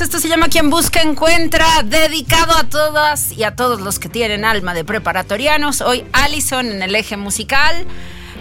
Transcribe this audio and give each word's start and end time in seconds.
Esto 0.00 0.20
se 0.20 0.28
llama 0.28 0.48
Quien 0.48 0.68
Busca 0.68 1.00
Encuentra, 1.00 1.66
dedicado 1.82 2.56
a 2.56 2.64
todas 2.64 3.32
y 3.32 3.44
a 3.44 3.56
todos 3.56 3.80
los 3.80 3.98
que 3.98 4.08
tienen 4.08 4.44
alma 4.44 4.74
de 4.74 4.84
preparatorianos. 4.84 5.80
Hoy 5.80 6.04
Allison 6.12 6.66
en 6.66 6.82
el 6.82 6.94
eje 6.94 7.16
musical. 7.16 7.86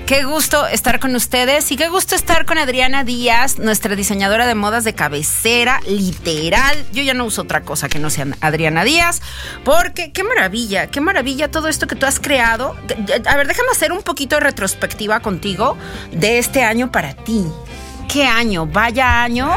Qué 0.05 0.23
gusto 0.23 0.67
estar 0.67 0.99
con 0.99 1.15
ustedes 1.15 1.71
y 1.71 1.77
qué 1.77 1.89
gusto 1.89 2.13
estar 2.13 2.45
con 2.45 2.59
Adriana 2.59 3.03
Díaz, 3.03 3.57
nuestra 3.57 3.95
diseñadora 3.95 4.45
de 4.45 4.53
modas 4.53 4.83
de 4.83 4.93
cabecera, 4.93 5.79
literal. 5.87 6.77
Yo 6.93 7.01
ya 7.01 7.15
no 7.15 7.25
uso 7.25 7.41
otra 7.41 7.63
cosa 7.63 7.89
que 7.89 7.97
no 7.97 8.11
sea 8.11 8.27
Adriana 8.39 8.83
Díaz, 8.83 9.23
porque 9.63 10.11
qué 10.11 10.23
maravilla, 10.23 10.91
qué 10.91 11.01
maravilla 11.01 11.49
todo 11.49 11.69
esto 11.69 11.87
que 11.87 11.95
tú 11.95 12.05
has 12.05 12.19
creado. 12.19 12.75
A 13.25 13.35
ver, 13.35 13.47
déjame 13.47 13.69
hacer 13.71 13.91
un 13.91 14.03
poquito 14.03 14.35
de 14.35 14.41
retrospectiva 14.41 15.21
contigo 15.21 15.75
de 16.11 16.37
este 16.37 16.61
año 16.63 16.91
para 16.91 17.15
ti 17.15 17.43
qué 18.07 18.25
año, 18.25 18.67
vaya 18.67 19.23
año. 19.23 19.51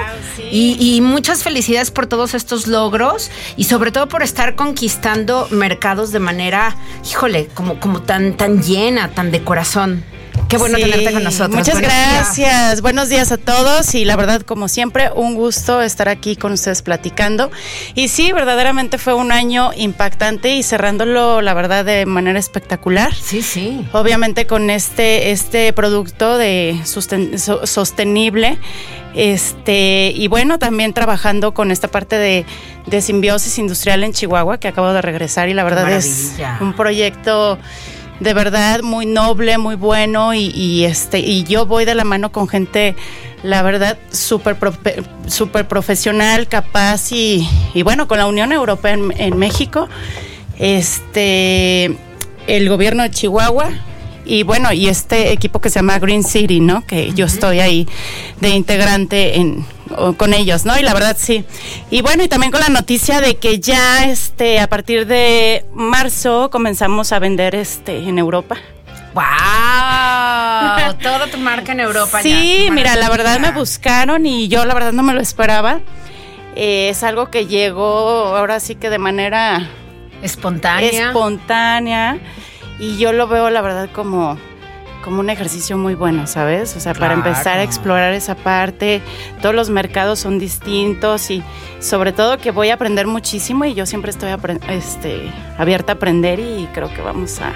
y, 0.50 1.00
muchas 1.02 1.44
felicidades 1.44 1.90
por 1.90 2.06
todos 2.06 2.32
estos 2.32 2.66
logros 2.66 3.30
y 3.58 3.64
sobre 3.64 3.92
todo 3.92 4.08
por 4.08 4.22
estar 4.22 4.54
conquistando 4.54 5.46
mercados 5.50 6.10
de 6.10 6.20
manera, 6.20 6.74
híjole, 7.08 7.48
como, 7.54 7.78
como 7.78 8.00
tan, 8.00 8.36
tan 8.36 8.62
llena, 8.62 9.10
tan 9.10 9.30
de 9.30 9.44
corazón. 9.44 10.04
Qué 10.48 10.56
bueno 10.56 10.78
tenerte 10.78 11.12
con 11.12 11.22
nosotros. 11.24 11.54
Muchas 11.54 11.78
gracias. 11.78 12.80
Buenos 12.80 13.10
días 13.10 13.32
a 13.32 13.36
todos 13.36 13.94
y 13.94 14.06
la 14.06 14.16
verdad, 14.16 14.40
como 14.40 14.68
siempre, 14.68 15.10
un 15.14 15.34
gusto 15.34 15.82
estar 15.82 16.08
aquí 16.08 16.36
con 16.36 16.52
ustedes 16.52 16.80
platicando. 16.80 17.50
Y 17.94 18.08
sí, 18.08 18.32
verdaderamente 18.32 18.96
fue 18.96 19.12
un 19.12 19.30
año 19.30 19.72
impactante 19.76 20.54
y 20.54 20.62
cerrándolo, 20.62 21.42
la 21.42 21.52
verdad, 21.52 21.84
de 21.84 22.06
manera 22.06 22.38
espectacular. 22.38 23.14
Sí, 23.14 23.42
sí. 23.42 23.86
Obviamente 23.92 24.46
con 24.46 24.70
este, 24.70 25.32
este 25.32 25.70
producto 25.74 26.38
de 26.38 26.80
sostenible. 26.84 28.58
Este, 29.14 30.12
y 30.14 30.28
bueno, 30.28 30.58
también 30.58 30.94
trabajando 30.94 31.52
con 31.52 31.70
esta 31.70 31.88
parte 31.88 32.16
de, 32.16 32.46
de 32.86 33.02
simbiosis 33.02 33.58
industrial 33.58 34.02
en 34.02 34.12
Chihuahua, 34.12 34.58
que 34.58 34.68
acabo 34.68 34.92
de 34.92 35.02
regresar 35.02 35.48
y 35.48 35.54
la 35.54 35.64
verdad 35.64 35.90
es 35.92 36.34
un 36.60 36.72
proyecto 36.74 37.58
de 38.20 38.34
verdad 38.34 38.82
muy 38.82 39.06
noble, 39.06 39.58
muy 39.58 39.76
bueno 39.76 40.34
y, 40.34 40.84
este 40.84 41.20
y 41.20 41.44
yo 41.44 41.66
voy 41.66 41.84
de 41.84 41.94
la 41.94 42.04
mano 42.04 42.32
con 42.32 42.48
gente 42.48 42.96
la 43.42 43.62
verdad 43.62 43.98
súper 44.10 44.56
super 45.28 45.68
profesional, 45.68 46.48
capaz 46.48 47.12
y, 47.12 47.48
y, 47.72 47.82
bueno, 47.82 48.08
con 48.08 48.18
la 48.18 48.26
Unión 48.26 48.50
Europea 48.52 48.94
en, 48.94 49.38
México, 49.38 49.88
este 50.58 51.96
el 52.48 52.68
gobierno 52.68 53.04
de 53.04 53.10
Chihuahua 53.10 53.70
y 54.28 54.42
bueno, 54.42 54.72
y 54.72 54.88
este 54.88 55.32
equipo 55.32 55.60
que 55.60 55.70
se 55.70 55.78
llama 55.78 55.98
Green 55.98 56.22
City, 56.22 56.60
¿no? 56.60 56.86
Que 56.86 57.12
yo 57.14 57.26
estoy 57.26 57.60
ahí 57.60 57.88
de 58.40 58.50
integrante 58.50 59.36
en 59.36 59.64
con 60.18 60.34
ellos, 60.34 60.66
¿no? 60.66 60.78
Y 60.78 60.82
la 60.82 60.92
verdad 60.92 61.16
sí. 61.18 61.44
Y 61.90 62.02
bueno, 62.02 62.22
y 62.22 62.28
también 62.28 62.52
con 62.52 62.60
la 62.60 62.68
noticia 62.68 63.22
de 63.22 63.36
que 63.36 63.58
ya 63.58 64.04
este 64.04 64.60
a 64.60 64.68
partir 64.68 65.06
de 65.06 65.64
marzo 65.72 66.50
comenzamos 66.50 67.12
a 67.12 67.18
vender 67.18 67.54
este 67.54 67.96
en 68.06 68.18
Europa. 68.18 68.56
¡Wow! 69.14 70.94
Toda 71.02 71.26
tu 71.30 71.38
marca 71.38 71.72
en 71.72 71.80
Europa. 71.80 72.20
Sí, 72.22 72.68
mira, 72.70 72.96
la 72.96 73.08
verdad 73.08 73.40
me 73.40 73.50
buscaron 73.52 74.26
y 74.26 74.48
yo 74.48 74.66
la 74.66 74.74
verdad 74.74 74.92
no 74.92 75.02
me 75.02 75.14
lo 75.14 75.20
esperaba. 75.20 75.80
Eh, 76.54 76.90
es 76.90 77.02
algo 77.02 77.30
que 77.30 77.46
llegó 77.46 78.36
ahora 78.36 78.60
sí 78.60 78.74
que 78.74 78.90
de 78.90 78.98
manera 78.98 79.68
espontánea. 80.22 81.08
Espontánea. 81.08 82.18
Y 82.78 82.96
yo 82.96 83.12
lo 83.12 83.26
veo 83.26 83.50
la 83.50 83.60
verdad 83.60 83.88
como 83.92 84.38
como 85.02 85.20
un 85.20 85.30
ejercicio 85.30 85.78
muy 85.78 85.94
bueno, 85.94 86.26
¿sabes? 86.26 86.76
O 86.76 86.80
sea, 86.80 86.92
para 86.92 87.14
empezar 87.14 87.58
a 87.58 87.62
explorar 87.62 88.12
esa 88.12 88.34
parte, 88.34 89.00
todos 89.40 89.54
los 89.54 89.70
mercados 89.70 90.18
son 90.18 90.38
distintos 90.38 91.30
y 91.30 91.42
sobre 91.80 92.12
todo 92.12 92.38
que 92.38 92.50
voy 92.50 92.70
a 92.70 92.74
aprender 92.74 93.06
muchísimo 93.06 93.64
y 93.64 93.74
yo 93.74 93.86
siempre 93.86 94.10
estoy 94.10 94.30
este, 94.68 95.32
abierta 95.56 95.92
a 95.92 95.96
aprender 95.96 96.40
y 96.40 96.68
creo 96.74 96.92
que 96.92 97.00
vamos 97.00 97.40
a 97.40 97.52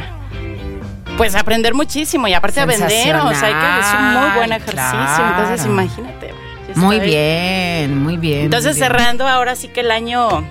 pues 1.17 1.35
aprender 1.35 1.75
muchísimo 1.75 2.27
y 2.27 2.33
aparte 2.33 2.61
a 2.61 2.65
vender, 2.65 3.17
o 3.17 3.35
sea, 3.35 3.49
que 3.49 3.81
es 3.81 4.01
un 4.01 4.15
muy 4.15 4.31
buen 4.37 4.53
ejercicio, 4.53 5.27
entonces 5.29 5.67
imagínate. 5.67 6.35
Muy 6.75 7.01
bien, 7.01 8.03
muy 8.03 8.17
bien. 8.17 8.45
Entonces 8.45 8.79
cerrando 8.79 9.29
ahora 9.29 9.57
sí 9.57 9.69
que 9.69 9.81
el 9.81 9.91
año 9.91 10.43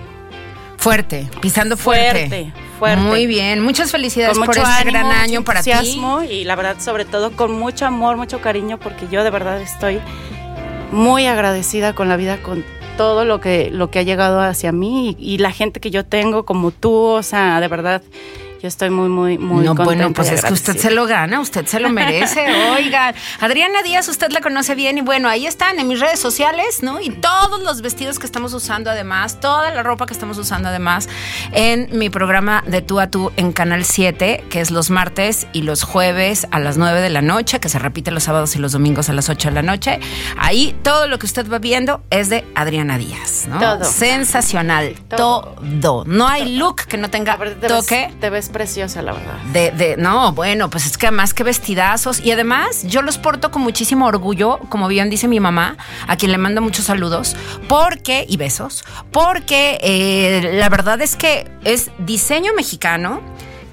fuerte, 0.78 1.28
pisando 1.42 1.78
fuerte. 1.78 2.28
fuerte 2.28 2.71
muy 2.98 3.28
bien, 3.28 3.62
muchas 3.62 3.92
felicidades 3.92 4.38
por 4.38 4.58
este 4.58 4.84
gran 4.86 5.06
año 5.08 5.44
para 5.44 5.62
ti. 5.62 5.72
Y 6.30 6.44
la 6.44 6.56
verdad, 6.56 6.78
sobre 6.80 7.06
todo 7.06 7.32
con 7.32 7.52
mucho 7.52 7.86
amor, 7.86 8.18
mucho 8.18 8.42
cariño, 8.42 8.80
porque 8.80 9.08
yo 9.10 9.24
de 9.24 9.30
verdad 9.30 9.62
estoy 9.62 10.00
muy 10.92 11.26
agradecida 11.26 11.94
con 11.94 12.10
la 12.10 12.18
vida, 12.18 12.42
con 12.42 12.66
todo 12.98 13.26
lo 13.26 13.40
que, 13.40 13.70
lo 13.72 13.90
que 13.90 14.00
ha 14.00 14.04
llegado 14.04 14.42
hacia 14.42 14.72
mí 14.72 15.16
y, 15.18 15.34
y 15.34 15.38
la 15.38 15.52
gente 15.52 15.80
que 15.80 15.92
yo 15.92 16.06
tengo 16.06 16.44
como 16.44 16.72
tú, 16.72 16.94
o 16.94 17.24
sea, 17.24 17.60
de 17.62 17.68
verdad 17.68 18.02
yo 18.62 18.68
estoy 18.68 18.92
muy, 18.92 19.10
muy, 19.10 19.40
muy 19.40 19.66
no, 19.66 19.74
Bueno, 19.74 20.14
pues 20.14 20.32
es 20.32 20.46
que 20.46 20.54
usted 20.54 20.78
se 20.78 20.92
lo 20.92 21.08
gana, 21.08 21.40
usted 21.40 21.66
se 21.66 21.80
lo 21.80 21.90
merece. 21.90 22.46
Oiga, 22.76 23.16
Adriana 23.40 23.82
Díaz, 23.82 24.08
usted 24.08 24.30
la 24.32 24.40
conoce 24.40 24.76
bien 24.76 25.00
y 25.00 25.02
bueno, 25.02 25.30
ahí 25.30 25.48
están 25.48 25.80
en 25.80 25.88
mis 25.88 26.00
redes 26.00 26.20
sociales, 26.20 26.84
¿no? 26.84 27.02
Y 27.02 27.10
todos 27.10 27.64
los 27.64 27.82
vestidos 27.82 28.20
que 28.20 28.28
estamos 28.28 28.54
usando 28.54 28.92
además, 28.92 29.40
toda 29.40 29.72
la 29.72 29.82
ropa 29.82 30.06
que 30.06 30.14
estamos 30.14 30.38
usando 30.38 30.70
además 30.70 31.10
en 31.54 31.90
mi 31.98 32.12
programa 32.12 32.64
de 32.68 32.84
tú 32.84 33.00
a 33.00 33.08
tú 33.08 33.32
en 33.36 33.52
Canal 33.52 33.84
7, 33.84 34.46
que 34.52 34.62
es 34.62 34.70
los 34.70 34.92
martes 34.92 35.48
y 35.54 35.64
los 35.64 35.82
jueves 35.82 36.46
a 36.52 36.60
las 36.60 36.78
9 36.78 37.02
de 37.02 37.10
la 37.10 37.24
noche, 37.24 37.60
que 37.60 37.68
se 37.68 37.80
repite 37.80 38.12
los 38.12 38.26
sábados 38.26 38.56
y 38.56 38.60
los 38.60 38.74
domingos 38.74 39.10
a 39.10 39.14
las 39.14 39.28
8 39.28 39.50
de 39.50 39.56
la 39.56 39.64
noche. 39.64 40.00
Ahí 40.38 40.76
todo 40.84 41.08
lo 41.08 41.18
que 41.18 41.26
usted 41.26 41.52
va 41.52 41.58
viendo 41.58 42.04
es 42.12 42.30
de 42.30 42.46
Adriana 42.54 43.00
Díaz, 43.00 43.48
¿no? 43.48 43.60
Todo. 43.60 43.86
Sensacional. 43.86 44.94
Todo. 45.10 46.04
No 46.06 46.28
hay 46.28 46.58
look 46.58 46.86
que 46.86 46.98
no 46.98 47.10
tenga 47.10 47.40
toque. 47.68 48.14
te 48.20 48.30
ves 48.30 48.51
preciosa, 48.52 49.02
la 49.02 49.14
verdad. 49.14 49.38
De, 49.54 49.72
de, 49.72 49.98
no, 49.98 50.34
bueno, 50.34 50.70
pues 50.70 50.86
es 50.86 50.98
que 50.98 51.08
además 51.08 51.34
que 51.34 51.44
vestidazos. 51.44 52.20
Y 52.20 52.32
además, 52.32 52.84
yo 52.84 53.02
los 53.02 53.18
porto 53.18 53.52
con 53.52 53.62
muchísimo 53.62 54.06
orgullo, 54.06 54.60
como 54.70 54.88
bien 54.88 55.10
dice 55.10 55.28
mi 55.28 55.40
mamá, 55.40 55.78
a 56.08 56.16
quien 56.18 56.32
le 56.32 56.38
mando 56.38 56.62
muchos 56.62 56.86
saludos, 56.86 57.36
porque, 57.68 58.26
y 58.28 58.38
besos, 58.38 58.84
porque 59.12 59.80
eh, 59.82 60.52
la 60.54 60.70
verdad 60.70 61.02
es 61.02 61.16
que 61.16 61.50
es 61.64 61.92
diseño 61.98 62.54
mexicano. 62.54 63.22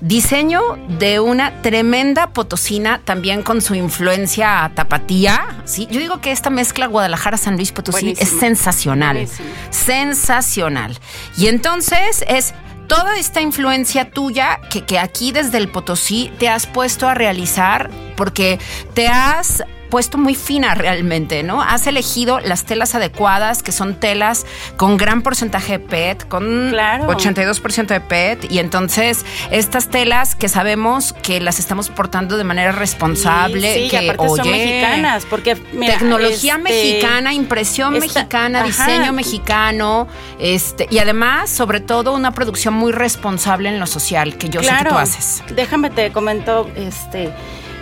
Diseño 0.01 0.61
de 1.01 1.19
una 1.19 1.61
tremenda 1.61 2.29
potosina, 2.29 3.01
también 3.05 3.43
con 3.43 3.61
su 3.61 3.75
influencia 3.75 4.71
tapatía. 4.73 5.45
¿sí? 5.65 5.89
Yo 5.91 5.99
digo 5.99 6.21
que 6.21 6.31
esta 6.31 6.51
mezcla 6.51 6.87
Guadalajara-San 6.87 7.57
Luis 7.57 7.73
Potosí 7.73 8.15
es 8.17 8.29
sensacional. 8.29 9.27
Sensacional. 9.71 10.97
Y 11.37 11.49
entonces 11.49 12.25
es 12.29 12.55
toda 12.89 13.17
esta 13.19 13.41
influencia 13.41 14.11
tuya 14.11 14.61
que, 14.71 14.85
que 14.85 14.99
aquí 14.99 15.31
desde 15.31 15.59
el 15.59 15.69
Potosí 15.69 16.33
te 16.39 16.49
has 16.49 16.67
puesto 16.67 17.07
a 17.07 17.15
realizar 17.15 17.91
porque 18.17 18.59
te 18.95 19.07
has 19.07 19.63
puesto 19.89 20.19
muy 20.19 20.35
fina 20.35 20.75
realmente, 20.75 21.43
¿no? 21.43 21.63
Has 21.63 21.87
elegido 21.87 22.41
las 22.41 22.65
telas 22.65 22.95
adecuadas, 22.95 23.63
que 23.63 23.73
son 23.73 23.95
telas 23.95 24.47
con 24.77 24.97
gran 24.97 25.23
porcentaje 25.23 25.79
de 25.79 25.79
PET, 25.81 26.29
con 26.29 26.73
82% 26.73 27.87
de 27.87 28.01
PET, 28.01 28.51
y 28.51 28.59
entonces 28.59 29.25
estas 29.51 29.89
telas 29.89 30.35
que 30.35 30.49
sabemos 30.49 31.13
que 31.13 31.41
las 31.41 31.59
estamos 31.59 31.89
portando 31.91 32.37
de 32.37 32.45
manera 32.45 32.73
responsable, 32.73 33.75
sí, 33.75 33.89
que 33.89 33.99
aparte 33.99 34.29
son 34.29 34.51
mexicanas, 34.51 35.25
porque 35.29 35.57
tecnología 35.57 36.57
este, 36.57 36.63
mexicana, 36.63 37.35
impresión 37.35 37.99
mexicana, 37.99 38.63
diseño 38.63 39.13
mexicano, 39.13 40.09
este, 40.39 40.87
y 40.91 40.99
además, 40.99 41.51
sobre 41.51 41.81
todo, 41.81 42.15
una 42.15 42.33
producción 42.33 42.75
muy 42.75 42.93
responsable 42.93 43.69
en 43.69 43.81
lo 43.81 43.87
social, 43.87 44.37
que 44.37 44.49
yo 44.49 44.63
sé 44.63 44.71
que 44.79 44.89
tú 44.89 44.97
haces. 44.97 45.43
Déjame 45.55 45.91
te 45.91 46.13
comento, 46.13 46.71
este 46.77 47.33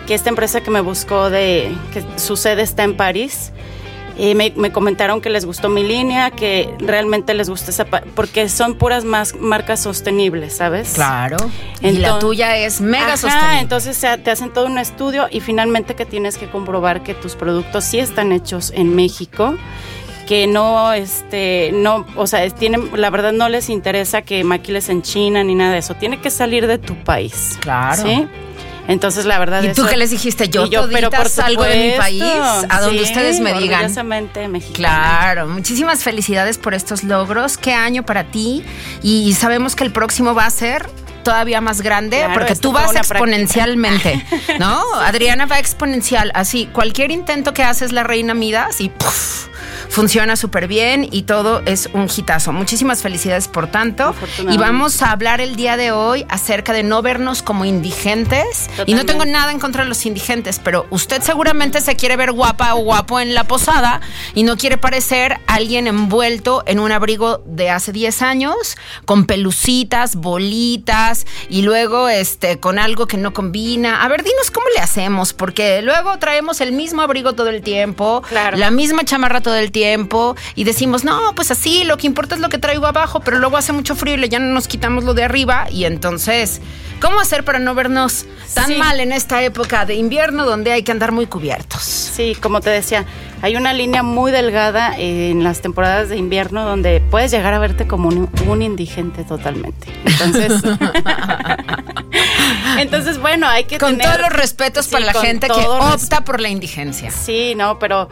que 0.07 0.13
esta 0.13 0.29
empresa 0.29 0.61
que 0.61 0.71
me 0.71 0.81
buscó 0.81 1.29
de 1.29 1.71
que 1.93 2.03
su 2.17 2.37
sede 2.37 2.63
está 2.63 2.83
en 2.83 2.95
París. 2.95 3.51
Y 4.19 4.33
me, 4.33 4.51
comentaron 4.71 5.21
que 5.21 5.29
les 5.29 5.45
gustó 5.45 5.69
mi 5.69 5.83
línea, 5.83 6.31
que 6.31 6.73
realmente 6.79 7.35
les 7.35 7.51
gusta 7.51 7.69
esa 7.69 7.85
porque 7.85 8.49
son 8.49 8.73
puras 8.73 9.03
más 9.03 9.35
marcas 9.35 9.79
sostenibles, 9.79 10.55
¿sabes? 10.57 10.93
Claro. 10.95 11.37
y 11.81 11.91
la 11.91 12.17
tuya 12.17 12.57
es 12.57 12.81
mega 12.81 13.15
sostenible. 13.15 13.59
Entonces 13.59 13.99
te 14.23 14.31
hacen 14.31 14.51
todo 14.51 14.65
un 14.65 14.79
estudio 14.79 15.27
y 15.29 15.39
finalmente 15.39 15.93
que 15.93 16.07
tienes 16.07 16.39
que 16.39 16.49
comprobar 16.49 17.03
que 17.03 17.13
tus 17.13 17.35
productos 17.35 17.83
sí 17.83 17.99
están 17.99 18.31
hechos 18.31 18.71
en 18.75 18.95
México 18.95 19.55
que 20.27 20.45
no, 20.45 20.91
este, 20.91 21.71
no, 21.73 22.05
o 22.17 22.27
sea, 22.27 22.47
tienen, 22.49 22.89
la 22.95 23.09
verdad 23.09 23.31
no 23.31 23.47
les 23.47 23.69
interesa 23.69 24.21
que 24.21 24.43
maquiles 24.43 24.89
en 24.89 25.01
China 25.01 25.43
ni 25.43 25.55
nada 25.55 25.71
de 25.71 25.79
eso. 25.79 25.95
Tiene 25.95 26.19
que 26.19 26.29
salir 26.29 26.67
de 26.67 26.77
tu 26.77 26.95
país. 26.95 27.57
Claro. 27.61 28.03
¿sí? 28.03 28.27
Entonces, 28.87 29.25
la 29.25 29.37
verdad 29.37 29.61
¿Y 29.63 29.73
tú 29.73 29.85
qué 29.85 29.97
les 29.97 30.11
dijiste? 30.11 30.49
Yo, 30.49 30.65
yo 30.67 30.87
pero 30.91 31.09
por 31.09 31.29
salgo 31.29 31.63
de 31.63 31.91
mi 31.91 31.97
país, 31.97 32.23
a 32.23 32.81
donde 32.81 33.01
ustedes 33.03 33.39
me 33.39 33.53
digan. 33.53 33.91
Mexicana. 34.49 34.73
Claro, 34.73 35.47
muchísimas 35.47 36.03
felicidades 36.03 36.57
por 36.57 36.73
estos 36.73 37.03
logros. 37.03 37.57
Qué 37.57 37.73
año 37.73 38.03
para 38.03 38.25
ti. 38.25 38.63
Y 39.01 39.33
sabemos 39.33 39.75
que 39.75 39.83
el 39.83 39.91
próximo 39.91 40.33
va 40.33 40.45
a 40.45 40.49
ser 40.49 40.87
todavía 41.23 41.59
más 41.59 41.81
grande 41.81 42.25
porque 42.33 42.55
tú 42.55 42.71
vas 42.71 42.95
exponencialmente, 42.95 44.23
¿no? 44.59 44.81
Adriana 45.01 45.45
va 45.45 45.59
exponencial, 45.59 46.31
así 46.33 46.69
cualquier 46.71 47.11
intento 47.11 47.53
que 47.53 47.63
haces 47.63 47.91
la 47.91 48.03
reina 48.03 48.33
Midas 48.33 48.79
y 48.79 48.89
funciona 49.89 50.35
súper 50.35 50.67
bien 50.67 51.07
y 51.11 51.23
todo 51.23 51.61
es 51.65 51.89
un 51.93 52.07
hitazo. 52.15 52.51
Muchísimas 52.51 53.01
felicidades 53.01 53.47
por 53.47 53.67
tanto. 53.67 54.13
Y 54.49 54.57
vamos 54.57 55.01
a 55.01 55.11
hablar 55.11 55.41
el 55.41 55.55
día 55.55 55.77
de 55.77 55.91
hoy 55.91 56.25
acerca 56.29 56.73
de 56.73 56.83
no 56.83 57.01
vernos 57.01 57.41
como 57.41 57.65
indigentes. 57.65 58.69
Y 58.85 58.93
no 58.93 59.05
tengo 59.05 59.25
nada 59.25 59.51
en 59.51 59.59
contra 59.59 59.83
de 59.83 59.89
los 59.89 60.05
indigentes, 60.05 60.59
pero 60.63 60.85
usted 60.89 61.21
seguramente 61.21 61.81
se 61.81 61.95
quiere 61.95 62.15
ver 62.17 62.31
guapa 62.31 62.75
o 62.75 62.79
guapo 62.79 63.19
en 63.19 63.33
la 63.33 63.45
posada 63.45 64.01
y 64.35 64.43
no 64.43 64.57
quiere 64.57 64.77
parecer 64.77 65.39
alguien 65.47 65.87
envuelto 65.87 66.63
en 66.65 66.79
un 66.79 66.91
abrigo 66.91 67.41
de 67.45 67.69
hace 67.69 67.91
10 67.91 68.21
años, 68.21 68.77
con 69.05 69.25
pelucitas, 69.25 70.15
bolitas 70.15 71.25
y 71.49 71.61
luego 71.61 72.09
este 72.09 72.59
con 72.59 72.79
algo 72.79 73.07
que 73.07 73.17
no 73.17 73.33
combina. 73.33 74.03
A 74.03 74.07
ver, 74.07 74.23
dinos 74.23 74.51
cómo 74.51 74.67
le 74.75 74.81
hacemos, 74.81 75.33
porque 75.33 75.81
luego 75.81 76.17
traemos 76.19 76.61
el 76.61 76.71
mismo 76.71 77.01
abrigo 77.01 77.33
todo 77.33 77.49
el 77.49 77.61
tiempo, 77.61 78.23
la 78.31 78.71
misma 78.71 79.03
chamarra 79.03 79.41
todo 79.41 79.55
el 79.55 79.71
tiempo 79.71 79.76
tiempo 79.77 80.35
y 80.55 80.63
decimos, 80.63 81.03
no, 81.03 81.35
pues 81.35 81.51
así, 81.51 81.83
lo 81.83 81.97
que 81.97 82.07
importa 82.07 82.33
es 82.33 82.41
lo 82.41 82.49
que 82.49 82.57
traigo 82.57 82.87
abajo, 82.87 83.19
pero 83.19 83.37
luego 83.37 83.57
hace 83.57 83.73
mucho 83.73 83.95
frío 83.95 84.15
y 84.15 84.27
ya 84.27 84.39
no 84.39 84.51
nos 84.53 84.67
quitamos 84.67 85.03
lo 85.03 85.13
de 85.13 85.23
arriba 85.23 85.67
y 85.69 85.85
entonces, 85.85 86.61
¿cómo 86.99 87.19
hacer 87.19 87.43
para 87.43 87.59
no 87.59 87.75
vernos 87.75 88.25
tan 88.55 88.67
Sí. 88.67 88.75
mal 88.75 88.99
en 88.99 89.11
esta 89.11 89.43
época 89.43 89.85
de 89.85 89.93
invierno 89.93 90.45
donde 90.47 90.71
hay 90.71 90.81
que 90.81 90.91
andar 90.91 91.11
muy 91.11 91.27
cubiertos? 91.27 91.83
Sí, 91.83 92.35
como 92.41 92.59
te 92.61 92.71
decía, 92.71 93.05
hay 93.43 93.55
una 93.55 93.71
línea 93.73 94.01
muy 94.01 94.31
delgada 94.31 94.97
en 94.97 95.43
las 95.43 95.61
temporadas 95.61 96.09
de 96.09 96.17
invierno 96.17 96.65
donde 96.65 96.99
puedes 97.11 97.29
llegar 97.29 97.53
a 97.53 97.59
verte 97.59 97.85
como 97.85 98.07
un, 98.09 98.27
un 98.47 98.61
indigente 98.63 99.23
totalmente. 99.25 99.87
Entonces, 100.05 100.53
entonces 102.79 103.19
bueno, 103.19 103.47
hay 103.47 103.65
que 103.65 103.77
Con 103.77 103.97
tener- 103.97 104.07
todos 104.07 104.21
los 104.21 104.33
respetos 104.39 104.85
Sí, 104.85 104.91
para 104.93 105.05
la 105.05 105.13
gente 105.13 105.47
que 105.47 105.53
todo 105.53 105.93
opta 105.93 106.21
por 106.23 106.41
la 106.41 106.49
indigencia. 106.49 107.11
Sí, 107.11 107.53
no, 107.55 107.77
pero 107.77 108.09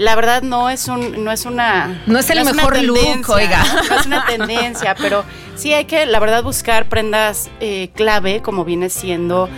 la 0.00 0.14
verdad 0.16 0.40
no 0.40 0.70
es 0.70 0.88
un, 0.88 1.22
no 1.22 1.30
es 1.30 1.44
una, 1.44 2.02
No 2.06 2.18
es 2.18 2.30
el 2.30 2.42
mejor 2.42 2.82
look, 2.82 3.28
oiga. 3.28 3.62
¿no? 3.62 3.82
No 3.82 4.00
es 4.00 4.06
una 4.06 4.24
tendencia, 4.24 4.94
pero 4.94 5.24
sí 5.56 5.74
hay 5.74 5.84
que, 5.84 6.06
la 6.06 6.18
verdad, 6.18 6.42
buscar 6.42 6.88
prendas 6.88 7.50
eh, 7.60 7.90
clave, 7.94 8.40
como 8.40 8.64
viene 8.64 8.88
siendo, 8.88 9.50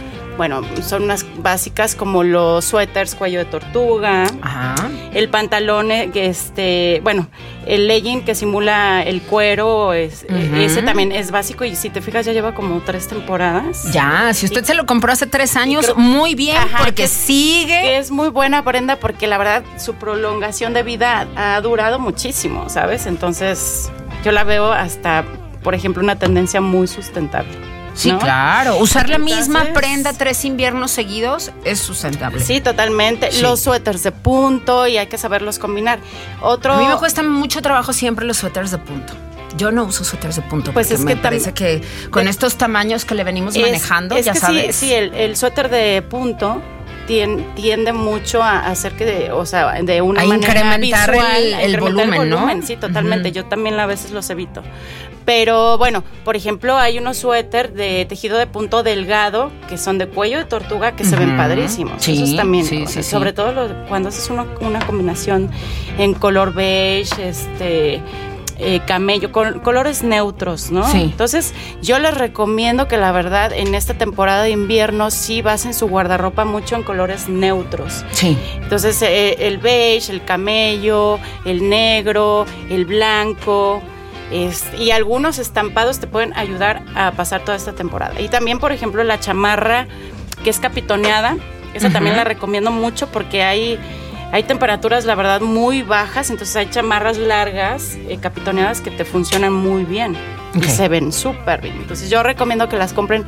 bueno, 0.43 0.63
son 0.83 1.05
unas 1.05 1.25
básicas 1.41 1.95
como 1.95 2.25
los 2.25 2.65
suéteres 2.65 3.15
cuello 3.15 3.39
de 3.39 3.45
tortuga, 3.45 4.25
Ajá. 4.43 4.75
el 5.15 5.29
pantalón, 5.29 5.93
eh, 5.93 6.11
este, 6.15 6.99
bueno, 7.05 7.29
el 7.65 7.87
legging 7.87 8.25
que 8.25 8.35
simula 8.35 9.05
el 9.05 9.23
cuero, 9.23 9.93
es, 9.93 10.25
eh, 10.29 10.65
ese 10.65 10.83
también 10.83 11.13
es 11.13 11.31
básico 11.31 11.65
y 11.65 11.77
si 11.77 11.91
te 11.91 12.01
fijas 12.01 12.27
ya 12.27 12.33
lleva 12.33 12.57
como 12.57 12.81
tres 12.81 13.07
temporadas. 13.07 13.93
Ya, 13.93 14.35
si 14.35 14.47
usted 14.47 14.65
se 14.65 14.75
lo 14.75 14.85
compró 14.85 15.13
hace 15.13 15.29
tres 15.29 15.55
años, 15.55 15.85
creo- 15.85 15.95
muy 15.97 16.35
bien, 16.35 16.57
Ajá, 16.57 16.79
porque 16.79 17.03
que- 17.05 17.09
sigue. 17.09 17.81
Que 17.83 17.99
es 17.99 18.11
muy 18.11 18.29
buena 18.29 18.65
prenda 18.65 18.97
porque 18.97 19.29
la 19.29 19.39
verdad 19.39 19.63
su 19.79 19.95
prolongación 19.95 20.75
de 20.75 20.83
vida 20.83 21.29
ha 21.37 21.61
durado 21.61 22.01
muchísimo, 22.01 22.69
¿sabes? 22.69 23.07
Entonces 23.07 23.93
yo 24.25 24.33
la 24.33 24.43
veo 24.43 24.73
hasta, 24.73 25.25
por 25.63 25.77
ejemplo, 25.77 26.03
una 26.03 26.17
tendencia 26.19 26.61
muy 26.61 26.89
sustentable. 26.89 27.53
Sí, 27.95 28.11
¿no? 28.13 28.19
claro. 28.19 28.77
Usar 28.79 29.09
la 29.11 29.19
misma 29.19 29.65
prenda 29.75 30.13
tres 30.13 30.45
inviernos 30.45 30.91
seguidos 30.91 31.51
es 31.65 31.79
sustentable. 31.79 32.41
Sí, 32.43 32.61
totalmente. 32.61 33.31
Sí. 33.33 33.43
Los 33.43 33.61
suéteres 33.61 34.03
de 34.03 34.13
punto 34.13 34.87
y 34.87 34.97
hay 34.97 35.07
que 35.09 35.19
saberlos 35.19 35.59
combinar. 35.59 35.99
Otro... 36.41 36.73
A 36.75 36.79
mí 36.79 36.87
me 36.87 36.97
cuesta 36.97 37.23
mucho 37.23 37.61
trabajo 37.63 37.93
siempre 37.93 38.25
los 38.25 38.39
suéteres 38.39 38.71
de 38.71 38.79
punto. 38.79 39.13
Yo 39.59 39.71
no 39.71 39.85
uso 39.85 40.03
suéteres 40.05 40.37
de 40.37 40.43
punto 40.43 40.73
Pues 40.73 40.87
porque 40.87 40.95
es 40.95 41.05
me 41.05 41.13
que 41.13 41.19
tam- 41.19 41.23
parece 41.23 41.53
que 41.53 41.83
con 42.11 42.25
de- 42.25 42.31
estos 42.31 42.57
tamaños 42.57 43.05
que 43.05 43.15
le 43.15 43.23
venimos 43.25 43.55
es- 43.55 43.61
manejando, 43.63 44.17
es 44.17 44.25
ya 44.25 44.33
que 44.33 44.39
sabes. 44.41 44.75
Sí, 44.77 44.87
sí, 44.87 44.95
el, 44.95 45.13
el 45.15 45.37
suéter 45.37 45.69
de 45.69 46.01
punto 46.01 46.63
tien- 47.07 47.53
tiende 47.55 47.93
mucho 47.93 48.43
a 48.43 48.61
hacer 48.61 48.93
que, 48.95 49.05
de, 49.05 49.33
o 49.33 49.45
sea, 49.45 49.71
de 49.83 50.01
una 50.01 50.23
A 50.23 50.25
manera 50.25 50.53
incrementar 50.55 51.11
visual, 51.11 51.37
el- 51.43 51.55
a 51.55 51.63
el 51.63 51.71
incrementar 51.73 52.07
volumen, 52.19 52.31
¿no? 52.31 52.67
Sí, 52.67 52.77
totalmente. 52.77 53.31
Yo 53.33 53.45
también 53.45 53.79
a 53.79 53.85
veces 53.85 54.13
los 54.13 54.31
evito. 54.31 54.63
Pero 55.25 55.79
bueno, 55.79 56.03
por 56.25 56.35
ejemplo, 56.37 56.77
hay 56.77 56.99
unos 56.99 57.19
suéter 57.19 57.73
de 57.73 58.05
tejido 58.07 58.39
de 58.39 58.47
punto 58.47 58.83
delgado 58.83 59.51
que 59.69 59.79
son 59.79 59.99
de 59.99 60.09
cuello 60.09 60.39
de 60.39 60.45
tortuga 60.47 60.97
que 60.97 61.05
se 61.05 61.17
ven 61.17 61.37
padrísimos. 61.37 62.03
Sí, 62.03 62.15
Esos 62.23 62.37
también, 62.37 62.65
sí, 62.65 62.87
sí, 62.89 63.03
sobre 63.03 63.33
todo 63.33 63.53
lo- 63.53 63.87
cuando 63.89 64.09
haces 64.09 64.29
uno- 64.31 64.47
una 64.61 64.85
combinación 64.85 65.51
en 65.99 66.15
color 66.15 66.53
beige, 66.55 67.29
este 67.29 68.01
eh, 68.65 68.81
camello, 68.87 69.33
con 69.33 69.59
colores 69.61 70.05
neutros, 70.05 70.71
¿no? 70.71 70.87
Sí. 70.89 70.99
Entonces, 71.01 71.53
yo 71.81 71.99
les 71.99 72.17
recomiendo 72.17 72.87
que 72.87 72.97
la 72.97 73.11
verdad 73.11 73.51
en 73.53 73.75
esta 73.75 73.95
temporada 73.95 74.45
de 74.45 74.51
invierno 74.51 75.11
sí 75.11 75.43
basen 75.43 75.75
su 75.75 75.89
guardarropa 75.89 76.45
mucho 76.45 76.77
en 76.77 76.85
colores 76.85 77.29
neutros. 77.29 78.05
Sí. 78.13 78.37
Entonces, 78.57 79.03
eh, 79.03 79.49
el 79.49 79.59
beige, 79.59 80.13
el 80.13 80.25
camello, 80.25 81.19
el 81.45 81.69
negro, 81.69 82.45
el 82.71 82.85
blanco. 82.85 83.83
Es- 84.33 84.65
y 84.79 84.91
algunos 84.91 85.39
estampados 85.39 85.99
te 86.01 86.07
pueden 86.07 86.33
ayudar 86.37 86.83
a 86.95 87.13
pasar 87.13 87.45
toda 87.45 87.57
esta 87.57 87.73
temporada. 87.73 88.21
Y 88.21 88.29
también, 88.29 88.59
por 88.59 88.73
ejemplo, 88.73 89.05
la 89.05 89.21
chamarra 89.21 89.87
que 90.43 90.51
es 90.51 90.59
capitoneada, 90.61 91.37
esa 91.75 91.91
también 91.91 92.17
la 92.17 92.25
recomiendo 92.25 92.71
mucho 92.71 93.09
porque 93.09 93.43
hay, 93.43 93.79
hay 94.33 94.43
temperaturas, 94.43 95.05
la 95.05 95.15
verdad, 95.15 95.41
muy 95.41 95.83
bajas. 95.83 96.31
Entonces, 96.31 96.55
hay 96.57 96.69
chamarras 96.71 97.17
largas, 97.19 97.97
eh, 98.09 98.19
capitoneadas, 98.21 98.81
que 98.81 98.91
te 98.91 99.05
funcionan 99.05 99.53
muy 99.53 99.85
bien 99.85 100.17
y 100.55 100.63
se 100.65 100.89
ven 100.89 101.13
súper 101.13 101.61
bien. 101.61 101.77
Entonces, 101.77 102.11
yo 102.11 102.23
recomiendo 102.23 102.69
que 102.69 102.77
las 102.77 102.93
compren 102.93 103.25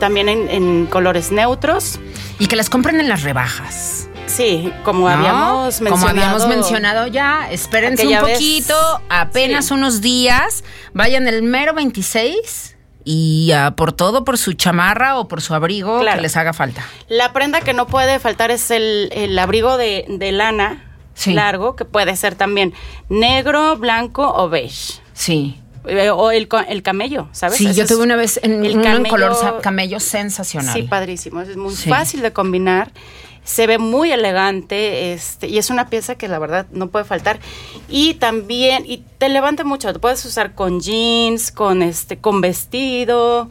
también 0.00 0.28
en, 0.28 0.48
en 0.50 0.86
colores 0.86 1.32
neutros. 1.32 1.98
Y 2.38 2.48
que 2.48 2.56
las 2.56 2.68
compren 2.68 2.98
en 3.00 3.08
las 3.08 3.22
rebajas. 3.22 4.08
Sí, 4.26 4.72
como 4.84 5.08
¿no? 5.08 5.14
habíamos 5.14 5.80
mencionado. 5.80 5.96
Como 5.96 6.08
habíamos 6.08 6.46
mencionado 6.48 7.06
ya, 7.06 7.48
espérense 7.50 8.06
un 8.06 8.12
vez. 8.24 8.32
poquito, 8.34 8.74
apenas 9.08 9.66
Sí. 9.66 9.74
unos 9.74 10.00
días, 10.00 10.64
vayan 10.92 11.26
el 11.28 11.42
mero 11.42 11.74
26 11.74 12.76
y 13.04 13.52
por 13.76 13.92
todo, 13.92 14.24
por 14.24 14.38
su 14.38 14.54
chamarra 14.54 15.18
o 15.18 15.28
por 15.28 15.40
su 15.42 15.54
abrigo 15.54 16.00
Claro. 16.00 16.16
que 16.16 16.22
les 16.22 16.36
haga 16.36 16.52
falta. 16.52 16.84
La 17.08 17.32
prenda 17.32 17.60
que 17.60 17.74
no 17.74 17.86
puede 17.86 18.18
faltar 18.18 18.50
es 18.50 18.70
el, 18.70 19.10
el 19.12 19.38
abrigo 19.38 19.76
de, 19.76 20.06
de 20.08 20.32
lana 20.32 20.90
Sí. 21.14 21.32
largo, 21.32 21.76
que 21.76 21.84
puede 21.84 22.16
ser 22.16 22.34
también 22.34 22.72
negro, 23.08 23.76
blanco 23.76 24.32
o 24.34 24.48
beige. 24.48 24.94
Sí. 25.12 25.60
Eh, 25.86 26.08
o 26.10 26.30
el, 26.32 26.48
el 26.68 26.82
camello, 26.82 27.28
¿sabes? 27.32 27.58
Sí, 27.58 27.72
yo 27.74 27.86
tuve 27.86 28.02
una 28.04 28.16
vez 28.16 28.40
en, 28.42 28.64
el 28.64 28.78
uno 28.78 28.84
en 28.88 29.02
camello- 29.04 29.10
color 29.10 29.60
camello 29.60 30.00
sensacional. 30.00 30.72
Sí, 30.74 30.82
padrísimo. 30.84 31.42
Es 31.42 31.56
muy 31.58 31.74
Sí. 31.76 31.88
fácil 31.90 32.22
de 32.22 32.32
combinar. 32.32 32.90
Se 33.44 33.66
ve 33.66 33.78
muy 33.78 34.10
elegante 34.10 35.12
este, 35.12 35.46
y 35.46 35.58
es 35.58 35.70
una 35.70 35.88
pieza 35.88 36.16
que 36.16 36.28
la 36.28 36.38
verdad 36.38 36.66
no 36.72 36.88
puede 36.88 37.04
faltar. 37.04 37.38
Y 37.88 38.14
también, 38.14 38.84
y 38.86 39.04
te 39.18 39.28
levanta 39.28 39.64
mucho, 39.64 39.92
te 39.92 39.98
puedes 39.98 40.24
usar 40.24 40.54
con 40.54 40.80
jeans, 40.80 41.52
con 41.52 41.82
este, 41.82 42.18
con 42.18 42.40
vestido, 42.40 43.48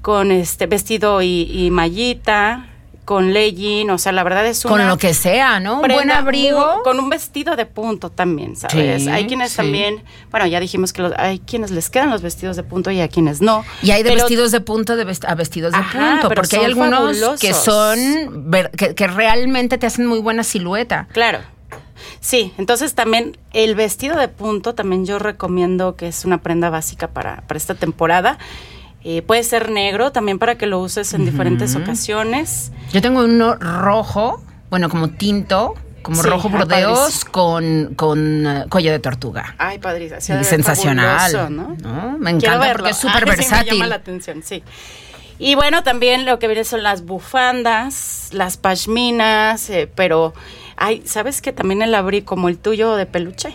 con 0.00 0.30
este 0.30 0.66
vestido 0.66 1.22
y, 1.22 1.42
y 1.50 1.70
mallita, 1.70 2.71
con 3.04 3.32
legging, 3.32 3.90
o 3.90 3.98
sea, 3.98 4.12
la 4.12 4.22
verdad 4.22 4.46
es 4.46 4.64
una 4.64 4.74
Con 4.76 4.86
lo 4.88 4.96
que 4.96 5.12
sea, 5.12 5.58
¿no? 5.58 5.80
Un 5.80 5.88
buen 5.88 6.10
abrigo. 6.10 6.82
con 6.84 7.00
un 7.00 7.10
vestido 7.10 7.56
de 7.56 7.66
punto 7.66 8.10
también, 8.10 8.54
¿sabes? 8.56 9.02
Sí, 9.02 9.08
hay 9.08 9.26
quienes 9.26 9.50
sí. 9.50 9.56
también, 9.56 10.04
bueno, 10.30 10.46
ya 10.46 10.60
dijimos 10.60 10.92
que 10.92 11.02
los- 11.02 11.12
hay 11.16 11.40
quienes 11.40 11.70
les 11.72 11.90
quedan 11.90 12.10
los 12.10 12.22
vestidos 12.22 12.56
de 12.56 12.62
punto 12.62 12.90
y 12.92 13.00
a 13.00 13.08
quienes 13.08 13.40
no. 13.40 13.64
Y 13.82 13.90
hay 13.90 14.02
de 14.04 14.10
Pero 14.10 14.22
vestidos 14.22 14.52
de 14.52 14.60
punto 14.60 14.94
de 14.96 15.04
vest- 15.06 15.24
a 15.28 15.34
vestidos 15.34 15.72
de 15.72 15.78
Ajá, 15.78 16.18
punto, 16.20 16.34
porque 16.34 16.56
hay 16.58 16.64
algunos 16.64 17.40
que 17.40 17.52
son, 17.54 17.98
que 18.96 19.06
realmente 19.08 19.78
te 19.78 19.86
hacen 19.86 20.06
muy 20.06 20.20
buena 20.20 20.44
silueta. 20.44 21.08
Claro. 21.12 21.40
Sí, 22.20 22.52
entonces 22.58 22.94
también 22.94 23.36
el 23.52 23.74
vestido 23.74 24.16
de 24.16 24.28
punto 24.28 24.74
también 24.74 25.06
yo 25.06 25.18
recomiendo 25.18 25.96
que 25.96 26.08
es 26.08 26.24
una 26.24 26.38
prenda 26.38 26.70
básica 26.70 27.08
para, 27.08 27.42
para 27.48 27.58
esta 27.58 27.74
temporada. 27.74 28.38
Eh, 29.04 29.22
puede 29.22 29.42
ser 29.42 29.70
negro 29.70 30.12
también 30.12 30.38
para 30.38 30.56
que 30.56 30.66
lo 30.66 30.78
uses 30.80 31.12
en 31.14 31.24
diferentes 31.24 31.74
ocasiones. 31.76 32.70
Yo 32.92 33.02
tengo 33.02 33.24
uno 33.24 33.56
rojo, 33.56 34.40
bueno, 34.70 34.88
como 34.88 35.08
tinto, 35.10 35.74
como 36.02 36.22
Sí, 36.22 36.28
rojo 36.28 36.48
burdeos 36.48 36.98
padrísimo. 36.98 37.32
con, 37.32 37.94
con 37.96 38.46
eh, 38.46 38.64
cuello 38.68 38.92
de 38.92 38.98
tortuga. 39.00 39.54
Ay, 39.58 39.78
padrísimo. 39.78 40.20
sí, 40.20 40.32
Y 40.40 40.44
sensacional, 40.44 41.30
fabuloso, 41.32 41.50
¿no? 41.50 41.76
¿no? 41.82 42.18
Me 42.18 42.30
encanta 42.30 42.58
verlo. 42.58 42.74
porque 42.78 42.90
es 42.90 42.96
súper 42.96 43.14
Ay, 43.16 43.20
sí, 43.22 43.26
me 43.30 43.36
versátil. 43.36 43.72
llama 43.74 43.86
la 43.88 43.94
atención, 43.96 44.42
sí. 44.44 44.62
Y 45.38 45.56
bueno, 45.56 45.82
también 45.82 46.24
lo 46.24 46.38
que 46.38 46.46
viene 46.46 46.62
son 46.64 46.84
las 46.84 47.04
bufandas, 47.04 48.28
las 48.32 48.56
pashminas, 48.56 49.68
eh, 49.70 49.90
pero 49.92 50.32
hay, 50.76 51.02
¿sabes 51.06 51.42
que 51.42 51.52
también 51.52 51.82
el 51.82 51.94
abrigo 51.96 52.26
como 52.26 52.48
el 52.48 52.58
tuyo 52.58 52.94
de 52.94 53.06
peluche? 53.06 53.52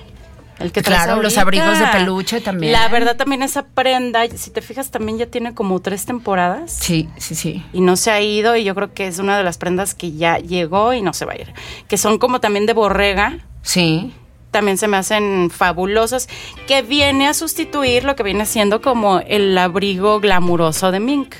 El 0.59 0.71
que 0.71 0.81
Claro, 0.81 1.21
los 1.21 1.37
abrigos 1.37 1.77
de 1.79 1.85
peluche 1.87 2.41
también. 2.41 2.73
La 2.73 2.87
verdad 2.87 3.15
también 3.15 3.43
esa 3.43 3.63
prenda, 3.67 4.25
si 4.35 4.49
te 4.49 4.61
fijas, 4.61 4.89
también 4.89 5.17
ya 5.19 5.27
tiene 5.27 5.53
como 5.53 5.79
tres 5.81 6.05
temporadas. 6.05 6.71
Sí, 6.71 7.07
sí, 7.17 7.35
sí. 7.35 7.63
Y 7.73 7.81
no 7.81 7.95
se 7.95 8.09
ha 8.11 8.19
ido 8.21 8.55
y 8.55 8.63
yo 8.63 8.73
creo 8.73 8.93
que 8.93 9.05
es 9.07 9.19
una 9.19 9.37
de 9.37 9.43
las 9.43 9.57
prendas 9.57 9.93
que 9.93 10.13
ya 10.13 10.37
llegó 10.39 10.93
y 10.93 11.01
no 11.01 11.13
se 11.13 11.25
va 11.25 11.33
a 11.33 11.37
ir. 11.37 11.53
Que 11.87 11.97
son 11.97 12.17
como 12.17 12.39
también 12.39 12.65
de 12.65 12.73
borrega, 12.73 13.37
Sí. 13.61 14.13
también 14.51 14.77
se 14.79 14.87
me 14.87 14.97
hacen 14.97 15.51
fabulosas, 15.51 16.27
que 16.65 16.81
viene 16.81 17.27
a 17.27 17.33
sustituir 17.35 18.03
lo 18.03 18.15
que 18.15 18.23
viene 18.23 18.45
siendo 18.47 18.81
como 18.81 19.19
el 19.19 19.55
abrigo 19.57 20.19
glamuroso 20.19 20.91
de 20.91 20.99
Mink, 20.99 21.35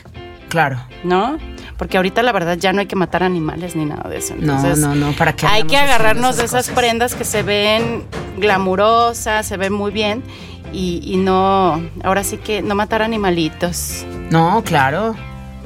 Claro. 0.50 0.80
¿no? 1.04 1.38
Porque 1.78 1.98
ahorita 1.98 2.24
la 2.24 2.32
verdad 2.32 2.58
ya 2.58 2.74
no 2.74 2.80
hay 2.80 2.88
que 2.88 2.96
matar 2.96 3.22
animales 3.24 3.76
ni 3.76 3.86
nada 3.86 4.10
de 4.10 4.18
eso. 4.18 4.34
No, 4.40 4.56
Entonces, 4.56 4.80
no, 4.80 4.96
no, 4.96 5.12
¿para 5.14 5.34
qué 5.34 5.46
Hay 5.46 5.64
que 5.64 5.78
agarrarnos 5.78 6.38
de 6.38 6.46
esas 6.46 6.70
prendas 6.70 7.14
que 7.16 7.24
se 7.24 7.44
ven 7.44 8.04
glamurosas, 8.38 9.46
se 9.46 9.58
ven 9.58 9.74
muy 9.74 9.92
bien 9.92 10.24
y, 10.74 11.02
y 11.04 11.18
no, 11.18 11.82
ahora 12.04 12.24
sí 12.24 12.38
que 12.38 12.62
no 12.62 12.74
matar 12.76 13.02
animalitos. 13.04 14.06
No, 14.32 14.64
claro. 14.66 15.16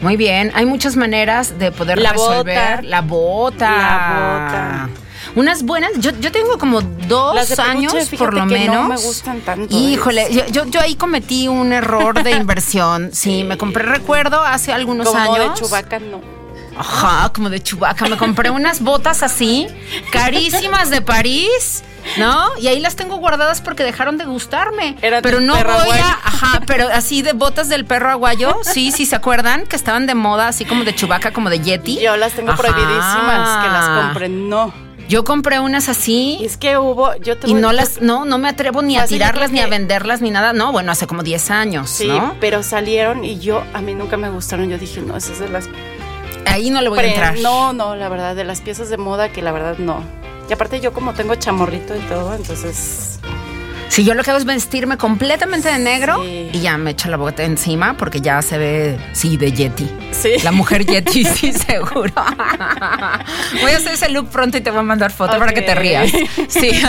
Muy 0.02 0.18
bien. 0.18 0.52
Hay 0.56 0.66
muchas 0.66 0.96
maneras 0.98 1.58
de 1.60 1.72
poder 1.72 1.98
La 2.00 2.12
resolver. 2.12 2.78
bota. 2.78 2.82
La 2.82 3.02
bota. 3.02 3.70
La 3.70 4.88
bota. 4.88 4.90
Unas 5.36 5.64
buenas. 5.64 5.92
Yo, 5.98 6.12
yo 6.20 6.32
tengo 6.32 6.58
como 6.58 6.82
dos 6.82 7.36
Las 7.36 7.50
de 7.50 7.56
peluche, 7.56 7.72
años, 7.98 8.10
por 8.18 8.34
lo 8.34 8.42
que 8.48 8.54
menos. 8.54 8.76
no 8.76 8.88
me 8.90 8.98
gustan 8.98 9.42
tanto, 9.42 9.76
Híjole, 9.78 10.26
¿ves? 10.30 10.36
yo, 10.36 10.46
yo, 10.48 10.66
yo 10.66 10.82
ahí 10.82 10.96
cometí 10.96 11.48
un 11.48 11.74
error 11.74 12.24
de 12.24 12.32
inversión. 12.38 13.10
Sí, 13.14 13.44
me 13.44 13.58
compré, 13.58 13.84
recuerdo, 13.84 14.42
hace 14.42 14.74
algunos 14.74 15.08
Como 15.08 15.20
años. 15.34 15.54
de 15.60 15.66
chubaca, 15.68 16.00
no. 16.00 16.22
Ajá, 16.78 17.32
como 17.34 17.50
de 17.50 17.62
chubaca. 17.62 18.08
Me 18.08 18.18
compré 18.18 18.50
unas 18.50 18.82
botas 18.82 19.24
así, 19.24 19.68
carísimas 20.12 20.90
de 20.90 21.02
París. 21.02 21.84
¿No? 22.18 22.48
Y 22.60 22.66
ahí 22.68 22.80
las 22.80 22.96
tengo 22.96 23.18
guardadas 23.18 23.62
porque 23.62 23.84
dejaron 23.84 24.18
de 24.18 24.26
gustarme. 24.26 24.98
Era 25.04 25.22
pero 25.22 25.40
no 25.40 25.54
perro 25.54 25.74
voy 25.74 25.82
aguayo. 25.84 26.04
a. 26.04 26.28
Ajá, 26.28 26.62
pero 26.66 26.88
así 26.92 27.22
de 27.22 27.34
botas 27.34 27.70
del 27.70 27.86
perro 27.86 28.10
aguayo. 28.10 28.58
Sí, 28.64 28.92
sí, 28.92 29.06
¿se 29.06 29.16
acuerdan? 29.16 29.68
Que 29.68 29.76
estaban 29.76 30.08
de 30.08 30.16
moda, 30.16 30.48
así 30.48 30.66
como 30.66 30.84
de 30.84 30.96
chubaca, 30.96 31.32
como 31.32 31.52
de 31.52 31.60
Yeti. 31.60 32.00
Yo 32.00 32.18
las 32.18 32.34
tengo 32.34 32.54
Ajá. 32.54 32.60
prohibidísimas, 32.64 33.64
que 33.64 33.70
las 33.70 33.88
compren. 34.06 34.50
No. 34.50 34.74
Yo 35.12 35.26
compré 35.26 35.60
unas 35.60 35.90
Y 35.90 35.92
así. 35.92 36.40
es 36.42 36.56
que 36.56 36.78
hubo, 36.78 37.14
yo 37.18 37.38
te 37.38 37.50
Y 37.50 37.54
no 37.54 37.74
las, 37.74 38.02
no, 38.02 38.24
no 38.24 38.38
me 38.38 38.48
atrevo 38.48 38.82
ni 38.82 38.96
a 38.98 39.06
tirarlas, 39.06 39.52
ni 39.52 39.60
a 39.60 39.68
venderlas, 39.68 40.22
ni 40.22 40.32
nada. 40.32 40.54
No, 40.54 40.72
bueno, 40.72 40.90
hace 40.90 41.06
como 41.06 41.22
10 41.22 41.52
años, 41.52 41.90
Sí, 41.90 42.08
¿no? 42.08 42.38
pero 42.40 42.64
salieron 42.64 43.26
y 43.26 43.38
yo, 43.38 43.62
a 43.74 43.82
mí 43.82 43.94
nunca 43.94 44.16
me 44.16 44.30
gustaron. 44.30 44.70
Yo 44.70 44.78
dije, 44.78 45.02
no, 45.02 45.18
esas 45.18 45.40
de 45.40 45.50
las 45.50 45.68
Ahí 46.46 46.70
no 46.70 46.82
le 46.82 46.88
voy 46.88 47.00
a 47.00 47.04
entrar. 47.04 47.38
No, 47.40 47.74
no, 47.74 47.98
la 47.98 48.08
verdad, 48.08 48.38
de 48.38 48.46
las 48.46 48.62
piezas 48.62 48.90
de 48.90 48.96
moda 48.96 49.34
que 49.34 49.42
la 49.42 49.52
verdad 49.52 49.78
no. 49.80 50.02
Y 50.50 50.54
aparte 50.54 50.80
yo 50.80 50.94
como 50.94 51.12
tengo 51.14 51.36
chamorrito 51.36 51.94
y 51.94 52.00
todo, 52.08 52.34
entonces... 52.34 53.20
Si 53.92 54.06
yo 54.06 54.14
lo 54.14 54.24
que 54.24 54.30
hago 54.32 54.40
es 54.40 54.46
vestirme 54.46 54.96
completamente 54.98 55.70
de 55.70 55.78
negro 55.78 56.24
Sí. 56.24 56.50
y 56.54 56.62
ya 56.62 56.78
me 56.78 56.92
echo 56.92 57.10
la 57.10 57.18
bota 57.18 57.44
encima 57.44 57.98
porque 57.98 58.22
ya 58.22 58.42
se 58.42 58.58
ve, 58.58 58.98
sí, 59.12 59.36
de 59.36 59.52
Yeti. 59.52 59.90
Sí. 60.12 60.36
La 60.44 60.54
mujer 60.54 60.86
Yeti, 60.86 61.26
sí, 61.36 61.52
seguro. 61.52 62.14
Voy 63.62 63.72
a 63.72 63.78
hacer 63.78 63.94
ese 63.94 64.08
look 64.10 64.30
pronto 64.30 64.58
y 64.58 64.62
te 64.62 64.72
voy 64.72 64.80
a 64.80 64.84
mandar 64.84 65.12
foto 65.12 65.38
para 65.38 65.52
que 65.54 65.62
te 65.62 65.76
rías. 65.76 66.10
Sí. 66.48 66.72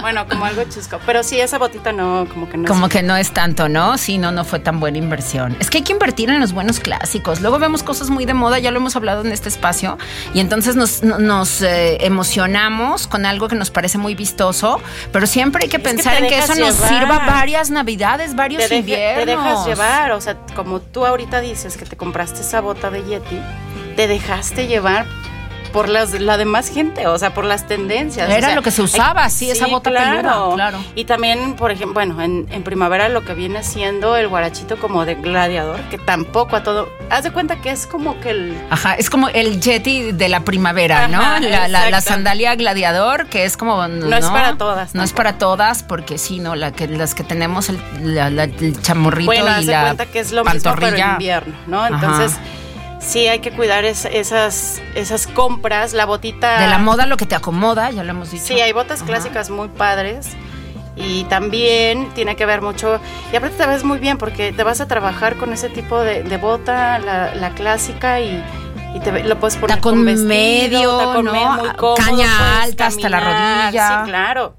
Bueno, 0.00 0.26
como 0.28 0.44
algo 0.44 0.62
chusco. 0.64 0.98
Pero 1.06 1.22
sí, 1.22 1.40
esa 1.40 1.58
botita 1.58 1.92
no, 1.92 2.26
como 2.32 2.48
que 2.48 2.56
no 2.56 2.68
Como 2.68 2.86
es- 2.86 2.92
que 2.92 3.02
no 3.02 3.16
es 3.16 3.32
tanto, 3.32 3.68
¿no? 3.68 3.98
Sí, 3.98 4.18
no, 4.18 4.30
no 4.32 4.44
fue 4.44 4.58
tan 4.58 4.80
buena 4.80 4.98
inversión. 4.98 5.56
Es 5.60 5.70
que 5.70 5.78
hay 5.78 5.84
que 5.84 5.92
invertir 5.92 6.30
en 6.30 6.40
los 6.40 6.52
buenos 6.52 6.80
clásicos. 6.80 7.40
Luego 7.40 7.58
vemos 7.58 7.82
cosas 7.82 8.10
muy 8.10 8.24
de 8.24 8.34
moda, 8.34 8.58
ya 8.58 8.70
lo 8.70 8.78
hemos 8.78 8.96
hablado 8.96 9.22
en 9.24 9.32
este 9.32 9.48
espacio, 9.48 9.98
y 10.34 10.40
entonces 10.40 10.76
nos, 10.76 11.02
no- 11.02 11.18
nos 11.18 11.62
eh, 11.62 11.98
emocionamos 12.04 13.06
con 13.06 13.26
algo 13.26 13.48
que 13.48 13.56
nos 13.56 13.70
parece 13.70 13.98
muy 13.98 14.14
vistoso, 14.14 14.80
pero 15.12 15.26
siempre 15.26 15.64
hay 15.64 15.68
que 15.68 15.78
pensar 15.78 16.16
en 16.16 16.28
que 16.28 16.38
eso 16.38 16.54
nos 16.54 16.76
llevar. 16.76 16.88
sirva 16.88 17.18
varias 17.26 17.70
navidades, 17.70 18.34
varios 18.36 18.66
te, 18.68 18.76
inviernos. 18.76 19.24
te 19.24 19.30
dejas 19.30 19.66
llevar, 19.66 20.12
o 20.12 20.20
sea, 20.20 20.36
como 20.54 20.80
tú 20.80 21.04
ahorita 21.06 21.40
dices 21.40 21.76
que 21.76 21.84
te 21.84 21.96
compraste 21.96 22.40
esa 22.40 22.60
bota 22.60 22.90
de 22.90 23.02
Yeti, 23.04 23.40
te 23.96 24.06
dejaste 24.06 24.66
llevar 24.66 25.06
por 25.68 25.88
las, 25.88 26.12
la 26.20 26.36
demás 26.36 26.68
gente, 26.70 27.06
o 27.06 27.18
sea, 27.18 27.34
por 27.34 27.44
las 27.44 27.66
tendencias. 27.66 28.28
Era 28.28 28.38
o 28.38 28.40
sea, 28.40 28.54
lo 28.54 28.62
que 28.62 28.70
se 28.70 28.82
usaba, 28.82 29.28
sí, 29.30 29.50
esa 29.50 29.66
bota 29.66 29.90
peluda, 29.90 30.50
claro. 30.54 30.78
Y 30.94 31.04
también, 31.04 31.54
por 31.54 31.70
ejemplo, 31.70 31.94
bueno, 31.94 32.20
en, 32.22 32.46
en 32.50 32.62
primavera 32.62 33.08
lo 33.08 33.24
que 33.24 33.34
viene 33.34 33.62
siendo 33.62 34.16
el 34.16 34.28
guarachito 34.28 34.78
como 34.78 35.04
de 35.04 35.14
gladiador, 35.16 35.80
que 35.90 35.98
tampoco 35.98 36.56
a 36.56 36.62
todo... 36.62 36.88
Haz 37.10 37.24
de 37.24 37.30
cuenta 37.32 37.56
que 37.60 37.70
es 37.70 37.86
como 37.86 38.20
que 38.20 38.30
el... 38.30 38.60
Ajá, 38.70 38.94
es 38.94 39.08
como 39.10 39.28
el 39.28 39.60
Yeti 39.60 40.12
de 40.12 40.28
la 40.28 40.40
primavera, 40.40 41.08
¿no? 41.08 41.20
La, 41.40 41.68
la- 41.68 42.00
sandalia 42.00 42.54
gladiador, 42.54 43.26
que 43.26 43.44
es 43.44 43.56
como. 43.56 43.86
No, 43.88 44.16
es 44.16 44.26
para 44.26 44.56
todas, 44.56 44.94
No 44.94 45.02
es 45.02 45.12
para 45.12 45.38
todas, 45.38 45.82
porque 45.82 46.16
sí, 46.18 46.38
¿no? 46.38 46.54
La 46.54 46.72
que, 46.72 46.86
las 46.88 47.14
que 47.14 47.24
tenemos 47.24 47.68
el, 47.68 47.78
la- 48.02 48.30
la- 48.30 48.44
el 48.44 48.80
chamorrito 48.80 49.26
Bueno, 49.26 49.46
haz 49.46 49.62
y 49.62 49.66
de 49.66 49.72
la. 49.72 49.82
cuenta 49.82 50.06
que 50.06 50.20
es 50.20 50.32
lo 50.32 50.44
mismo, 50.44 50.74
pero 50.78 50.96
invierno, 50.98 51.54
¿no? 51.66 51.82
Ajá. 51.82 52.28
Sí, 53.00 53.26
hay 53.28 53.38
que 53.38 53.52
cuidar 53.52 53.84
es- 53.84 54.04
esas, 54.06 54.82
esas 54.94 55.26
compras, 55.26 55.92
la 55.92 56.04
botita... 56.04 56.60
De 56.60 56.66
la 56.66 56.78
moda 56.78 57.06
lo 57.06 57.16
que 57.16 57.26
te 57.26 57.34
acomoda, 57.34 57.90
ya 57.90 58.02
lo 58.04 58.10
hemos 58.10 58.30
dicho. 58.30 58.44
Sí, 58.44 58.60
hay 58.60 58.72
botas 58.72 59.00
Ajá. 59.00 59.06
clásicas 59.06 59.50
muy 59.50 59.68
padres 59.68 60.30
y 60.96 61.22
también 61.24 62.08
tiene 62.14 62.34
que 62.34 62.44
ver 62.44 62.60
mucho, 62.60 63.00
y 63.32 63.36
aparte 63.36 63.56
te 63.56 63.66
ves 63.66 63.84
muy 63.84 63.98
bien 63.98 64.18
porque 64.18 64.52
te 64.52 64.64
vas 64.64 64.80
a 64.80 64.88
trabajar 64.88 65.36
con 65.36 65.52
ese 65.52 65.68
tipo 65.68 66.00
de, 66.00 66.24
de 66.24 66.36
bota, 66.38 66.98
la, 66.98 67.36
la 67.36 67.50
clásica 67.50 68.18
y, 68.20 68.42
y 68.96 68.98
te 69.00 69.22
lo 69.22 69.38
puedes 69.38 69.56
poner 69.58 69.76
Tacón 69.76 69.94
con 69.98 70.04
vestido, 70.04 70.28
medio, 70.28 70.98
tacón 70.98 71.24
¿no? 71.26 71.32
medio, 71.32 71.50
muy 71.52 71.70
cómodo, 71.76 71.94
Caña 72.04 72.62
alta 72.62 72.86
hasta 72.88 73.08
la 73.08 73.20
rodilla. 73.20 74.00
Sí, 74.04 74.10
claro. 74.10 74.56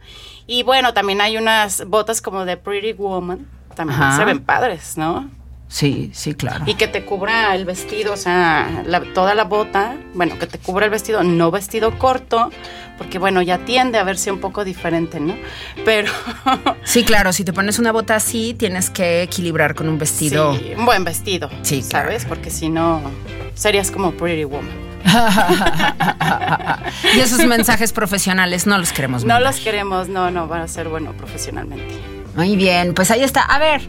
Y 0.48 0.64
bueno, 0.64 0.94
también 0.94 1.20
hay 1.20 1.36
unas 1.38 1.86
botas 1.88 2.22
como 2.22 2.46
de 2.46 2.56
Pretty 2.56 2.94
Woman, 2.94 3.46
también 3.76 4.02
Ajá. 4.02 4.16
se 4.16 4.24
ven 4.24 4.40
padres, 4.40 4.98
¿no? 4.98 5.30
Sí, 5.72 6.10
sí, 6.16 6.34
claro. 6.34 6.66
Y 6.68 6.74
que 6.74 6.88
te 6.88 7.06
cubra 7.06 7.54
el 7.56 7.64
vestido, 7.64 8.14
o 8.14 8.18
sea, 8.18 8.82
la- 8.88 9.02
toda 9.14 9.36
la 9.36 9.44
bota, 9.44 9.96
bueno, 10.16 10.40
que 10.40 10.48
te 10.48 10.58
cubra 10.58 10.86
el 10.86 10.92
vestido, 10.92 11.22
no 11.24 11.52
vestido 11.52 11.96
corto, 12.00 12.50
porque 12.98 13.20
bueno, 13.20 13.44
ya 13.44 13.60
tiende 13.60 14.00
a 14.00 14.04
verse 14.04 14.32
un 14.32 14.40
poco 14.40 14.66
diferente, 14.66 15.20
¿no? 15.20 15.36
Pero 15.86 16.12
Sí, 16.84 17.04
claro, 17.04 17.32
si 17.34 17.44
te 17.44 17.54
pones 17.54 17.78
una 17.78 17.92
bota 17.92 18.16
así, 18.16 18.56
tienes 18.56 18.90
que 18.90 19.22
equilibrar 19.22 19.76
con 19.76 19.88
un 19.88 20.00
vestido. 20.00 20.58
sí, 20.58 20.72
un 20.76 20.86
buen 20.86 21.04
vestido, 21.04 21.52
Sí, 21.62 21.84
claro. 21.88 22.08
¿sabes? 22.10 22.26
Porque 22.26 22.50
si 22.50 22.68
no, 22.70 23.00
serías 23.54 23.92
como 23.92 24.12
Pretty 24.14 24.46
Woman. 24.46 24.90
y 27.16 27.20
esos 27.20 27.46
mensajes 27.46 27.94
profesionales 27.94 28.68
no 28.68 28.78
los 28.78 28.92
queremos 28.92 29.24
No 29.24 29.40
los 29.40 29.58
queremos, 29.60 30.10
no, 30.10 30.32
no, 30.32 30.48
van 30.48 30.62
a 30.62 30.68
ser 30.68 30.90
bueno 30.90 31.14
profesionalmente. 31.14 32.00
Muy 32.36 32.56
bien, 32.56 32.94
pues 32.94 33.12
ahí 33.12 33.24
está. 33.24 33.42
A 33.44 33.60
ver, 33.60 33.82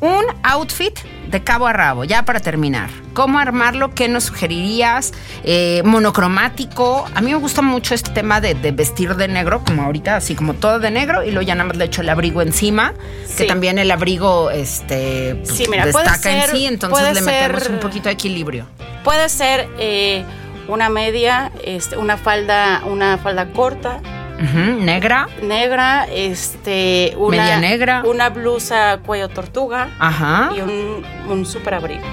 un 0.00 0.24
outfit 0.44 0.98
de 1.28 1.42
cabo 1.42 1.66
a 1.66 1.72
rabo, 1.72 2.04
ya 2.04 2.24
para 2.24 2.40
terminar. 2.40 2.88
¿Cómo 3.14 3.38
armarlo? 3.38 3.94
¿Qué 3.94 4.08
nos 4.08 4.24
sugerirías? 4.24 5.12
Eh, 5.44 5.82
monocromático. 5.84 7.04
A 7.14 7.20
mí 7.20 7.32
me 7.32 7.38
gusta 7.38 7.62
mucho 7.62 7.94
este 7.94 8.10
tema 8.12 8.40
de, 8.40 8.54
de 8.54 8.70
vestir 8.72 9.14
de 9.16 9.28
negro, 9.28 9.62
como 9.64 9.82
ahorita, 9.82 10.16
así 10.16 10.34
como 10.34 10.54
todo 10.54 10.78
de 10.78 10.90
negro, 10.90 11.24
y 11.24 11.30
luego 11.30 11.42
ya 11.46 11.54
nada 11.54 11.68
más 11.68 11.76
le 11.76 11.84
echo 11.86 12.00
el 12.02 12.08
abrigo 12.08 12.42
encima, 12.42 12.94
que 13.36 13.44
también 13.44 13.78
el 13.78 13.90
abrigo 13.90 14.50
este, 14.50 15.34
pues, 15.44 15.56
Sí, 15.56 15.66
mira, 15.68 15.86
puede 15.90 16.04
destaca 16.04 16.32
en 16.32 16.40
ser- 16.42 16.50
sí, 16.56 16.66
entonces 16.66 17.14
le 17.14 17.20
metemos 17.20 17.62
ser- 17.64 17.72
un 17.72 17.80
poquito 17.80 18.04
de 18.08 18.12
equilibrio. 18.14 18.66
Puede 19.04 19.28
ser 19.28 19.68
eh, 19.78 20.24
una 20.68 20.88
media, 20.88 21.50
este, 21.64 21.96
una 21.96 22.16
falda, 22.16 22.82
una 22.86 23.18
falda 23.18 23.46
corta, 23.52 24.00
Negra. 24.38 25.28
negra, 25.42 26.06
este, 26.10 27.12
una, 27.16 27.36
Media 27.38 27.58
negra. 27.60 28.02
una 28.06 28.30
blusa 28.30 29.00
cuello 29.04 29.28
tortuga 29.28 29.88
Ajá. 29.98 30.50
y 30.56 30.60
un, 30.60 31.04
un 31.28 31.44
super 31.46 31.74
abrigo. 31.74 32.04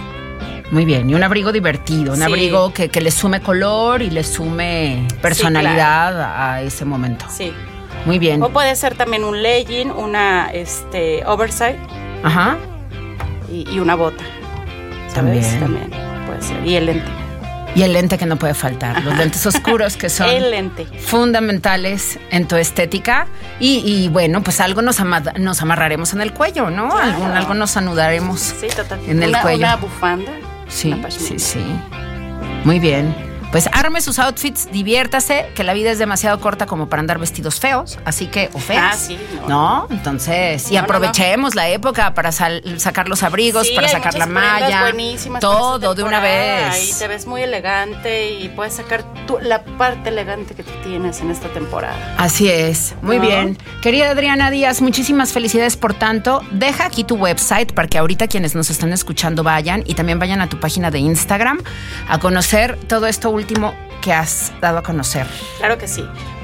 Muy 0.71 0.83
bien, 0.85 1.07
y 1.09 1.13
un 1.13 1.23
abrigo 1.23 1.51
divertido, 1.51 2.13
un 2.13 2.17
Sí. 2.17 2.23
abrigo 2.23 2.73
que, 2.73 2.89
que 2.89 2.99
le 2.99 3.11
sume 3.11 3.41
color 3.41 4.01
y 4.01 4.09
le 4.09 4.23
sume 4.23 5.07
personalidad 5.21 6.19
a 6.53 6.61
ese 6.61 6.83
momento. 6.85 7.25
Sí. 7.29 7.53
Muy 8.05 8.17
bien. 8.19 8.41
O 8.41 8.49
puede 8.49 8.75
ser 8.75 8.95
también 8.95 9.23
un 9.23 9.41
legging, 9.43 9.91
una 9.91 10.49
este, 10.51 11.23
oversight 11.25 11.77
Ajá. 12.23 12.57
y, 13.51 13.69
y 13.71 13.79
una 13.79 13.95
bota. 13.95 14.23
¿Sabes? 15.07 15.59
También. 15.59 15.89
También 15.91 16.25
puede 16.25 16.41
ser. 16.41 16.65
Y 16.65 16.75
el 16.75 16.87
lente. 16.87 17.11
Y 17.75 17.83
el 17.83 17.91
lente 17.93 18.17
que 18.17 18.25
no 18.25 18.37
puede 18.37 18.53
faltar, 18.53 19.03
los 19.03 19.17
lentes 19.17 19.45
oscuros 19.45 19.97
que 19.97 20.09
son 20.09 20.29
El 20.29 20.49
lente. 20.51 20.85
fundamentales 20.85 22.17
en 22.31 22.47
tu 22.47 22.55
estética. 22.55 23.27
Y, 23.59 23.79
y, 23.85 24.07
bueno, 24.07 24.41
pues 24.41 24.61
algo 24.61 24.81
nos, 24.81 24.99
ama- 25.01 25.21
nos 25.37 25.61
amarraremos 25.61 26.13
en 26.13 26.21
el 26.21 26.31
cuello, 26.33 26.69
¿no? 26.69 26.87
Claro. 26.89 27.03
Algún, 27.03 27.31
algo 27.31 27.53
nos 27.53 27.75
anudaremos. 27.77 28.39
Sí, 28.39 28.67
total. 28.75 28.99
En 29.07 29.21
el 29.21 29.29
una, 29.29 29.41
cuello. 29.41 29.57
Una 29.59 29.75
bufanda. 29.75 30.31
Sí, 30.69 30.93
una 30.93 31.11
sí, 31.11 31.37
sí. 31.37 31.59
Muy 32.63 32.79
bien. 32.79 33.13
Pues 33.55 33.69
arme 33.71 34.01
sus 34.01 34.19
outfits, 34.19 34.69
diviértase, 34.69 35.45
que 35.55 35.63
la 35.63 35.71
vida 35.73 35.89
es 35.89 35.97
demasiado 35.97 36.41
corta 36.41 36.65
como 36.65 36.89
para 36.89 36.99
andar 36.99 37.19
vestidos 37.19 37.57
feos, 37.61 37.97
así 38.03 38.27
que, 38.27 38.49
o 38.51 38.59
feas. 38.59 38.95
Ah, 38.95 38.97
sí, 38.97 39.17
no. 39.43 39.47
No, 39.47 39.87
entonces, 39.91 40.69
y 40.69 40.73
No, 40.73 40.79
no, 40.81 40.83
aprovechemos 40.83 41.55
la 41.55 41.69
época 41.69 42.13
para 42.13 42.33
sal- 42.33 42.61
sacar 42.81 43.07
los 43.07 43.23
abrigos, 43.23 43.65
Sí, 43.67 43.73
para 43.73 43.87
sacar 43.87 44.15
la 44.15 44.25
malla. 44.25 44.91
Todo 45.39 45.95
de 45.95 46.03
una 46.03 46.19
temporada, 46.21 46.77
Y 46.77 46.87
vez. 46.87 46.99
te 46.99 47.07
ves 47.07 47.25
muy 47.27 47.43
elegante 47.43 48.29
y 48.33 48.49
puedes 48.49 48.73
sacar 48.73 49.05
tu- 49.25 49.39
la 49.39 49.63
parte 49.63 50.09
elegante 50.09 50.53
que 50.53 50.63
tú 50.63 50.71
tienes 50.83 51.21
en 51.21 51.31
esta 51.31 51.47
temporada. 51.47 51.95
Así 52.17 52.49
es, 52.49 52.93
muy 53.01 53.19
bien. 53.19 53.57
Querida 53.81 54.09
Adriana 54.09 54.51
Díaz, 54.51 54.81
muchísimas 54.81 55.31
felicidades 55.31 55.77
por 55.77 55.93
tanto. 55.93 56.41
Deja 56.51 56.87
aquí 56.87 57.05
tu 57.05 57.15
website 57.15 57.71
para 57.71 57.87
que 57.87 57.99
ahorita 57.99 58.27
quienes 58.27 58.53
nos 58.53 58.69
están 58.69 58.91
escuchando 58.91 59.43
vayan 59.43 59.81
y 59.85 59.93
también 59.93 60.19
vayan 60.19 60.41
a 60.41 60.49
tu 60.49 60.59
página 60.59 60.91
de 60.91 60.99
Instagram 60.99 61.61
a 62.09 62.19
conocer 62.19 62.77
todo 62.89 63.07
esto 63.07 63.29
último 63.29 63.44
que 64.01 64.13
has 64.13 64.53
dado 64.61 64.77
a 64.79 64.83
conocer. 64.83 65.27
Claro 65.57 65.77
que 65.77 65.87
sí. 65.87 66.03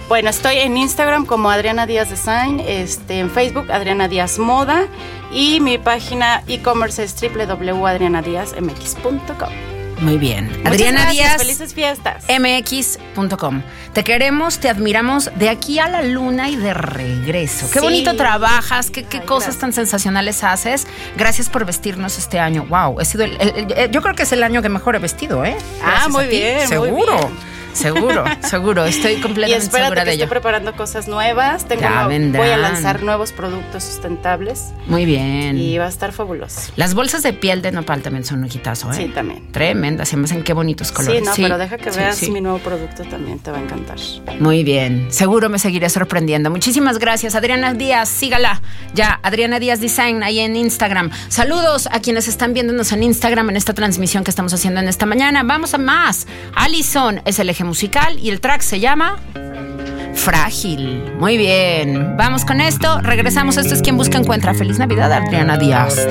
Bueno, 0.09 0.29
estoy 0.29 0.57
en 0.57 0.75
Instagram 0.75 1.25
como 1.25 1.49
Adriana 1.49 1.85
Díaz 1.85 2.09
Design, 2.09 2.59
este, 2.59 3.19
en 3.19 3.29
Facebook 3.29 3.71
Adriana 3.71 4.09
Díaz 4.09 4.39
Moda 4.39 4.87
y 5.31 5.61
mi 5.61 5.77
página 5.77 6.43
e-commerce 6.47 7.03
es 7.03 7.15
www.adrianadiazmx.com. 7.15 9.70
Muy 10.01 10.17
bien. 10.17 10.47
Muchas 10.49 10.65
Adriana 10.65 11.01
gracias, 11.03 11.13
Díaz. 11.15 11.37
felices 11.37 11.73
fiestas. 11.73 12.25
mx.com. 12.27 13.61
Te 13.93 14.03
queremos, 14.03 14.59
te 14.59 14.67
admiramos 14.69 15.29
de 15.35 15.49
aquí 15.49 15.79
a 15.79 15.87
la 15.87 16.01
luna 16.01 16.49
y 16.49 16.55
de 16.55 16.73
regreso. 16.73 17.67
Qué 17.71 17.79
Sí. 17.79 17.85
bonito 17.85 18.15
trabajas, 18.15 18.89
qué, 18.89 19.03
qué 19.03 19.19
Ay, 19.19 19.25
cosas 19.25 19.47
gracias. 19.49 19.61
tan 19.61 19.73
sensacionales 19.73 20.43
haces. 20.43 20.87
Gracias 21.17 21.49
por 21.49 21.65
vestirnos 21.65 22.17
este 22.17 22.39
año. 22.39 22.65
Wow, 22.67 22.99
he 22.99 23.05
sido 23.05 23.25
el- 23.25 23.39
el- 23.39 23.71
el- 23.73 23.91
yo 23.91 24.01
creo 24.01 24.15
que 24.15 24.23
es 24.23 24.31
el 24.31 24.43
año 24.43 24.61
que 24.61 24.69
mejor 24.69 24.95
he 24.95 24.99
vestido, 24.99 25.45
¿eh? 25.45 25.55
Ah, 25.83 26.07
muy 26.09 26.25
bien, 26.27 26.57
muy 26.59 26.67
Seguro. 26.67 27.17
bien. 27.17 27.51
Seguro, 27.73 28.23
seguro. 28.41 28.85
Estoy 28.85 29.15
completamente 29.21 29.49
y 29.49 29.53
espérate 29.53 29.83
segura 29.85 30.01
que 30.03 30.09
de 30.09 30.15
ello. 30.15 30.23
Estoy 30.23 30.35
preparando 30.35 30.73
cosas 30.75 31.07
nuevas. 31.07 31.67
Tengo 31.67 31.81
voy 32.37 32.49
a 32.49 32.57
lanzar 32.57 33.03
nuevos 33.03 33.31
productos 33.31 33.83
sustentables 33.83 34.71
Muy 34.87 35.05
bien. 35.05 35.57
y 35.57 35.77
va 35.77 35.85
a 35.85 35.89
estar 35.89 36.11
fabuloso. 36.11 36.71
Las 36.75 36.93
bolsas 36.93 37.23
de 37.23 37.33
piel 37.33 37.61
de 37.61 37.71
nopal 37.71 38.01
también 38.01 38.25
son 38.25 38.39
un 38.43 38.45
hitazo, 38.45 38.91
¿eh? 38.91 38.95
Sí, 38.95 39.07
también. 39.13 39.51
Tremendas, 39.51 40.09
se 40.09 40.17
me 40.17 40.25
hacen 40.25 40.43
qué 40.43 40.53
bonitos 40.53 40.91
colores. 40.91 41.21
Sí, 41.33 41.41
no, 41.41 41.47
pero 41.47 41.57
deja 41.57 41.77
que 41.77 41.91
sí, 41.91 41.99
veas 41.99 42.17
sí. 42.17 42.31
mi 42.31 42.41
nuevo 42.41 42.59
producto 42.59 43.03
también, 43.03 43.39
te 43.39 43.51
va 43.51 43.57
a 43.57 43.61
encantar. 43.61 43.97
Muy 44.39 44.63
bien, 44.63 45.07
seguro 45.11 45.49
me 45.49 45.59
seguiré 45.59 45.89
sorprendiendo. 45.89 46.49
Muchísimas 46.49 46.99
gracias, 46.99 47.35
Adriana 47.35 47.73
Díaz, 47.73 48.09
sígala 48.09 48.61
ya, 48.93 49.19
Adriana 49.23 49.59
Díaz 49.59 49.79
Design 49.79 50.23
ahí 50.23 50.39
en 50.39 50.55
Instagram. 50.55 51.11
Saludos 51.29 51.87
a 51.91 51.99
quienes 51.99 52.27
están 52.27 52.53
viéndonos 52.53 52.91
en 52.91 53.03
Instagram 53.03 53.49
en 53.49 53.57
esta 53.57 53.73
transmisión 53.73 54.23
que 54.23 54.31
estamos 54.31 54.53
haciendo 54.53 54.79
en 54.79 54.87
esta 54.87 55.05
mañana. 55.05 55.43
Vamos 55.43 55.73
a 55.73 55.77
más. 55.77 56.27
Allison 56.55 57.21
es 57.25 57.39
el 57.39 57.49
musical 57.63 58.17
y 58.19 58.29
el 58.29 58.39
track 58.41 58.61
se 58.61 58.79
llama 58.79 59.19
Frágil. 60.13 61.13
Muy 61.19 61.37
bien, 61.37 62.15
vamos 62.17 62.45
con 62.45 62.61
esto. 62.61 63.01
Regresamos. 63.01 63.57
Esto 63.57 63.73
es 63.73 63.81
quien 63.81 63.97
busca 63.97 64.17
encuentra. 64.17 64.53
Feliz 64.53 64.77
Navidad, 64.77 65.11
Adriana 65.11 65.57
Díaz. 65.57 66.07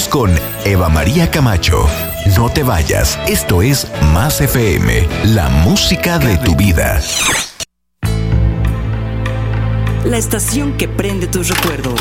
Regresamos 0.00 0.08
con 0.08 0.30
Eva 0.64 0.88
María 0.88 1.30
Camacho. 1.30 1.86
No 2.36 2.48
te 2.48 2.62
vayas, 2.62 3.18
esto 3.28 3.60
es 3.60 3.86
Más 4.12 4.40
FM, 4.40 5.06
la 5.34 5.48
música 5.48 6.18
de 6.18 6.38
tu 6.38 6.54
vida. 6.56 7.00
La 10.04 10.16
estación 10.16 10.76
que 10.78 10.88
prende 10.88 11.26
tus 11.26 11.48
recuerdos. 11.48 12.00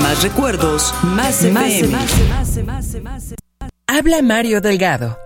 Más 0.00 0.22
recuerdos, 0.22 0.94
más 1.02 1.42
FM. 1.42 1.96
Habla 3.86 4.22
Mario 4.22 4.60
Delgado. 4.60 5.25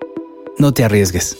No 0.57 0.73
te 0.73 0.83
arriesgues. 0.83 1.37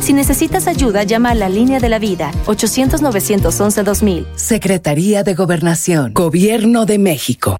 Si 0.00 0.12
necesitas 0.12 0.66
ayuda, 0.66 1.04
llama 1.04 1.30
a 1.30 1.34
la 1.34 1.48
línea 1.48 1.78
de 1.78 1.88
la 1.88 1.98
vida 1.98 2.32
800-911-2000. 2.46 4.26
Secretaría 4.34 5.22
de 5.22 5.34
Gobernación. 5.34 6.12
Gobierno 6.12 6.86
de 6.86 6.98
México. 6.98 7.56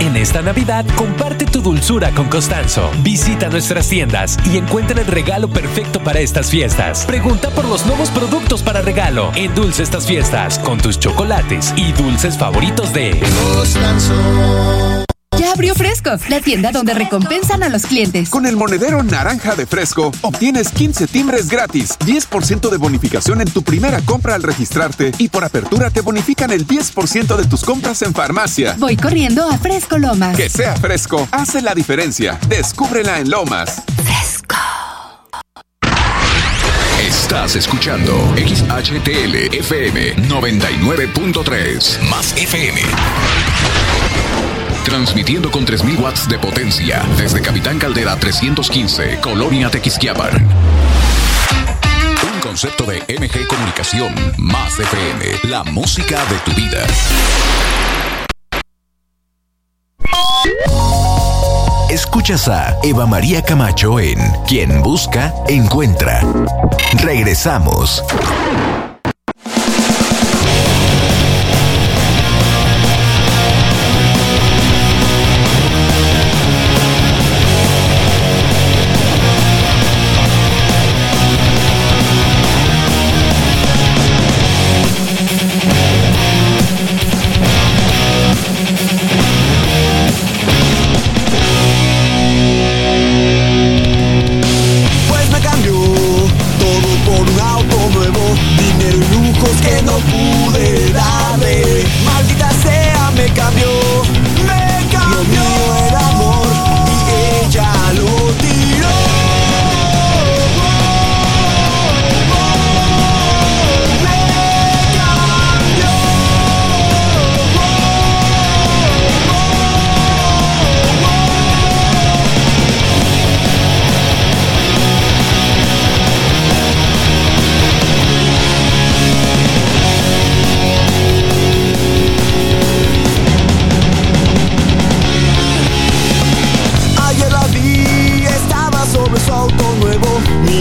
En 0.00 0.16
esta 0.16 0.42
Navidad, 0.42 0.86
comparte 0.96 1.44
tu 1.44 1.60
dulzura 1.60 2.10
con 2.14 2.28
Costanzo. 2.28 2.90
Visita 3.02 3.48
nuestras 3.48 3.88
tiendas 3.88 4.38
y 4.46 4.56
encuentra 4.56 5.00
el 5.00 5.06
regalo 5.06 5.48
perfecto 5.48 6.02
para 6.02 6.20
estas 6.20 6.50
fiestas. 6.50 7.04
Pregunta 7.04 7.50
por 7.50 7.66
los 7.66 7.84
nuevos 7.84 8.10
productos 8.10 8.62
para 8.62 8.80
regalo. 8.80 9.30
Endulce 9.34 9.82
estas 9.82 10.06
fiestas 10.06 10.58
con 10.60 10.78
tus 10.78 10.98
chocolates 10.98 11.74
y 11.76 11.92
dulces 11.92 12.38
favoritos 12.38 12.92
de 12.92 13.20
Costanzo. 13.54 14.14
Ya 15.38 15.52
abrió 15.52 15.72
Fresco, 15.76 16.10
la 16.28 16.40
tienda 16.40 16.72
donde 16.72 16.94
recompensan 16.94 17.62
a 17.62 17.68
los 17.68 17.86
clientes. 17.86 18.28
Con 18.28 18.44
el 18.44 18.56
monedero 18.56 19.04
naranja 19.04 19.54
de 19.54 19.66
Fresco, 19.66 20.10
obtienes 20.22 20.70
15 20.70 21.06
timbres 21.06 21.48
gratis, 21.48 21.96
10% 22.00 22.68
de 22.68 22.76
bonificación 22.76 23.40
en 23.40 23.48
tu 23.48 23.62
primera 23.62 24.00
compra 24.00 24.34
al 24.34 24.42
registrarte 24.42 25.12
y 25.16 25.28
por 25.28 25.44
apertura 25.44 25.90
te 25.90 26.00
bonifican 26.00 26.50
el 26.50 26.66
10% 26.66 27.36
de 27.36 27.44
tus 27.46 27.64
compras 27.64 28.02
en 28.02 28.14
farmacia. 28.14 28.74
Voy 28.78 28.96
corriendo 28.96 29.48
a 29.48 29.56
Fresco 29.58 29.96
Lomas. 29.98 30.36
Que 30.36 30.48
sea 30.48 30.74
fresco, 30.74 31.28
hace 31.30 31.62
la 31.62 31.72
diferencia. 31.74 32.36
Descúbrela 32.48 33.20
en 33.20 33.30
Lomas. 33.30 33.82
Fresco. 34.04 34.56
Estás 37.00 37.54
escuchando 37.54 38.12
XHTL 38.36 39.54
FM 39.54 40.16
99.3 40.28 42.08
más 42.08 42.36
FM. 42.36 42.80
Transmitiendo 44.88 45.50
con 45.50 45.66
3000 45.66 45.98
watts 45.98 46.28
de 46.30 46.38
potencia 46.38 47.04
desde 47.18 47.42
Capitán 47.42 47.78
Caldera 47.78 48.16
315, 48.16 49.18
Colonia 49.20 49.70
Tequisquiapan. 49.70 50.32
Un 52.32 52.40
concepto 52.40 52.86
de 52.86 53.00
MG 53.00 53.46
Comunicación 53.46 54.14
más 54.38 54.78
FM, 54.78 55.50
la 55.50 55.62
música 55.64 56.24
de 56.24 56.38
tu 56.38 56.52
vida. 56.58 56.86
Escuchas 61.90 62.48
a 62.48 62.78
Eva 62.82 63.06
María 63.06 63.42
Camacho 63.42 64.00
en 64.00 64.18
Quien 64.46 64.82
Busca, 64.82 65.34
Encuentra. 65.48 66.22
Regresamos. 67.02 68.02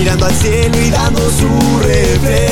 Mirando 0.07 0.25
al 0.25 0.33
cielo 0.35 0.77
y 0.79 0.89
dando 0.89 1.19
su 1.29 1.49
reflejo. 1.81 2.46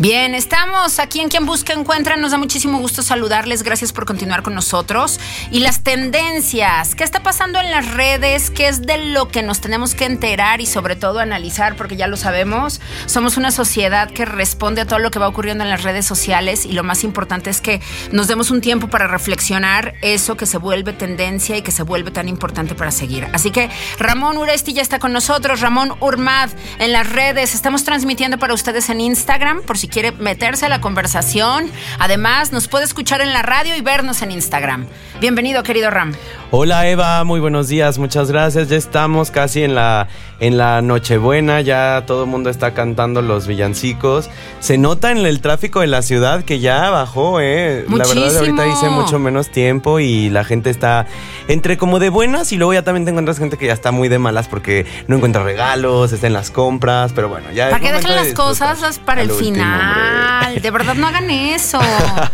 Bien, 0.00 0.34
estamos 0.34 0.98
aquí 0.98 1.20
en 1.20 1.28
Quien 1.28 1.44
Busca 1.44 1.74
Encuentra. 1.74 2.16
Nos 2.16 2.30
da 2.30 2.38
muchísimo 2.38 2.78
gusto 2.78 3.02
saludarles. 3.02 3.62
Gracias 3.62 3.92
por 3.92 4.06
continuar 4.06 4.42
con 4.42 4.54
nosotros. 4.54 5.20
Y 5.50 5.60
las 5.60 5.82
tendencias. 5.82 6.94
¿Qué 6.94 7.04
está 7.04 7.22
pasando 7.22 7.60
en 7.60 7.70
las 7.70 7.86
redes? 7.86 8.48
¿Qué 8.48 8.68
es 8.68 8.80
de 8.80 8.96
lo 8.96 9.28
que 9.28 9.42
nos 9.42 9.60
tenemos 9.60 9.94
que 9.94 10.06
enterar 10.06 10.62
y 10.62 10.64
sobre 10.64 10.96
todo 10.96 11.18
analizar? 11.18 11.76
Porque 11.76 11.96
ya 11.96 12.06
lo 12.06 12.16
sabemos. 12.16 12.80
Somos 13.04 13.36
una 13.36 13.50
sociedad 13.50 14.10
que 14.10 14.24
responde 14.24 14.80
a 14.80 14.86
todo 14.86 15.00
lo 15.00 15.10
que 15.10 15.18
va 15.18 15.28
ocurriendo 15.28 15.64
en 15.64 15.70
las 15.70 15.82
redes 15.82 16.06
sociales. 16.06 16.64
Y 16.64 16.72
lo 16.72 16.82
más 16.82 17.04
importante 17.04 17.50
es 17.50 17.60
que 17.60 17.82
nos 18.10 18.26
demos 18.26 18.50
un 18.50 18.62
tiempo 18.62 18.88
para 18.88 19.06
reflexionar 19.06 19.96
eso 20.00 20.34
que 20.34 20.46
se 20.46 20.56
vuelve 20.56 20.94
tendencia 20.94 21.58
y 21.58 21.62
que 21.62 21.72
se 21.72 21.82
vuelve 21.82 22.10
tan 22.10 22.26
importante 22.26 22.74
para 22.74 22.90
seguir. 22.90 23.28
Así 23.34 23.50
que 23.50 23.68
Ramón 23.98 24.38
Uresti 24.38 24.72
ya 24.72 24.80
está 24.80 24.98
con 24.98 25.12
nosotros. 25.12 25.60
Ramón 25.60 25.92
Urmad 26.00 26.48
en 26.78 26.92
las 26.92 27.06
redes. 27.06 27.54
Estamos 27.54 27.84
transmitiendo 27.84 28.38
para 28.38 28.54
ustedes 28.54 28.88
en 28.88 29.02
Instagram 29.02 29.60
por 29.60 29.76
si 29.76 29.89
quiere 29.90 30.12
meterse 30.12 30.66
a 30.66 30.68
la 30.68 30.80
conversación. 30.80 31.70
Además, 31.98 32.52
nos 32.52 32.68
puede 32.68 32.84
escuchar 32.84 33.20
en 33.20 33.32
la 33.32 33.42
radio 33.42 33.76
y 33.76 33.80
vernos 33.80 34.22
en 34.22 34.30
Instagram. 34.30 34.86
Bienvenido, 35.20 35.62
querido 35.62 35.90
Ram. 35.90 36.14
Hola 36.52 36.88
Eva, 36.88 37.22
muy 37.22 37.38
buenos 37.38 37.68
días, 37.68 37.98
muchas 37.98 38.28
gracias. 38.28 38.68
Ya 38.68 38.76
estamos 38.76 39.30
casi 39.30 39.62
en 39.62 39.76
la, 39.76 40.08
en 40.40 40.58
la 40.58 40.82
Nochebuena, 40.82 41.60
ya 41.60 42.02
todo 42.08 42.24
el 42.24 42.28
mundo 42.28 42.50
está 42.50 42.74
cantando 42.74 43.22
los 43.22 43.46
villancicos. 43.46 44.28
Se 44.58 44.76
nota 44.76 45.12
en 45.12 45.18
el 45.18 45.40
tráfico 45.42 45.78
de 45.78 45.86
la 45.86 46.02
ciudad 46.02 46.42
que 46.42 46.58
ya 46.58 46.90
bajó, 46.90 47.38
¿eh? 47.40 47.84
La 47.88 47.98
verdad, 47.98 48.36
ahorita 48.36 48.64
Muchísimo. 48.64 48.72
hice 48.72 48.88
mucho 48.88 49.20
menos 49.20 49.52
tiempo 49.52 50.00
y 50.00 50.28
la 50.28 50.42
gente 50.42 50.70
está 50.70 51.06
entre 51.46 51.78
como 51.78 52.00
de 52.00 52.08
buenas 52.08 52.50
y 52.50 52.56
luego 52.56 52.74
ya 52.74 52.82
también 52.82 53.04
te 53.04 53.12
encuentras 53.12 53.38
gente 53.38 53.56
que 53.56 53.66
ya 53.66 53.72
está 53.72 53.92
muy 53.92 54.08
de 54.08 54.18
malas 54.18 54.48
porque 54.48 54.86
no 55.06 55.14
encuentra 55.14 55.44
regalos, 55.44 56.12
está 56.12 56.26
en 56.26 56.32
las 56.32 56.50
compras, 56.50 57.12
pero 57.14 57.28
bueno, 57.28 57.52
ya. 57.52 57.70
¿Para 57.70 57.80
qué 57.80 57.92
dejan 57.92 58.10
de 58.10 58.16
las 58.16 58.34
cosas 58.34 58.98
para 58.98 59.22
el 59.22 59.30
último, 59.30 59.54
final? 59.54 60.60
de 60.60 60.70
verdad 60.72 60.96
no 60.96 61.06
hagan 61.06 61.30
eso. 61.30 61.78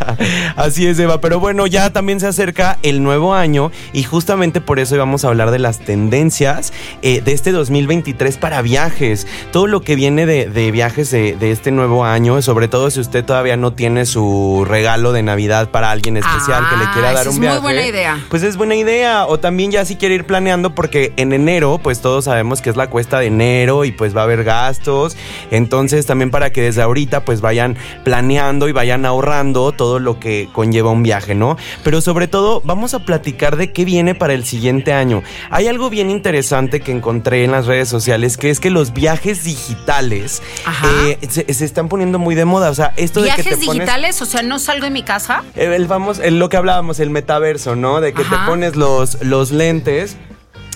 Así 0.56 0.86
es, 0.86 0.98
Eva. 0.98 1.20
Pero 1.20 1.38
bueno, 1.38 1.66
ya 1.66 1.92
también 1.92 2.18
se 2.18 2.26
acerca 2.26 2.78
el 2.82 3.02
nuevo 3.02 3.34
año 3.34 3.70
y 3.92 4.05
justamente 4.06 4.60
por 4.60 4.78
eso 4.78 4.94
íbamos 4.94 5.24
a 5.24 5.28
hablar 5.28 5.50
de 5.50 5.58
las 5.58 5.78
tendencias 5.80 6.72
eh, 7.02 7.20
de 7.20 7.32
este 7.32 7.52
2023 7.52 8.38
para 8.38 8.62
viajes. 8.62 9.26
Todo 9.52 9.66
lo 9.66 9.80
que 9.82 9.96
viene 9.96 10.26
de, 10.26 10.46
de 10.46 10.70
viajes 10.70 11.10
de, 11.10 11.36
de 11.36 11.50
este 11.50 11.70
nuevo 11.70 12.04
año, 12.04 12.40
sobre 12.42 12.68
todo 12.68 12.90
si 12.90 13.00
usted 13.00 13.24
todavía 13.24 13.56
no 13.56 13.72
tiene 13.72 14.06
su 14.06 14.64
regalo 14.68 15.12
de 15.12 15.22
Navidad 15.22 15.70
para 15.70 15.90
alguien 15.90 16.16
especial 16.16 16.64
que 16.70 16.76
le 16.76 16.90
quiera 16.92 17.10
Ah, 17.10 17.12
dar 17.12 17.22
esa 17.22 17.30
un 17.30 17.34
es 17.36 17.40
viaje. 17.40 17.60
muy 17.60 17.62
buena 17.72 17.86
idea. 17.86 18.24
Pues 18.30 18.42
es 18.42 18.56
buena 18.56 18.74
idea. 18.74 19.26
O 19.26 19.38
también 19.38 19.70
ya 19.70 19.84
si 19.84 19.96
quiere 19.96 20.14
ir 20.14 20.24
planeando, 20.26 20.74
porque 20.74 21.12
en 21.16 21.32
enero, 21.32 21.78
pues 21.82 22.00
todos 22.00 22.24
sabemos 22.24 22.60
que 22.62 22.70
es 22.70 22.76
la 22.76 22.88
cuesta 22.90 23.18
de 23.20 23.26
enero 23.26 23.84
y 23.84 23.92
pues 23.92 24.16
va 24.16 24.20
a 24.20 24.24
haber 24.24 24.44
gastos. 24.44 25.16
Entonces 25.50 26.06
también 26.06 26.30
para 26.30 26.50
que 26.50 26.62
desde 26.62 26.82
ahorita 26.82 27.24
pues 27.24 27.40
vayan 27.40 27.76
planeando 28.04 28.68
y 28.68 28.72
vayan 28.72 29.04
ahorrando 29.06 29.72
todo 29.72 29.98
lo 29.98 30.18
que 30.20 30.48
conlleva 30.52 30.90
un 30.90 31.02
viaje, 31.02 31.34
¿no? 31.34 31.56
Pero 31.84 32.00
sobre 32.00 32.28
todo 32.28 32.60
vamos 32.64 32.94
a 32.94 33.00
platicar 33.00 33.56
de 33.56 33.72
qué 33.72 33.84
viene 33.84 33.95
para 34.14 34.34
el 34.34 34.44
siguiente 34.44 34.92
año. 34.92 35.22
Hay 35.50 35.66
algo 35.68 35.88
bien 35.90 36.10
interesante 36.10 36.80
que 36.80 36.92
encontré 36.92 37.44
en 37.44 37.52
las 37.52 37.66
redes 37.66 37.88
sociales, 37.88 38.36
que 38.36 38.50
es 38.50 38.60
que 38.60 38.70
los 38.70 38.92
viajes 38.92 39.44
digitales 39.44 40.42
eh, 40.84 41.18
se, 41.28 41.52
se 41.52 41.64
están 41.64 41.88
poniendo 41.88 42.18
muy 42.18 42.34
de 42.34 42.44
moda. 42.44 42.70
O 42.70 42.74
sea, 42.74 42.92
esto 42.96 43.20
de 43.22 43.30
que 43.30 43.42
Viajes 43.42 43.58
te 43.60 43.66
pones... 43.66 43.72
digitales, 43.82 44.22
o 44.22 44.26
sea, 44.26 44.42
no 44.42 44.58
salgo 44.58 44.84
de 44.84 44.90
mi 44.90 45.02
casa. 45.02 45.42
Eh, 45.54 45.72
El 45.74 45.86
vamos, 45.86 46.18
el- 46.18 46.38
lo 46.38 46.48
que 46.48 46.56
hablábamos, 46.56 47.00
el 47.00 47.10
metaverso, 47.10 47.76
¿no? 47.76 48.00
De 48.00 48.12
que 48.12 48.22
te 48.24 48.36
pones 48.46 48.76
los, 48.76 49.22
los 49.22 49.50
lentes 49.50 50.16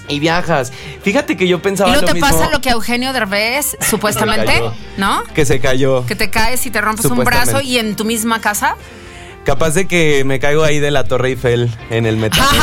y 0.09 0.19
viajas. 0.19 0.73
Fíjate 1.03 1.37
que 1.37 1.47
yo 1.47 1.63
pensaba 1.63 1.91
Y 1.91 1.95
no 1.95 2.01
lo 2.01 2.07
te 2.09 2.15
mismo. 2.15 2.29
pasa 2.29 2.51
lo 2.51 2.61
que 2.61 2.69
a 2.71 2.73
Eugenio 2.73 3.13
Derbez, 3.13 3.77
supuestamente. 3.89 4.61
¿no? 4.97 5.23
Que 5.35 5.45
se 5.47 5.61
cayó. 5.61 6.05
Que 6.07 6.17
te 6.17 6.31
caes 6.31 6.67
y 6.67 6.71
te 6.71 6.81
rompes 6.81 7.05
un 7.07 7.19
brazo 7.25 7.61
y 7.61 7.79
en 7.79 7.95
tu 7.95 8.05
misma 8.05 8.41
casa. 8.41 8.77
Capaz 9.45 9.71
de 9.75 9.87
que 9.89 10.23
me 10.25 10.39
caigo 10.39 10.63
ahí 10.65 10.79
de 10.81 10.91
la 10.91 11.05
Torre 11.05 11.31
Eiffel 11.31 11.71
en 11.91 12.07
el 12.07 12.17
metaverso. 12.19 12.55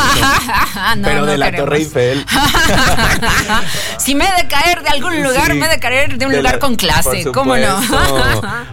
No, 0.96 1.02
pero 1.08 1.20
no 1.20 1.26
de 1.26 1.36
la 1.38 1.46
queremos. 1.50 1.66
Torre 1.68 1.78
Eiffel. 1.78 2.24
si 3.98 4.14
me 4.14 4.24
he 4.26 4.42
de 4.42 4.48
caer 4.48 4.82
de 4.82 4.88
algún 4.88 5.22
lugar, 5.22 5.52
Sí. 5.52 5.58
me 5.58 5.66
he 5.66 5.68
de 5.68 5.80
caer 5.80 6.16
de 6.18 6.26
un 6.26 6.32
De 6.32 6.38
lugar 6.38 6.54
la- 6.54 6.58
con 6.60 6.76
clase. 6.76 7.22
por 7.24 7.32
¿Cómo 7.32 7.56
no? 7.56 7.80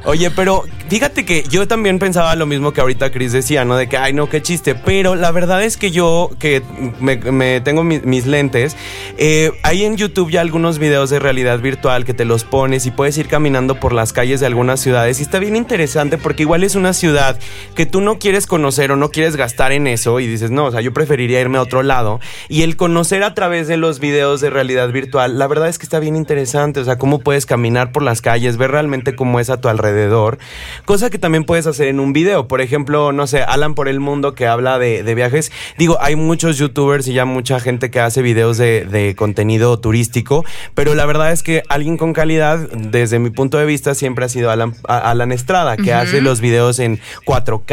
Oye, 0.05 0.29
pero 0.31 0.63
fíjate 0.89 1.25
que 1.25 1.43
yo 1.49 1.67
también 1.67 1.99
pensaba 1.99 2.35
lo 2.35 2.45
mismo 2.45 2.71
que 2.73 2.81
ahorita 2.81 3.11
Chris 3.11 3.31
decía, 3.31 3.65
¿no? 3.65 3.75
De 3.75 3.87
que, 3.89 3.97
ay, 3.97 4.13
no, 4.13 4.29
qué 4.29 4.41
chiste. 4.41 4.75
Pero 4.75 5.15
la 5.15 5.31
verdad 5.31 5.63
es 5.63 5.77
que 5.77 5.91
yo, 5.91 6.29
que 6.39 6.61
me, 6.99 7.17
me 7.17 7.59
tengo 7.61 7.83
mi- 7.83 7.99
mis 7.99 8.25
lentes, 8.27 8.75
eh, 9.17 9.51
hay 9.63 9.83
en 9.83 9.97
YouTube 9.97 10.29
ya 10.31 10.41
algunos 10.41 10.77
videos 10.79 11.09
de 11.09 11.19
realidad 11.19 11.59
virtual 11.59 12.05
que 12.05 12.13
te 12.13 12.25
los 12.25 12.43
pones 12.43 12.85
y 12.85 12.91
puedes 12.91 13.17
ir 13.17 13.27
caminando 13.27 13.79
por 13.79 13.93
las 13.93 14.13
calles 14.13 14.39
de 14.39 14.45
algunas 14.45 14.79
ciudades. 14.79 15.19
Y 15.19 15.23
está 15.23 15.39
bien 15.39 15.55
interesante 15.55 16.17
porque 16.17 16.43
igual 16.43 16.63
es 16.63 16.75
una 16.75 16.93
ciudad 16.93 17.37
que 17.75 17.85
tú 17.85 18.01
no 18.05 18.19
quieres 18.19 18.47
conocer 18.47 18.91
o 18.91 18.95
no 18.95 19.09
quieres 19.09 19.35
gastar 19.35 19.71
en 19.71 19.87
eso 19.87 20.19
y 20.19 20.27
dices, 20.27 20.51
no, 20.51 20.65
o 20.65 20.71
sea, 20.71 20.81
yo 20.81 20.93
preferiría 20.93 21.41
irme 21.41 21.57
a 21.57 21.61
otro 21.61 21.83
lado. 21.83 22.19
Y 22.47 22.61
el 22.61 22.77
conocer 22.77 23.23
a 23.23 23.33
través 23.33 23.67
de 23.67 23.77
los 23.77 23.99
videos 23.99 24.39
de 24.39 24.49
realidad 24.49 24.89
virtual, 24.91 25.37
la 25.37 25.47
verdad 25.47 25.67
es 25.67 25.77
que 25.77 25.83
está 25.83 25.99
bien 25.99 26.15
interesante. 26.15 26.79
O 26.79 26.85
sea, 26.85 26.97
cómo 26.97 27.19
puedes 27.19 27.45
caminar 27.45 27.91
por 27.91 28.03
las 28.03 28.21
calles, 28.21 28.57
ver 28.57 28.71
realmente 28.71 29.15
cómo 29.15 29.39
es 29.39 29.49
a 29.49 29.59
tu 29.59 29.67
alrededor. 29.67 30.37
Cosa 30.85 31.09
que 31.09 31.19
también 31.19 31.43
puedes 31.43 31.67
hacer 31.67 31.87
en 31.87 31.99
un 31.99 32.13
video. 32.13 32.47
Por 32.47 32.61
ejemplo, 32.61 33.11
no 33.11 33.27
sé, 33.27 33.41
Alan 33.41 33.75
por 33.75 33.87
el 33.87 33.99
Mundo 33.99 34.35
que 34.35 34.47
habla 34.47 34.79
de, 34.79 35.03
de 35.03 35.15
viajes. 35.15 35.51
Digo, 35.77 35.97
hay 35.99 36.15
muchos 36.15 36.57
youtubers 36.57 37.07
y 37.07 37.13
ya 37.13 37.25
mucha 37.25 37.59
gente 37.59 37.89
que 37.91 37.99
hace 37.99 38.21
videos 38.21 38.57
de, 38.57 38.85
de 38.85 39.15
contenido 39.15 39.79
turístico. 39.79 40.45
Pero 40.73 40.95
la 40.95 41.05
verdad 41.05 41.31
es 41.31 41.43
que 41.43 41.63
alguien 41.69 41.97
con 41.97 42.13
calidad, 42.13 42.59
desde 42.69 43.19
mi 43.19 43.31
punto 43.31 43.57
de 43.57 43.65
vista, 43.65 43.95
siempre 43.95 44.25
ha 44.25 44.29
sido 44.29 44.51
Alan, 44.51 44.75
Alan 44.87 45.31
Estrada, 45.31 45.77
que 45.77 45.93
hace 45.93 46.21
los 46.21 46.41
videos 46.41 46.79
en 46.79 46.99
4K, 47.25 47.65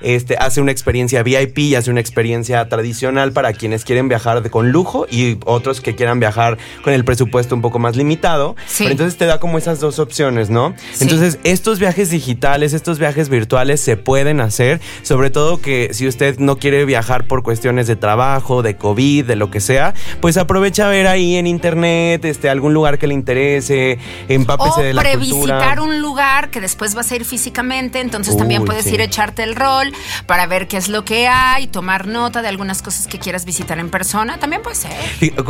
este, 0.00 0.36
hace 0.36 0.60
una 0.60 0.72
experiencia 0.72 1.22
VIP 1.22 1.58
y 1.58 1.74
hace 1.74 1.90
una 1.90 2.00
experiencia 2.00 2.68
tradicional 2.68 3.32
para 3.32 3.52
quienes 3.52 3.84
quieren 3.84 4.08
viajar 4.08 4.42
de- 4.42 4.50
con 4.50 4.70
lujo 4.72 5.06
y 5.10 5.38
otros 5.46 5.80
que 5.80 5.94
quieran 5.94 6.20
viajar 6.20 6.58
con 6.84 6.92
el 6.92 7.04
presupuesto 7.04 7.54
un 7.54 7.62
poco 7.62 7.78
más 7.78 7.96
limitado. 7.96 8.56
Sí. 8.66 8.84
Pero 8.84 8.90
entonces 8.92 9.16
te 9.18 9.26
da 9.26 9.38
como 9.40 9.58
esas 9.58 9.80
dos 9.80 9.98
opciones, 9.98 10.50
¿no? 10.50 10.74
Sí. 10.92 11.04
Entonces, 11.04 11.38
estos 11.44 11.78
viajes 11.78 12.10
digitales, 12.10 12.72
estos 12.72 12.98
viajes 12.98 13.28
virtuales 13.28 13.80
se 13.80 13.96
pueden 13.96 14.40
hacer, 14.40 14.80
sobre 15.02 15.30
todo 15.30 15.60
que 15.60 15.90
si 15.92 16.06
usted 16.06 16.38
no 16.38 16.56
quiere 16.58 16.84
viajar 16.84 17.26
por 17.26 17.42
cuestiones 17.42 17.86
de 17.86 17.96
trabajo, 17.96 18.62
de 18.62 18.76
COVID, 18.76 19.24
de 19.24 19.36
lo 19.36 19.50
que 19.50 19.60
sea, 19.60 19.94
pues 20.20 20.36
aprovecha 20.36 20.86
a 20.86 20.90
ver 20.90 21.06
ahí 21.06 21.36
en 21.36 21.46
internet 21.46 22.24
este 22.24 22.48
algún 22.48 22.74
lugar 22.74 22.98
que 22.98 23.06
le 23.06 23.14
interese, 23.14 23.98
empápese 24.28 24.80
O 24.80 24.82
de 24.82 24.94
la 24.94 25.02
previsitar 25.02 25.76
cultura. 25.76 25.82
un 25.82 26.00
lugar 26.00 26.50
que 26.50 26.60
después 26.60 26.94
vas 26.94 27.10
a 27.12 27.16
ir 27.16 27.24
físicamente, 27.24 28.00
entonces 28.00 28.36
también 28.36 28.62
Uy, 28.62 28.66
puedes 28.66 28.84
sí. 28.84 28.94
ir 28.94 29.00
a 29.00 29.04
echarte 29.04 29.41
el 29.42 29.54
rol 29.56 29.92
para 30.26 30.46
ver 30.46 30.68
qué 30.68 30.76
es 30.76 30.88
lo 30.88 31.04
que 31.04 31.28
hay, 31.28 31.66
tomar 31.66 32.06
nota 32.06 32.42
de 32.42 32.48
algunas 32.48 32.82
cosas 32.82 33.06
que 33.06 33.18
quieras 33.18 33.44
visitar 33.44 33.78
en 33.78 33.90
persona, 33.90 34.38
también 34.38 34.62
puede 34.62 34.76
ser. 34.76 34.92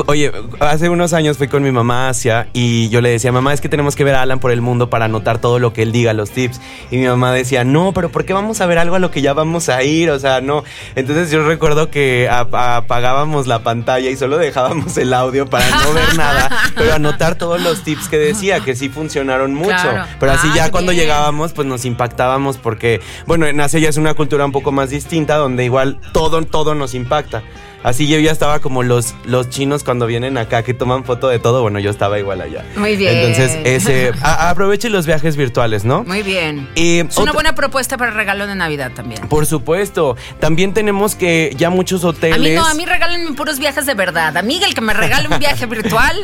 Oye, 0.06 0.32
hace 0.60 0.88
unos 0.88 1.12
años 1.12 1.38
fui 1.38 1.48
con 1.48 1.62
mi 1.62 1.70
mamá 1.70 2.06
a 2.06 2.10
Asia 2.10 2.48
y 2.52 2.88
yo 2.88 3.00
le 3.00 3.10
decía, 3.10 3.32
mamá, 3.32 3.52
es 3.54 3.60
que 3.60 3.68
tenemos 3.68 3.96
que 3.96 4.04
ver 4.04 4.14
a 4.14 4.22
Alan 4.22 4.38
por 4.40 4.50
el 4.50 4.60
mundo 4.60 4.90
para 4.90 5.04
anotar 5.06 5.38
todo 5.38 5.58
lo 5.58 5.72
que 5.72 5.82
él 5.82 5.92
diga, 5.92 6.12
los 6.12 6.30
tips. 6.30 6.60
Y 6.90 6.96
mi 6.98 7.06
mamá 7.06 7.32
decía, 7.32 7.64
no, 7.64 7.92
pero 7.92 8.10
¿por 8.10 8.24
qué 8.24 8.32
vamos 8.32 8.60
a 8.60 8.66
ver 8.66 8.78
algo 8.78 8.96
a 8.96 8.98
lo 8.98 9.10
que 9.10 9.22
ya 9.22 9.32
vamos 9.32 9.68
a 9.68 9.82
ir? 9.82 10.10
O 10.10 10.18
sea, 10.18 10.40
no. 10.40 10.64
Entonces 10.94 11.30
yo 11.30 11.46
recuerdo 11.46 11.90
que 11.90 12.28
ap- 12.30 12.54
apagábamos 12.54 13.46
la 13.46 13.60
pantalla 13.62 14.10
y 14.10 14.16
solo 14.16 14.38
dejábamos 14.38 14.96
el 14.96 15.12
audio 15.14 15.46
para 15.46 15.68
no 15.70 15.92
ver 15.92 16.14
nada, 16.16 16.48
pero 16.76 16.94
anotar 16.94 17.36
todos 17.36 17.60
los 17.60 17.82
tips 17.84 18.08
que 18.08 18.18
decía, 18.18 18.60
que 18.60 18.74
sí 18.74 18.88
funcionaron 18.88 19.54
mucho. 19.54 19.70
Claro. 19.70 20.04
Pero 20.20 20.32
así 20.32 20.48
Ah, 20.52 20.56
ya 20.56 20.70
cuando 20.70 20.92
bien. 20.92 21.04
llegábamos, 21.04 21.52
pues 21.52 21.66
nos 21.66 21.84
impactábamos 21.84 22.58
porque, 22.58 23.00
bueno, 23.26 23.46
en 23.46 23.60
Asia 23.60 23.78
ya 23.82 23.88
es 23.88 23.96
una 23.96 24.14
cultura 24.14 24.44
un 24.44 24.52
poco 24.52 24.70
más 24.70 24.90
distinta 24.90 25.36
donde 25.36 25.64
igual 25.64 25.98
todo, 26.12 26.40
todo 26.44 26.76
nos 26.76 26.94
impacta. 26.94 27.42
Así 27.82 28.06
yo 28.06 28.18
ya 28.18 28.30
estaba 28.30 28.60
como 28.60 28.82
los, 28.82 29.14
los 29.24 29.48
chinos 29.50 29.82
cuando 29.82 30.06
vienen 30.06 30.38
acá 30.38 30.62
que 30.62 30.72
toman 30.74 31.04
foto 31.04 31.28
de 31.28 31.38
todo. 31.38 31.62
Bueno, 31.62 31.78
yo 31.80 31.90
estaba 31.90 32.18
igual 32.18 32.40
allá. 32.40 32.64
Muy 32.76 32.96
bien. 32.96 33.16
Entonces, 33.16 33.58
ese, 33.64 34.12
a- 34.22 34.50
aproveche 34.50 34.88
los 34.88 35.06
viajes 35.06 35.36
virtuales, 35.36 35.84
¿no? 35.84 36.04
Muy 36.04 36.22
bien. 36.22 36.68
Y 36.76 37.00
Es 37.00 37.16
una 37.16 37.32
buena 37.32 37.54
propuesta 37.54 37.96
para 37.96 38.12
regalo 38.12 38.46
de 38.46 38.54
Navidad 38.54 38.92
también. 38.94 39.26
Por 39.28 39.46
supuesto. 39.46 40.16
También 40.38 40.72
tenemos 40.74 41.14
que 41.16 41.52
ya 41.56 41.70
muchos 41.70 42.04
A 42.04 42.08
hoteles. 42.08 42.38
mí 42.40 42.50
no, 42.54 42.66
a 42.66 42.74
mí 42.74 42.84
regálenme 42.86 43.32
puros 43.32 43.58
viajes 43.58 43.84
de 43.86 43.94
verdad. 43.94 44.36
A 44.36 44.42
mí 44.42 44.60
el 44.62 44.74
que 44.74 44.80
me 44.80 44.92
regale 44.94 45.28
un 45.28 45.38
viaje 45.40 45.66
virtual, 45.66 46.14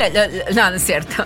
no, 0.54 0.70
no 0.70 0.76
es 0.76 0.84
cierto. 0.84 1.24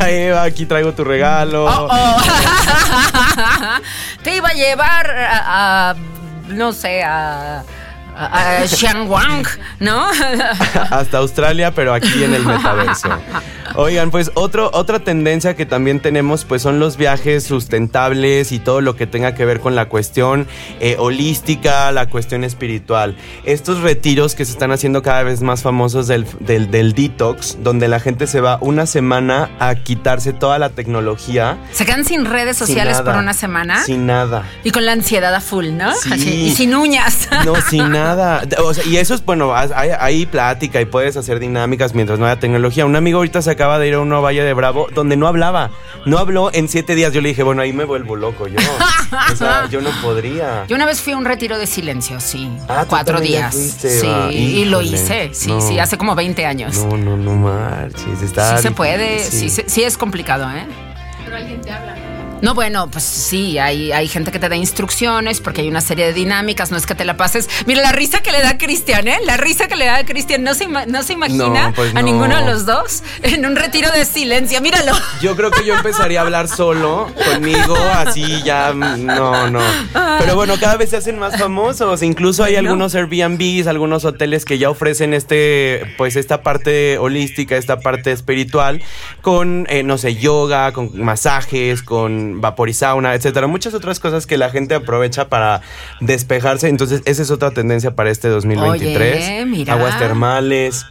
Eva, 0.06 0.42
aquí 0.44 0.64
traigo 0.66 0.92
tu 0.94 1.04
regalo. 1.04 1.66
Oh, 1.66 1.88
oh. 1.90 2.16
Te 4.22 4.36
iba 4.36 4.48
a 4.48 4.52
llevar 4.54 5.10
a, 5.10 5.90
a- 5.90 5.96
no 6.48 6.72
sé, 6.72 7.02
a, 7.02 7.62
a, 8.16 8.62
a 8.62 8.66
Xiangwang, 8.68 9.44
¿no? 9.80 10.06
hasta 10.90 11.18
Australia, 11.18 11.72
pero 11.74 11.92
aquí 11.92 12.24
en 12.24 12.34
el 12.34 12.44
metaverso. 12.46 13.08
Oigan, 13.74 14.10
pues 14.10 14.30
otro, 14.34 14.70
otra 14.72 15.00
tendencia 15.00 15.54
que 15.54 15.66
también 15.66 16.00
tenemos, 16.00 16.44
pues 16.44 16.62
son 16.62 16.78
los 16.78 16.96
viajes 16.96 17.44
sustentables 17.44 18.52
y 18.52 18.58
todo 18.58 18.80
lo 18.80 18.96
que 18.96 19.06
tenga 19.06 19.34
que 19.34 19.44
ver 19.44 19.60
con 19.60 19.74
la 19.74 19.86
cuestión 19.90 20.46
eh, 20.80 20.96
holística, 20.98 21.92
la 21.92 22.08
cuestión 22.08 22.42
espiritual. 22.42 23.16
Estos 23.44 23.80
retiros 23.80 24.34
que 24.34 24.46
se 24.46 24.52
están 24.52 24.72
haciendo 24.72 25.02
cada 25.02 25.22
vez 25.24 25.42
más 25.42 25.62
famosos 25.62 26.06
del, 26.06 26.26
del, 26.40 26.70
del 26.70 26.94
detox, 26.94 27.58
donde 27.62 27.88
la 27.88 28.00
gente 28.00 28.26
se 28.26 28.40
va 28.40 28.56
una 28.62 28.86
semana 28.86 29.50
a 29.58 29.74
quitarse 29.74 30.32
toda 30.32 30.58
la 30.58 30.70
tecnología. 30.70 31.58
Se 31.72 31.84
quedan 31.84 32.06
sin 32.06 32.24
redes 32.24 32.56
sin 32.56 32.68
sociales 32.68 33.02
por 33.02 33.16
una 33.16 33.34
semana 33.34 33.84
Sin 33.84 34.06
nada. 34.06 34.44
y 34.64 34.70
con 34.70 34.86
la 34.86 34.92
ansiedad 34.92 35.34
a 35.34 35.40
full, 35.40 35.66
¿no? 35.72 35.92
Sí. 35.94 36.10
Así, 36.12 36.30
y 36.46 36.54
sin 36.54 36.74
uñas. 36.74 37.28
No, 37.44 37.54
sin 37.60 37.90
nada. 37.90 38.05
O 38.62 38.74
sea, 38.74 38.84
y 38.84 38.96
eso 38.96 39.14
es, 39.14 39.24
bueno, 39.24 39.54
hay, 39.54 39.90
hay 39.98 40.26
plática 40.26 40.80
y 40.80 40.84
puedes 40.84 41.16
hacer 41.16 41.38
dinámicas 41.40 41.94
mientras 41.94 42.18
no 42.18 42.26
haya 42.26 42.38
tecnología. 42.38 42.86
Un 42.86 42.96
amigo 42.96 43.18
ahorita 43.18 43.42
se 43.42 43.50
acaba 43.50 43.78
de 43.78 43.88
ir 43.88 43.94
a 43.94 44.00
uno 44.00 44.22
Valle 44.22 44.42
de 44.42 44.52
Bravo 44.54 44.86
donde 44.94 45.16
no 45.16 45.26
hablaba. 45.26 45.70
No 46.04 46.18
habló 46.18 46.50
en 46.52 46.68
siete 46.68 46.94
días. 46.94 47.12
Yo 47.12 47.20
le 47.20 47.28
dije, 47.30 47.42
bueno, 47.42 47.62
ahí 47.62 47.72
me 47.72 47.84
vuelvo 47.84 48.16
loco 48.16 48.46
yo. 48.48 48.58
O 49.32 49.36
sea, 49.36 49.66
yo 49.70 49.80
no 49.80 49.90
podría. 50.02 50.64
Yo 50.68 50.76
una 50.76 50.86
vez 50.86 51.00
fui 51.00 51.12
a 51.12 51.16
un 51.16 51.24
retiro 51.24 51.58
de 51.58 51.66
silencio, 51.66 52.20
sí. 52.20 52.50
Ah, 52.68 52.84
cuatro 52.88 53.20
días. 53.20 53.54
fuiste, 53.54 54.00
sí, 54.00 54.06
va. 54.06 54.32
y 54.32 54.64
lo 54.66 54.82
hice. 54.82 55.30
Sí, 55.32 55.48
no. 55.48 55.60
sí, 55.60 55.78
hace 55.78 55.98
como 55.98 56.14
20 56.14 56.46
años. 56.46 56.76
No, 56.84 56.96
no, 56.96 57.16
no 57.16 57.32
marches. 57.34 58.22
Está 58.22 58.56
sí 58.56 58.62
se 58.62 58.70
puede, 58.70 59.18
sí, 59.20 59.48
se- 59.50 59.68
sí 59.68 59.82
es 59.82 59.96
complicado, 59.98 60.48
¿eh? 60.50 60.66
Pero 61.24 61.36
alguien 61.36 61.60
te 61.60 61.70
habla. 61.70 61.94
No, 62.42 62.54
bueno, 62.54 62.88
pues 62.90 63.02
sí, 63.02 63.58
hay, 63.58 63.92
hay 63.92 64.08
gente 64.08 64.30
que 64.30 64.38
te 64.38 64.48
da 64.48 64.56
instrucciones 64.56 65.40
porque 65.40 65.62
hay 65.62 65.68
una 65.68 65.80
serie 65.80 66.06
de 66.06 66.12
dinámicas, 66.12 66.70
no 66.70 66.76
es 66.76 66.84
que 66.86 66.94
te 66.94 67.04
la 67.04 67.16
pases. 67.16 67.48
Mira 67.66 67.80
la 67.80 67.92
risa 67.92 68.20
que 68.20 68.30
le 68.30 68.42
da 68.42 68.50
a 68.50 68.58
Cristian, 68.58 69.08
¿eh? 69.08 69.18
La 69.24 69.36
risa 69.38 69.68
que 69.68 69.74
le 69.76 69.86
da 69.86 69.96
a 69.96 70.04
Cristian, 70.04 70.44
no 70.44 70.52
se, 70.54 70.68
no 70.68 71.02
se 71.02 71.14
imagina 71.14 71.68
No, 71.68 71.72
pues 71.74 71.94
a 71.94 72.00
no. 72.00 72.02
ninguno 72.02 72.36
de 72.36 72.44
los 72.44 72.66
dos 72.66 73.02
en 73.22 73.46
un 73.46 73.56
retiro 73.56 73.90
de 73.90 74.04
silencio, 74.04 74.60
míralo. 74.60 74.92
Yo 75.22 75.34
creo 75.34 75.50
que 75.50 75.64
yo 75.64 75.74
empezaría 75.74 76.20
a 76.20 76.24
hablar 76.24 76.48
solo 76.48 77.10
conmigo, 77.32 77.74
así 77.94 78.42
ya, 78.44 78.72
mm, 78.74 79.06
no, 79.06 79.50
no. 79.50 79.60
Pero 80.18 80.34
bueno, 80.34 80.54
cada 80.60 80.76
vez 80.76 80.90
se 80.90 80.98
hacen 80.98 81.18
más 81.18 81.38
famosos. 81.38 82.02
Incluso 82.02 82.44
hay 82.44 82.56
algunos 82.56 82.94
Airbnbs, 82.94 83.66
algunos 83.66 84.04
hoteles 84.04 84.44
que 84.44 84.58
ya 84.58 84.68
ofrecen 84.68 85.14
este, 85.14 85.94
pues 85.96 86.16
esta 86.16 86.42
parte 86.42 86.98
holística, 86.98 87.56
esta 87.56 87.80
parte 87.80 88.12
espiritual, 88.12 88.82
con, 89.22 89.66
eh, 89.70 89.82
no 89.82 89.96
sé, 89.96 90.16
yoga, 90.16 90.72
con 90.72 90.90
masajes, 91.02 91.82
con 91.82 92.25
con 92.26 92.40
vaporizauna, 92.40 93.14
etcétera. 93.14 93.46
Muchas 93.46 93.74
otras 93.74 94.00
cosas 94.00 94.26
que 94.26 94.36
la 94.36 94.50
gente 94.50 94.74
aprovecha 94.74 95.28
para 95.28 95.62
despejarse. 96.00 96.68
Entonces, 96.68 97.02
esa 97.04 97.22
es 97.22 97.30
otra 97.30 97.50
tendencia 97.50 97.94
para 97.94 98.10
este 98.10 98.28
2023. 98.28 99.16
Oye, 99.16 99.46
mira. 99.46 99.74
Aguas 99.74 99.98
termales. 99.98 100.86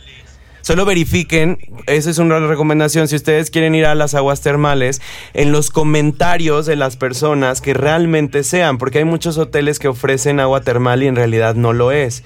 Solo 0.62 0.84
verifiquen, 0.84 1.60
esa 1.86 2.10
es 2.10 2.18
una 2.18 2.40
recomendación, 2.40 3.08
si 3.08 3.16
ustedes 3.16 3.52
quieren 3.52 3.76
ir 3.76 3.86
a 3.86 3.94
las 3.94 4.16
aguas 4.16 4.42
termales, 4.42 5.00
en 5.36 5.52
los 5.52 5.70
comentarios 5.70 6.66
de 6.66 6.76
las 6.76 6.98
personas 6.98 7.62
que 7.62 7.76
realmente 7.76 8.44
sean, 8.44 8.80
porque 8.80 8.98
hay 8.98 9.06
muchos 9.06 9.38
hoteles 9.38 9.78
que 9.78 9.90
ofrecen 9.90 10.40
agua 10.40 10.62
termal 10.62 11.04
y 11.04 11.08
en 11.08 11.16
realidad 11.16 11.54
no 11.54 11.72
lo 11.72 11.92
es. 11.92 12.24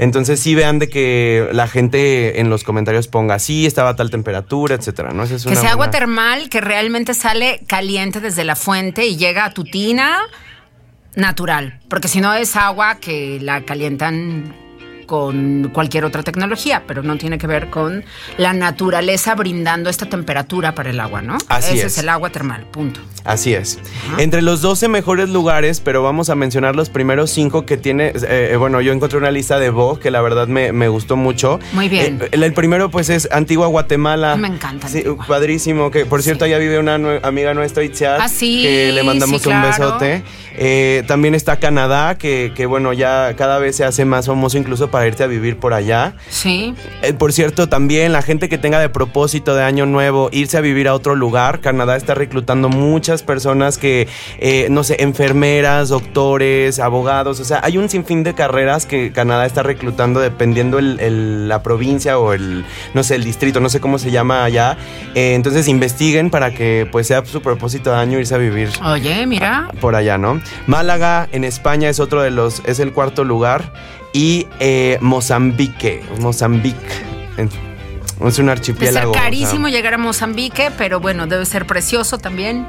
Entonces 0.00 0.40
sí 0.40 0.54
vean 0.54 0.78
de 0.78 0.88
que 0.88 1.50
la 1.52 1.68
gente 1.68 2.40
en 2.40 2.48
los 2.48 2.64
comentarios 2.64 3.06
ponga, 3.06 3.38
sí, 3.38 3.66
estaba 3.66 3.90
a 3.90 3.96
tal 3.96 4.08
temperatura, 4.08 4.74
etcétera, 4.74 5.12
¿no? 5.12 5.24
Esa 5.24 5.34
es 5.34 5.42
Que 5.44 5.50
una 5.50 5.60
sea 5.60 5.72
agua 5.72 5.90
termal 5.90 6.48
que 6.48 6.62
realmente 6.62 7.12
sale 7.12 7.60
caliente 7.66 8.18
desde 8.20 8.44
la 8.44 8.56
fuente 8.56 9.04
y 9.04 9.18
llega 9.18 9.44
a 9.44 9.50
tu 9.50 9.62
tina 9.62 10.16
natural. 11.16 11.80
Porque 11.90 12.08
si 12.08 12.22
no 12.22 12.32
es 12.32 12.56
agua 12.56 12.94
que 12.94 13.40
la 13.42 13.66
calientan 13.66 14.54
con 15.10 15.70
cualquier 15.74 16.04
otra 16.04 16.22
tecnología, 16.22 16.84
pero 16.86 17.02
no 17.02 17.16
tiene 17.16 17.36
que 17.36 17.48
ver 17.48 17.68
con 17.68 18.04
la 18.38 18.52
naturaleza 18.52 19.34
brindando 19.34 19.90
esta 19.90 20.06
temperatura 20.06 20.72
para 20.76 20.90
el 20.90 21.00
agua, 21.00 21.20
¿no? 21.20 21.36
Así 21.48 21.72
Ese 21.78 21.86
es. 21.88 21.92
es 21.94 21.98
el 21.98 22.08
agua 22.08 22.30
termal, 22.30 22.64
punto. 22.70 23.00
Así 23.24 23.52
es. 23.52 23.80
Entre 24.18 24.40
los 24.40 24.62
12 24.62 24.86
mejores 24.86 25.28
lugares, 25.28 25.80
pero 25.80 26.04
vamos 26.04 26.30
a 26.30 26.36
mencionar 26.36 26.76
los 26.76 26.90
primeros 26.90 27.30
5 27.32 27.66
que 27.66 27.76
tiene. 27.76 28.10
eh, 28.10 28.50
eh, 28.52 28.56
bueno, 28.56 28.80
yo 28.80 28.92
encontré 28.92 29.18
una 29.18 29.32
lista 29.32 29.58
de 29.58 29.70
Vogue 29.70 30.00
que 30.00 30.12
la 30.12 30.20
verdad 30.22 30.46
me, 30.46 30.72
me 30.72 30.86
gustó 30.86 31.16
mucho. 31.16 31.58
Muy 31.72 31.88
bien. 31.88 32.20
Eh, 32.22 32.28
el, 32.30 32.44
el 32.44 32.52
primero, 32.54 32.88
pues, 32.90 33.10
es 33.10 33.28
Antigua 33.32 33.66
Guatemala. 33.66 34.36
Me 34.36 34.46
encanta 34.46 34.86
Sí, 34.88 35.02
padrísimo. 35.26 35.90
Que 35.90 36.06
por 36.06 36.22
cierto, 36.22 36.44
allá 36.44 36.58
vive 36.58 36.78
una 36.78 36.98
nue- 36.98 37.20
amiga 37.24 37.52
nuestra, 37.52 37.82
Itziar. 37.82 38.20
Ah, 38.22 38.28
sí, 38.28 38.62
Que 38.62 38.92
le 38.92 39.02
mandamos 39.02 39.42
sí, 39.42 39.48
un 39.48 39.60
besote. 39.60 40.22
Eh, 40.56 41.02
también 41.06 41.34
está 41.34 41.58
Canadá, 41.58 42.16
que, 42.16 42.52
que, 42.54 42.66
bueno, 42.66 42.92
ya 42.92 43.34
cada 43.36 43.58
vez 43.58 43.76
se 43.76 43.84
hace 43.84 44.04
más 44.04 44.26
famoso 44.26 44.56
incluso 44.58 44.90
para 45.00 45.08
irte 45.08 45.24
a 45.24 45.28
vivir 45.28 45.56
por 45.56 45.72
allá. 45.72 46.12
Sí. 46.28 46.74
Eh, 47.00 47.14
por 47.14 47.32
cierto, 47.32 47.70
también 47.70 48.12
la 48.12 48.20
gente 48.20 48.50
que 48.50 48.58
tenga 48.58 48.78
de 48.80 48.90
propósito 48.90 49.54
de 49.54 49.62
año 49.62 49.86
nuevo 49.86 50.28
irse 50.30 50.58
a 50.58 50.60
vivir 50.60 50.88
a 50.88 50.94
otro 50.94 51.14
lugar, 51.14 51.60
Canadá 51.60 51.96
está 51.96 52.12
reclutando 52.14 52.68
muchas 52.68 53.22
personas 53.22 53.78
que, 53.78 54.08
eh, 54.40 54.66
no 54.70 54.84
sé, 54.84 54.96
enfermeras, 55.02 55.88
doctores, 55.88 56.78
abogados, 56.80 57.40
o 57.40 57.44
sea, 57.46 57.60
hay 57.62 57.78
un 57.78 57.88
sinfín 57.88 58.24
de 58.24 58.34
carreras 58.34 58.84
que 58.84 59.10
Canadá 59.10 59.46
está 59.46 59.62
reclutando 59.62 60.20
dependiendo 60.20 60.78
el, 60.78 61.00
el- 61.00 61.48
la 61.48 61.62
provincia 61.62 62.18
o 62.18 62.34
el, 62.34 62.66
no 62.92 63.02
sé, 63.02 63.14
el 63.14 63.24
distrito, 63.24 63.58
no 63.60 63.70
sé 63.70 63.80
cómo 63.80 63.98
se 63.98 64.10
llama 64.10 64.44
allá. 64.44 64.76
Eh, 65.14 65.32
entonces 65.34 65.66
investiguen 65.66 66.28
para 66.28 66.50
que 66.52 66.86
pues 66.92 67.06
sea 67.06 67.24
su 67.24 67.40
propósito 67.40 67.90
de 67.90 67.96
año 67.96 68.18
irse 68.18 68.34
a 68.34 68.38
vivir 68.38 68.68
Oye, 68.84 69.24
mira. 69.26 69.70
por 69.80 69.94
allá, 69.94 70.18
¿no? 70.18 70.42
Málaga 70.66 71.26
en 71.32 71.44
España 71.44 71.88
es 71.88 72.00
otro 72.00 72.20
de 72.20 72.30
los, 72.30 72.60
es 72.66 72.80
el 72.80 72.92
cuarto 72.92 73.24
lugar. 73.24 73.72
Y 74.12 74.46
eh, 74.58 74.98
Mozambique, 75.00 76.02
Mozambique. 76.18 76.74
Es 77.38 77.50
un 78.18 78.18
Debe 78.18 78.32
ser 78.32 78.50
archipiélago. 78.50 79.12
o 79.12 79.14
sea, 79.14 79.22
carísimo 79.22 79.68
llegar 79.68 79.94
a 79.94 79.98
Mozambique, 79.98 80.70
pero 80.76 81.00
bueno, 81.00 81.26
debe 81.26 81.46
ser 81.46 81.66
precioso 81.66 82.18
también. 82.18 82.66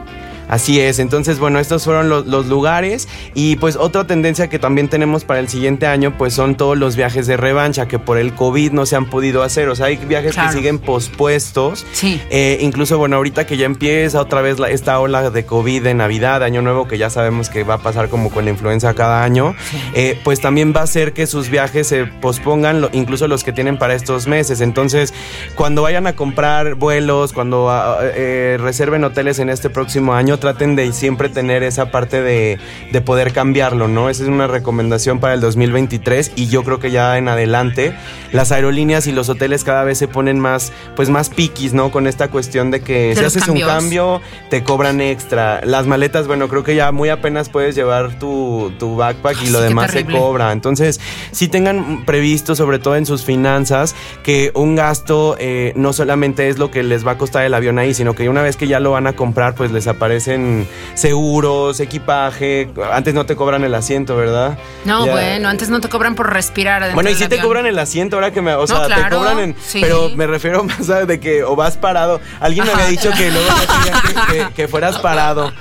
Así 0.51 0.79
es, 0.79 0.99
entonces 0.99 1.39
bueno, 1.39 1.57
estos 1.59 1.83
fueron 1.85 2.09
los, 2.09 2.27
los 2.27 2.45
lugares 2.45 3.07
y 3.33 3.55
pues 3.55 3.75
otra 3.75 4.05
tendencia 4.05 4.47
que 4.49 4.59
también 4.59 4.87
tenemos 4.89 5.23
para 5.23 5.39
el 5.39 5.47
siguiente 5.49 5.87
año 5.87 6.13
pues 6.17 6.33
son 6.35 6.53
todos 6.55 6.77
los 6.77 6.95
viajes 6.95 7.25
de 7.25 7.37
revancha 7.37 7.87
que 7.87 7.97
por 7.97 8.17
el 8.19 8.33
COVID 8.35 8.71
no 8.73 8.85
se 8.85 8.95
han 8.95 9.05
podido 9.09 9.41
hacer, 9.41 9.69
o 9.69 9.75
sea, 9.75 9.87
hay 9.87 9.95
viajes 9.97 10.33
Claro. 10.33 10.49
que 10.51 10.57
siguen 10.57 10.77
pospuestos, 10.77 11.85
Sí. 11.93 12.21
Eh, 12.29 12.57
incluso 12.61 12.97
bueno, 12.97 13.15
ahorita 13.15 13.45
que 13.45 13.57
ya 13.57 13.65
empieza 13.65 14.19
otra 14.21 14.41
vez 14.41 14.59
la- 14.59 14.69
esta 14.69 14.99
ola 14.99 15.29
de 15.29 15.45
COVID 15.45 15.83
de 15.83 15.93
Navidad, 15.93 16.43
Año 16.43 16.61
Nuevo, 16.61 16.87
que 16.87 16.97
ya 16.97 17.09
sabemos 17.09 17.49
que 17.49 17.63
va 17.63 17.75
a 17.75 17.77
pasar 17.79 18.09
como 18.09 18.29
con 18.29 18.45
la 18.45 18.51
influenza 18.51 18.93
cada 18.93 19.23
año, 19.23 19.55
eh, 19.93 20.19
pues 20.23 20.41
también 20.41 20.73
va 20.75 20.81
a 20.81 20.83
hacer 20.83 21.13
que 21.13 21.27
sus 21.27 21.49
viajes 21.49 21.87
se 21.87 22.05
pospongan, 22.05 22.89
incluso 22.91 23.27
los 23.27 23.43
que 23.43 23.53
tienen 23.53 23.77
para 23.77 23.93
estos 23.93 24.27
meses, 24.27 24.61
entonces 24.61 25.13
cuando 25.55 25.81
vayan 25.81 26.07
a 26.07 26.13
comprar 26.15 26.75
vuelos, 26.75 27.33
cuando 27.33 27.69
ah, 27.69 27.99
eh, 28.01 28.57
reserven 28.59 29.03
hoteles 29.03 29.39
en 29.39 29.49
este 29.49 29.69
próximo 29.69 30.13
año, 30.13 30.37
traten 30.41 30.75
de 30.75 30.91
siempre 30.91 31.29
tener 31.29 31.63
esa 31.63 31.89
parte 31.91 32.21
de, 32.21 32.59
de 32.91 33.01
poder 33.01 33.31
cambiarlo, 33.31 33.87
¿no? 33.87 34.09
Esa 34.09 34.23
es 34.23 34.29
una 34.29 34.47
recomendación 34.47 35.21
para 35.21 35.33
el 35.33 35.39
2023 35.39 36.33
y 36.35 36.47
yo 36.47 36.63
creo 36.63 36.79
que 36.79 36.91
ya 36.91 37.17
en 37.17 37.29
adelante 37.29 37.93
las 38.33 38.51
aerolíneas 38.51 39.07
y 39.07 39.13
los 39.13 39.29
hoteles 39.29 39.63
cada 39.63 39.85
vez 39.85 39.97
se 39.97 40.09
ponen 40.09 40.39
más, 40.39 40.73
pues 40.97 41.09
más 41.09 41.29
piquis, 41.29 41.73
¿no? 41.73 41.91
Con 41.91 42.07
esta 42.07 42.27
cuestión 42.29 42.71
de 42.71 42.81
que 42.81 43.15
De 43.15 43.15
si 43.15 43.23
haces 43.23 43.45
cambios. 43.45 43.69
un 43.69 43.75
cambio, 43.75 44.21
te 44.49 44.63
cobran 44.63 44.99
extra. 44.99 45.61
Las 45.63 45.87
maletas, 45.87 46.27
bueno, 46.27 46.49
creo 46.49 46.63
que 46.63 46.75
ya 46.75 46.91
muy 46.91 47.07
apenas 47.07 47.47
puedes 47.47 47.75
llevar 47.75 48.19
tu, 48.19 48.73
tu 48.79 48.97
backpack 48.97 49.37
y 49.43 49.45
Ay, 49.45 49.51
lo 49.51 49.59
sí, 49.59 49.63
demás 49.65 49.91
se 49.91 50.05
cobra. 50.05 50.51
Entonces, 50.51 50.99
sí 51.31 51.47
tengan 51.47 52.03
previsto, 52.05 52.55
sobre 52.55 52.79
todo 52.79 52.95
en 52.95 53.05
sus 53.05 53.23
finanzas, 53.23 53.95
que 54.23 54.51
un 54.55 54.75
gasto 54.75 55.35
eh, 55.39 55.73
no 55.75 55.93
solamente 55.93 56.49
es 56.49 56.57
lo 56.57 56.71
que 56.71 56.83
les 56.83 57.05
va 57.05 57.11
a 57.11 57.17
costar 57.17 57.45
el 57.45 57.53
avión 57.53 57.77
ahí, 57.79 57.93
sino 57.93 58.15
que 58.15 58.27
una 58.29 58.41
vez 58.41 58.57
que 58.57 58.67
ya 58.67 58.79
lo 58.79 58.91
van 58.91 59.07
a 59.07 59.13
comprar, 59.13 59.55
pues 59.55 59.71
les 59.71 59.87
aparecen 60.21 60.67
seguros, 60.93 61.79
equipaje. 61.79 62.69
Antes 62.91 63.13
no 63.13 63.25
te 63.25 63.35
cobran 63.35 63.63
el 63.63 63.73
asiento, 63.73 64.15
¿verdad? 64.15 64.57
No, 64.85 65.05
Ya- 65.05 65.11
bueno, 65.11 65.49
antes 65.49 65.69
no 65.69 65.79
te 65.81 65.89
cobran 65.89 66.15
por 66.15 66.31
respirar. 66.31 66.93
bueno, 66.93 67.09
y 67.09 67.13
sí 67.13 67.19
te 67.27 67.35
avión. 67.35 67.41
cobran 67.47 67.65
el 67.65 67.79
asiento 67.79 68.17
ahora 68.17 68.31
que 68.31 68.41
me. 68.41 68.53
O 68.53 68.61
No, 68.61 68.67
sea, 68.67 68.87
te 68.87 69.09
cobran 69.15 69.39
en. 69.39 69.55
sí. 69.65 69.79
Pero 69.81 70.09
me 70.15 70.27
refiero 70.27 70.63
más 70.63 70.89
a 70.89 71.05
de 71.05 71.19
que 71.19 71.43
o 71.43 71.55
vas 71.55 71.77
parado. 71.77 72.19
Alguien 72.39 72.65
me 72.65 72.71
había 72.73 72.87
dicho 72.87 73.09
que 73.17 73.31
luego 73.31 73.47
querían 73.83 74.01
que, 74.01 74.33
que- 74.47 74.53
que 74.53 74.67
fueras 74.67 74.99
parado 74.99 75.51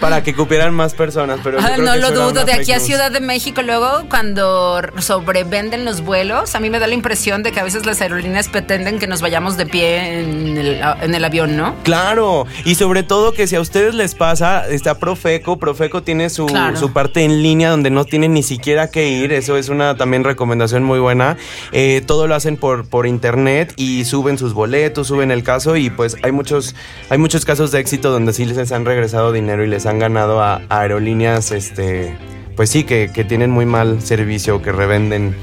para 0.00 0.22
que 0.22 0.34
cupieran 0.34 0.72
más 0.74 0.94
personas. 0.94 1.40
Pero 1.42 1.58
yo 1.60 1.66
Ah, 1.66 1.72
creo 1.74 1.84
no 1.86 1.92
que 1.92 1.98
lo 1.98 2.10
dudo. 2.12 2.44
De 2.44 2.52
aquí 2.52 2.72
a. 2.72 2.78
Ciudad 2.78 3.10
de 3.10 3.20
México, 3.20 3.60
luego, 3.60 4.04
cuando 4.08 4.80
sobrevenden 4.98 5.84
los 5.84 6.00
vuelos, 6.00 6.54
a 6.54 6.60
mí 6.60 6.70
me 6.70 6.78
da 6.78 6.86
la 6.86 6.94
impresión 6.94 7.42
de 7.42 7.50
que 7.52 7.58
a 7.60 7.64
veces 7.64 7.84
las 7.84 8.00
aerolíneas 8.00 8.48
pretenden 8.48 8.98
que 9.00 9.06
nos 9.08 9.20
vayamos 9.20 9.56
de 9.58 9.66
pie 9.66 10.20
en 10.20 10.56
el, 10.56 10.80
en 11.02 11.14
el 11.14 11.24
avión, 11.24 11.56
¿no? 11.56 11.74
Claro, 11.82 12.46
y 12.64 12.76
sobre 12.76 13.02
todo 13.02 13.32
que 13.32 13.46
si 13.48 13.56
a 13.56 13.60
ustedes 13.60 13.94
les 13.98 14.14
pasa, 14.14 14.66
está 14.68 14.98
Profeco, 14.98 15.58
Profeco 15.58 16.02
tiene 16.02 16.30
su, 16.30 16.46
Claro. 16.46 16.76
su 16.76 16.92
parte 16.94 17.24
en 17.24 17.42
línea 17.42 17.68
donde 17.70 17.90
no 17.90 18.04
tienen 18.06 18.32
ni 18.32 18.42
siquiera 18.42 18.90
que 18.90 19.08
ir, 19.10 19.32
eso 19.32 19.58
es 19.58 19.68
una 19.68 19.96
también 19.96 20.24
recomendación 20.24 20.82
muy 20.84 20.98
buena. 20.98 21.36
Eh, 21.72 22.02
todo 22.06 22.26
lo 22.26 22.34
hacen 22.34 22.56
por, 22.56 22.88
por 22.88 23.06
internet 23.06 23.74
y 23.76 24.06
suben 24.06 24.38
sus 24.38 24.54
boletos, 24.54 25.08
suben 25.08 25.30
el 25.30 25.42
caso 25.42 25.76
y 25.76 25.90
pues 25.90 26.16
hay 26.22 26.32
muchos, 26.32 26.74
hay 27.10 27.18
muchos 27.18 27.44
casos 27.44 27.70
de 27.72 27.80
éxito 27.80 28.10
donde 28.10 28.32
sí 28.32 28.46
les 28.46 28.72
han 28.72 28.86
regresado 28.86 29.32
dinero 29.32 29.62
y 29.64 29.66
les 29.66 29.84
han 29.84 29.98
ganado 29.98 30.42
a, 30.42 30.62
a 30.68 30.80
aerolíneas, 30.80 31.50
este, 31.52 32.16
pues 32.56 32.70
sí, 32.70 32.84
que, 32.84 33.10
que 33.12 33.24
tienen 33.24 33.50
muy 33.50 33.66
mal 33.66 34.00
servicio, 34.00 34.62
que 34.62 34.72
revenden 34.72 35.36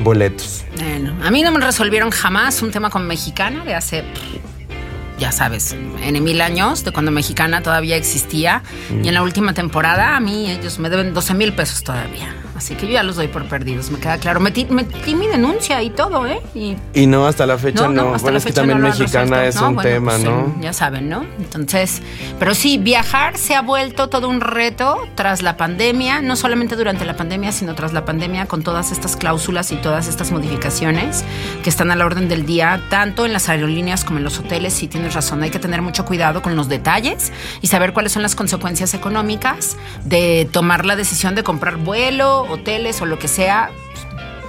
boletos. 0.00 0.64
Bueno, 0.76 1.12
a 1.24 1.30
mí 1.30 1.42
no 1.42 1.50
me 1.50 1.60
resolvieron 1.60 2.10
jamás 2.10 2.62
un 2.62 2.70
tema 2.70 2.88
con 2.88 3.06
Mexicana 3.06 3.64
de 3.64 3.74
hace, 3.74 4.04
ya 5.18 5.32
sabes, 5.32 5.72
en 5.72 6.24
mil 6.24 6.40
años, 6.40 6.84
de 6.84 6.92
cuando 6.92 7.10
Mexicana 7.10 7.62
todavía 7.62 7.96
existía. 7.96 8.62
Y 9.02 9.08
en 9.08 9.14
la 9.14 9.22
última 9.22 9.52
temporada, 9.52 10.16
a 10.16 10.20
mí 10.20 10.50
ellos 10.50 10.78
me 10.78 10.90
deben 10.90 11.14
12 11.14 11.34
mil 11.34 11.52
pesos 11.52 11.82
todavía. 11.82 12.34
Así 12.58 12.74
que 12.74 12.88
yo 12.88 12.94
ya 12.94 13.04
los 13.04 13.14
doy 13.14 13.28
por 13.28 13.44
perdidos, 13.44 13.92
me 13.92 14.00
queda 14.00 14.18
claro. 14.18 14.40
Metí, 14.40 14.64
metí 14.64 15.14
mi 15.14 15.28
denuncia 15.28 15.80
y 15.80 15.90
todo, 15.90 16.26
¿eh? 16.26 16.42
Y 16.56 16.76
Y 16.92 17.06
no, 17.06 17.24
hasta 17.24 17.46
la 17.46 17.56
fecha 17.56 17.86
no. 17.86 18.14
hasta 18.14 18.22
bueno, 18.22 18.30
la 18.32 18.38
es 18.38 18.44
que 18.44 18.52
también 18.52 18.80
no 18.80 18.88
mexicana 18.88 19.44
es 19.46 19.54
un 19.60 19.76
bueno, 19.76 19.88
tema, 19.88 20.12
pues, 20.12 20.24
¿no? 20.24 20.56
Ya 20.60 20.72
saben, 20.72 21.08
¿no? 21.08 21.24
Entonces, 21.38 22.02
pero 22.40 22.56
sí, 22.56 22.76
viajar 22.76 23.38
se 23.38 23.54
ha 23.54 23.62
vuelto 23.62 24.08
todo 24.08 24.28
un 24.28 24.40
reto 24.40 25.06
tras 25.14 25.40
la 25.40 25.56
pandemia, 25.56 26.20
no 26.20 26.34
solamente 26.34 26.74
durante 26.74 27.04
la 27.04 27.16
pandemia, 27.16 27.52
sino 27.52 27.76
tras 27.76 27.92
la 27.92 28.04
pandemia 28.04 28.46
con 28.46 28.64
todas 28.64 28.90
estas 28.90 29.14
cláusulas 29.14 29.70
y 29.70 29.76
todas 29.76 30.08
estas 30.08 30.32
modificaciones 30.32 31.24
que 31.62 31.70
están 31.70 31.92
a 31.92 31.96
la 31.96 32.06
orden 32.06 32.28
del 32.28 32.44
día, 32.44 32.82
tanto 32.90 33.24
en 33.24 33.32
las 33.32 33.48
aerolíneas 33.48 34.04
como 34.04 34.18
en 34.18 34.24
los 34.24 34.40
hoteles. 34.40 34.74
Sí, 34.74 34.88
tienes 34.88 35.14
razón, 35.14 35.44
hay 35.44 35.50
que 35.50 35.60
tener 35.60 35.80
mucho 35.80 36.04
cuidado 36.04 36.42
con 36.42 36.56
los 36.56 36.68
detalles 36.68 37.32
y 37.62 37.68
saber 37.68 37.92
cuáles 37.92 38.10
son 38.10 38.22
las 38.22 38.34
consecuencias 38.34 38.94
económicas 38.94 39.76
de 40.04 40.48
tomar 40.50 40.84
la 40.86 40.96
decisión 40.96 41.36
de 41.36 41.44
comprar 41.44 41.76
vuelo, 41.76 42.47
hoteles 42.48 43.00
o 43.00 43.06
lo 43.06 43.18
que 43.18 43.28
sea 43.28 43.70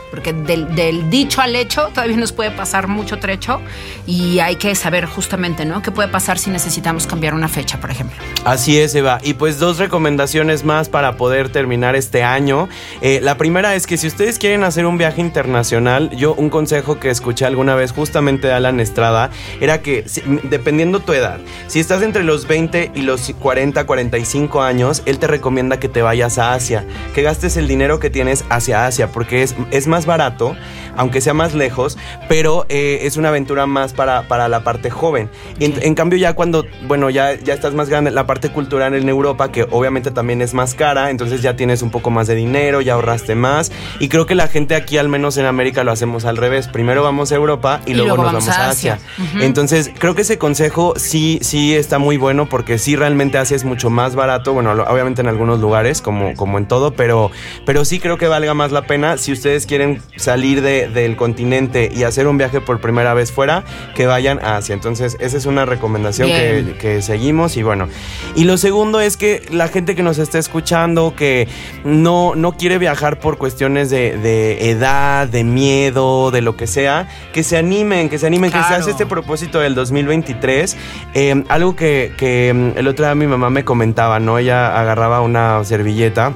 porque 0.10 0.34
del, 0.34 0.76
del 0.76 1.10
dicho 1.10 1.42
al 1.42 1.56
hecho 1.56 1.90
todavía 1.94 2.18
nos 2.18 2.32
puede 2.32 2.52
pasar 2.52 2.88
mucho 2.88 3.20
trecho 3.20 3.62
y 4.06 4.40
hay 4.40 4.56
que 4.56 4.74
saber 4.76 5.06
justamente, 5.06 5.66
¿no? 5.66 5.82
¿Qué 5.82 5.92
puede 5.92 6.10
pasar 6.10 6.40
si 6.40 6.50
necesitamos 6.50 7.08
cambiar 7.08 7.34
una 7.34 7.48
fecha, 7.48 7.80
por 7.80 7.92
ejemplo? 7.92 8.18
Así 8.46 8.80
es, 8.80 8.96
Eva. 8.96 9.20
Y 9.24 9.34
pues 9.34 9.60
dos 9.60 9.78
recomendaciones 9.78 10.64
más 10.64 10.90
para 10.90 11.18
poder 11.18 11.50
terminar 11.50 11.96
este 11.96 12.24
año. 12.24 12.70
Eh, 13.02 13.20
la 13.22 13.38
primera 13.38 13.76
es 13.76 13.88
que 13.88 13.98
si 13.98 14.08
ustedes 14.08 14.40
quieren 14.40 14.64
hacer 14.64 14.86
un 14.86 14.98
viaje 14.98 15.22
internacional, 15.22 16.10
yo 16.12 16.34
un 16.34 16.50
consejo 16.50 17.00
que 17.00 17.10
escuché 17.10 17.46
alguna 17.46 17.76
vez 17.76 17.92
justamente 17.92 18.48
de 18.48 18.54
Alan 18.54 18.80
Estrada 18.80 19.30
era 19.60 19.82
que 19.82 20.06
dependiendo 20.44 21.00
tu 21.00 21.14
edad, 21.14 21.40
si 21.68 21.80
estás 21.80 22.02
entre 22.02 22.24
los 22.24 22.48
20 22.48 22.92
y 22.96 23.02
los 23.02 23.34
40, 23.40 23.86
45 23.86 24.62
años, 24.62 25.04
él 25.06 25.20
te 25.20 25.28
recomienda 25.28 25.80
que 25.80 25.90
te 25.90 26.02
vayas 26.02 26.38
a 26.38 26.54
Asia, 26.54 26.86
que 27.14 27.22
gastes 27.22 27.58
el 27.58 27.68
dinero 27.68 28.00
que 28.00 28.10
tienes 28.10 28.46
hacia 28.50 28.86
Asia, 28.86 29.12
porque 29.12 29.44
es, 29.44 29.56
es 29.72 29.88
más 29.88 29.99
más 30.00 30.06
barato 30.06 30.56
aunque 31.00 31.22
sea 31.22 31.34
más 31.34 31.54
lejos, 31.54 31.98
pero 32.28 32.66
eh, 32.68 33.00
es 33.04 33.16
una 33.16 33.30
aventura 33.30 33.66
más 33.66 33.94
para, 33.94 34.28
para 34.28 34.50
la 34.50 34.66
parte 34.66 34.90
joven. 34.90 35.30
En, 35.60 35.74
en 35.82 35.96
cambio 35.96 36.20
ya 36.20 36.34
cuando, 36.34 36.66
bueno, 36.88 37.10
ya, 37.10 37.36
ya 37.36 37.54
estás 37.54 37.74
más 37.74 37.88
grande, 37.88 38.12
la 38.12 38.28
parte 38.28 38.50
cultural 38.50 38.94
en 38.94 39.08
Europa, 39.08 39.50
que 39.50 39.66
obviamente 39.72 40.12
también 40.12 40.42
es 40.42 40.54
más 40.54 40.74
cara, 40.74 41.10
entonces 41.10 41.42
ya 41.42 41.56
tienes 41.56 41.82
un 41.84 41.90
poco 41.90 42.10
más 42.10 42.28
de 42.28 42.36
dinero, 42.36 42.82
ya 42.82 42.96
ahorraste 42.96 43.34
más, 43.36 43.72
y 44.00 44.10
creo 44.10 44.26
que 44.26 44.36
la 44.36 44.50
gente 44.50 44.76
aquí, 44.76 44.98
al 44.98 45.08
menos 45.08 45.38
en 45.38 45.46
América, 45.46 45.86
lo 45.86 45.94
hacemos 45.94 46.26
al 46.26 46.36
revés. 46.36 46.68
Primero 46.68 47.02
vamos 47.02 47.32
a 47.32 47.36
Europa 47.36 47.80
y, 47.86 47.94
luego, 47.94 48.18
nos 48.18 48.26
vamos 48.26 48.50
a 48.50 48.70
Asia. 48.70 49.00
Ujú. 49.18 49.42
Entonces, 49.42 49.92
creo 49.98 50.16
que 50.16 50.24
ese 50.24 50.38
consejo 50.38 50.96
sí, 50.98 51.40
sí 51.42 51.76
está 51.76 51.98
muy 51.98 52.18
bueno 52.18 52.50
porque 52.50 52.78
sí 52.78 52.98
realmente 52.98 53.38
Asia 53.38 53.56
es 53.56 53.64
mucho 53.64 53.90
más 53.90 54.16
barato, 54.16 54.54
bueno, 54.54 54.72
obviamente 54.72 55.22
en 55.22 55.28
algunos 55.28 55.62
lugares, 55.62 56.02
como, 56.02 56.36
como 56.36 56.58
en 56.58 56.68
todo, 56.68 56.92
pero, 56.92 57.32
pero 57.66 57.86
sí 57.86 58.00
creo 58.00 58.18
que 58.18 58.28
valga 58.28 58.54
más 58.54 58.74
la 58.74 58.82
pena 58.82 59.18
si 59.18 59.32
ustedes 59.32 59.66
quieren 59.66 59.89
salir 60.16 60.62
de- 60.62 60.88
del 60.90 61.16
continente 61.16 61.92
y 61.94 62.04
hacer 62.04 62.28
un 62.28 62.38
viaje 62.38 62.62
por 62.62 62.80
primera 62.82 63.14
vez 63.14 63.32
fuera, 63.32 63.64
que 63.96 64.06
vayan 64.06 64.40
a 64.44 64.58
Asia. 64.58 64.74
Entonces, 64.74 65.18
esa 65.20 65.38
es 65.38 65.46
una 65.46 65.66
recomendación 65.66 66.30
que, 66.30 67.02
seguimos 67.02 67.56
y 67.58 67.64
bueno. 67.64 67.88
Y 68.36 68.44
lo 68.44 68.58
segundo 68.58 69.00
es 69.00 69.16
que 69.18 69.44
la 69.52 69.68
gente 69.68 69.96
que 69.96 70.04
nos 70.04 70.18
está 70.18 70.38
escuchando, 70.40 71.14
que 71.16 71.48
no, 71.84 72.36
no 72.36 72.54
quiere 72.54 72.78
viajar 72.78 73.20
por 73.20 73.38
cuestiones 73.38 73.90
de, 73.90 74.18
de 74.18 74.70
edad, 74.70 75.28
de 75.28 75.44
miedo, 75.44 76.32
de 76.32 76.42
lo 76.42 76.58
que 76.58 76.68
sea, 76.68 77.08
que 77.34 77.44
se 77.44 77.58
animen, 77.58 78.10
que 78.10 78.18
se 78.18 78.28
animen, 78.28 78.52
que 78.52 78.62
se 78.64 78.74
hace 78.74 78.92
este 78.92 79.06
propósito 79.06 79.60
del 79.60 79.76
2023. 79.76 80.76
Eh, 81.14 81.44
algo 81.50 81.76
que, 81.76 82.14
que, 82.18 82.52
mm, 82.54 82.78
el 82.78 82.88
otro 82.88 83.06
día 83.06 83.16
mi 83.16 83.28
mamá 83.28 83.50
me 83.50 83.64
comentaba, 83.64 84.20
¿no? 84.20 84.38
Ella 84.38 84.80
agarraba 84.80 85.22
una 85.22 85.64
servilleta 85.64 86.34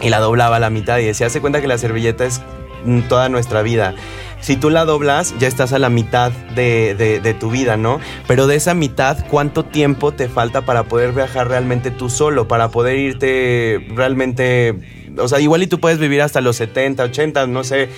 y 0.00 0.08
la 0.08 0.18
doblaba 0.18 0.56
a 0.56 0.60
la 0.60 0.70
mitad 0.70 0.98
y 0.98 1.04
decía, 1.04 1.26
hace 1.26 1.40
cuenta 1.40 1.60
que 1.60 1.66
la 1.68 1.78
servilleta 1.78 2.24
es 2.24 2.40
toda 3.08 3.28
nuestra 3.28 3.62
vida. 3.62 3.94
Si 4.40 4.56
tú 4.56 4.70
la 4.70 4.84
doblas, 4.84 5.34
ya 5.38 5.46
estás 5.46 5.72
a 5.72 5.78
la 5.78 5.88
mitad 5.88 6.32
de, 6.56 6.96
de- 6.96 7.20
de 7.20 7.34
tu 7.34 7.50
vida, 7.50 7.76
¿no? 7.76 8.00
Pero 8.26 8.48
de 8.48 8.56
esa 8.56 8.74
mitad, 8.74 9.24
¿cuánto 9.30 9.64
tiempo 9.64 10.10
te 10.12 10.28
falta 10.28 10.62
para 10.62 10.82
poder 10.84 11.12
viajar 11.12 11.48
realmente 11.48 11.92
tú 11.92 12.10
solo? 12.10 12.48
Para 12.48 12.68
poder 12.68 12.98
irte 12.98 13.86
realmente... 13.94 14.74
O 15.18 15.28
sea, 15.28 15.38
igual 15.40 15.62
y 15.62 15.66
tú 15.68 15.78
puedes 15.78 15.98
vivir 15.98 16.22
hasta 16.22 16.40
los 16.40 16.56
70, 16.56 17.04
80, 17.04 17.46
no 17.46 17.62
sé. 17.64 17.90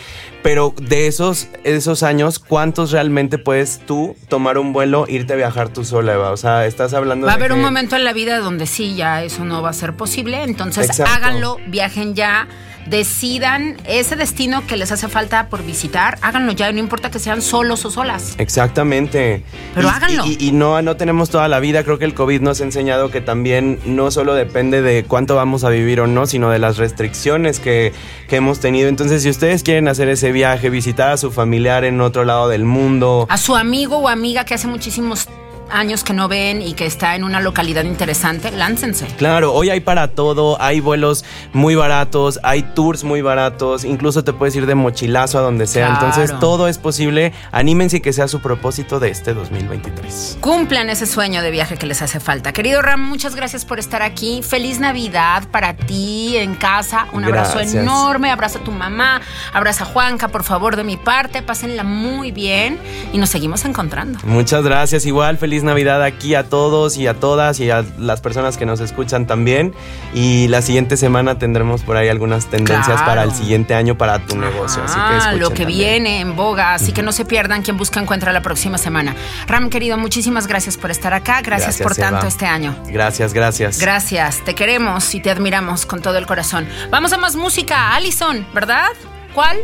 Pero 0.45 0.75
de 0.79 1.07
esos, 1.07 1.49
esos 1.65 2.03
años, 2.03 2.39
¿cuántos 2.39 2.91
realmente 2.93 3.39
puedes 3.39 3.79
tú 3.87 4.15
tomar 4.29 4.59
un 4.59 4.75
vuelo, 4.75 5.07
irte 5.09 5.33
a 5.33 5.37
viajar 5.37 5.71
tú 5.71 5.85
sola, 5.87 6.13
Eva? 6.13 6.31
O 6.33 6.37
sea, 6.37 6.67
estás 6.67 6.93
hablando 6.93 7.27
Va 7.27 7.33
a 7.33 7.37
de 7.39 7.41
haber 7.45 7.53
un 7.55 7.63
momento 7.63 7.97
en 7.97 8.05
la 8.05 8.13
vida 8.13 8.39
donde 8.41 8.67
sí, 8.67 8.95
ya 8.95 9.23
eso 9.25 9.47
no 9.47 9.63
va 9.63 9.71
a 9.71 9.73
ser 9.73 9.95
posible. 9.95 10.43
Entonces 10.43 10.85
Exacto. 10.91 11.11
háganlo, 11.15 11.57
viajen 11.69 12.15
ya, 12.15 12.47
decidan 12.87 13.79
ese 13.87 14.15
destino 14.17 14.67
que 14.67 14.77
les 14.77 14.93
hace 14.93 15.09
falta 15.09 15.49
por 15.49 15.65
visitar, 15.65 16.19
háganlo 16.21 16.53
ya, 16.53 16.71
no 16.71 16.79
importa 16.79 17.11
que 17.11 17.19
sean 17.19 17.41
solos 17.41 17.85
o 17.87 17.91
solas. 17.91 18.35
Exactamente. 18.37 19.43
Pero 19.75 19.89
Y- 19.89 19.91
háganlo. 19.91 20.27
Y, 20.27 20.37
y 20.39 20.53
no, 20.53 20.83
no 20.83 20.95
tenemos 20.99 21.31
toda 21.31 21.49
la 21.49 21.61
vida. 21.61 21.83
Creo 21.85 21.99
que 21.99 22.05
el 22.05 22.13
COVID 22.13 22.43
nos 22.43 22.61
ha 22.61 22.65
enseñado 22.65 23.11
que 23.11 23.23
también 23.23 23.79
no 23.87 24.11
solo 24.11 24.35
depende 24.35 24.83
de 24.83 25.05
cuánto 25.05 25.35
vamos 25.37 25.65
a 25.65 25.71
vivir 25.71 26.03
o 26.03 26.07
no, 26.07 26.27
sino 26.27 26.51
de 26.51 26.59
las 26.59 26.77
restricciones 26.77 27.59
que, 27.59 27.95
que 28.29 28.37
hemos 28.37 28.61
tenido. 28.61 28.91
Entonces, 28.91 29.23
si 29.23 29.31
ustedes 29.31 29.63
quieren 29.63 29.89
hacer 29.89 30.09
ese 30.11 30.31
viaje, 30.35 30.69
visitar 30.69 31.13
a 31.13 31.17
su 31.17 31.33
familiar 31.33 31.85
en 31.85 32.03
otro 32.03 32.25
lado 32.27 32.49
del 32.51 32.67
mundo, 32.67 33.27
A 33.31 33.39
su 33.39 33.57
amigo 33.57 33.97
o 33.97 34.09
amiga 34.09 34.45
que 34.45 34.53
hace 34.53 34.67
muchísimos 34.67 35.27
años 35.71 36.05
que 36.05 36.13
no 36.13 36.29
ven 36.29 36.63
y 36.63 36.75
que 36.75 36.87
está 36.87 37.15
en 37.17 37.25
una 37.25 37.41
localidad 37.41 37.85
interesante, 37.85 38.51
láncense. 38.51 39.07
Claro, 39.19 39.53
hoy 39.53 39.71
hay 39.71 39.81
para 39.81 40.09
todo, 40.09 40.61
hay 40.61 40.81
vuelos 40.81 41.25
muy 41.53 41.75
baratos, 41.75 42.39
hay 42.43 42.63
tours 42.63 43.05
muy 43.05 43.23
baratos, 43.23 43.85
incluso 43.85 44.25
te 44.25 44.33
puedes 44.33 44.55
ir 44.57 44.67
de 44.67 44.75
mochilazo 44.75 45.39
a 45.39 45.43
donde 45.43 45.67
sea, 45.67 45.87
Claro. 45.89 46.07
entonces 46.07 46.39
todo 46.41 46.69
es 46.69 46.79
posible, 46.79 47.33
anímense 47.53 47.99
y 47.99 48.01
que 48.01 48.13
sea 48.13 48.29
su 48.29 48.41
propósito 48.41 49.01
de 49.01 49.11
este 49.11 49.35
2023. 49.35 50.39
Cumplan 50.41 50.91
ese 50.91 51.07
sueño 51.07 51.43
de 51.43 51.51
viaje 51.51 51.77
que 51.77 51.87
les 51.87 52.03
hace 52.03 52.21
falta. 52.21 52.53
Querido 52.53 52.83
Ram, 52.83 53.01
muchas 53.01 53.35
gracias 53.35 53.65
por 53.65 53.79
estar 53.79 54.03
aquí. 54.03 54.43
Feliz 54.43 54.81
Navidad 54.81 55.45
para 55.51 55.75
ti 55.75 56.37
en 56.37 56.55
casa. 56.55 57.07
Un 57.13 57.25
abrazo 57.25 57.61
enorme. 57.61 58.31
Abraza 58.31 58.59
a 58.59 58.65
tu 58.65 58.71
mamá. 58.73 59.21
Abraza 59.53 59.85
a 59.85 59.87
Juanca, 59.87 60.29
por 60.29 60.45
favor, 60.45 60.77
de 60.77 60.85
mi 60.85 60.97
parte. 60.97 61.43
Pásenla 61.43 61.85
muy 61.85 62.33
bien 62.33 62.79
y 63.13 63.19
nos 63.19 63.31
seguimos 63.31 63.65
encontrando. 63.65 64.19
Muchas 64.25 64.63
gracias. 64.65 65.07
Igual, 65.07 65.39
feliz 65.39 65.54
Navidad 65.63 66.03
aquí 66.03 66.35
a 66.35 66.45
todos 66.45 66.97
y 66.97 67.07
a 67.07 67.15
todas 67.15 67.61
y 67.61 67.71
a 67.71 67.85
las 67.99 68.21
personas 68.21 68.57
que 68.57 68.67
nos 68.67 68.81
escuchan 68.81 69.27
también. 69.27 69.75
Y 70.15 70.49
la 70.49 70.63
siguiente 70.63 70.97
semana 70.97 71.39
tendremos 71.39 71.83
por 71.83 71.97
ahí 71.97 72.09
algunas 72.09 72.47
tendencias 72.47 72.87
Claro. 72.87 73.07
para 73.07 73.23
el 73.23 73.33
siguiente 73.33 73.75
año 73.75 73.97
para 73.97 74.19
tu 74.19 74.37
negocio. 74.37 74.83
Así 74.85 74.99
que 75.31 75.37
lo 75.39 75.51
que 75.51 75.65
también. 75.65 75.79
viene 75.79 76.21
en 76.21 76.35
boga, 76.37 76.75
así 76.75 76.93
que 76.93 77.03
no 77.03 77.13
se 77.13 77.25
pierdan 77.25 77.63
quien 77.63 77.77
busca 77.77 78.01
encuentra 78.01 78.33
la 78.33 78.41
próxima 78.43 78.79
semana. 78.79 79.15
Ram, 79.47 79.71
querido, 79.71 79.97
muchísimas 79.99 80.47
gracias 80.47 80.77
por 80.77 80.91
estar 80.91 81.13
acá, 81.15 81.41
gracias, 81.43 81.79
Gracias, 81.79 81.83
por 81.87 81.95
tanto 81.97 82.21
Eva. 82.21 82.29
este 82.29 82.47
año. 82.47 82.75
Gracias, 82.89 83.33
gracias. 83.35 83.79
Gracias, 83.79 84.41
te 84.45 84.55
queremos 84.55 85.15
y 85.15 85.21
te 85.21 85.31
admiramos 85.31 85.87
con 85.87 86.01
todo 86.03 86.19
el 86.19 86.27
corazón. 86.27 86.67
Vamos 86.91 87.13
a 87.13 87.19
más 87.19 87.37
música, 87.37 87.95
Allison, 87.95 88.47
¿verdad? 88.55 88.89
¿Cuál? 89.35 89.59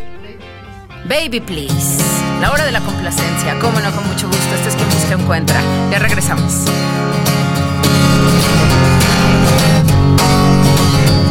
Baby 1.04 1.40
Please. 1.40 2.02
La 2.40 2.50
hora 2.52 2.64
de 2.64 2.72
la 2.72 2.80
complacencia, 2.80 3.58
cómo 3.58 3.80
no, 3.80 3.90
con 3.92 4.06
mucho 4.06 4.26
gusto. 4.26 4.54
Este 4.54 4.68
es 4.68 4.76
quien 4.76 4.88
busca 4.90 5.14
encuentra. 5.14 5.60
Ya 5.90 5.98
regresamos. 5.98 6.64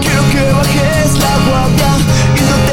Quiero 0.01 0.21
que 0.31 0.51
bajes 0.51 1.19
la 1.19 1.37
guardia 1.49 1.91
y 2.35 2.41
no 2.41 2.68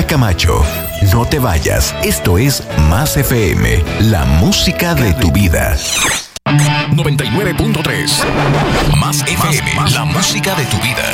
Camacho. 0.00 0.64
No 1.12 1.26
te 1.26 1.38
vayas, 1.38 1.94
esto 2.02 2.38
es 2.38 2.62
Más 2.88 3.18
FM, 3.18 3.84
la 4.00 4.24
música 4.24 4.94
de 4.94 5.12
tu 5.12 5.30
vida. 5.30 5.76
99.3 6.46 8.96
Más 8.96 9.20
FM, 9.20 9.90
la 9.90 10.06
música 10.06 10.54
de 10.54 10.64
tu 10.64 10.78
vida. 10.78 11.12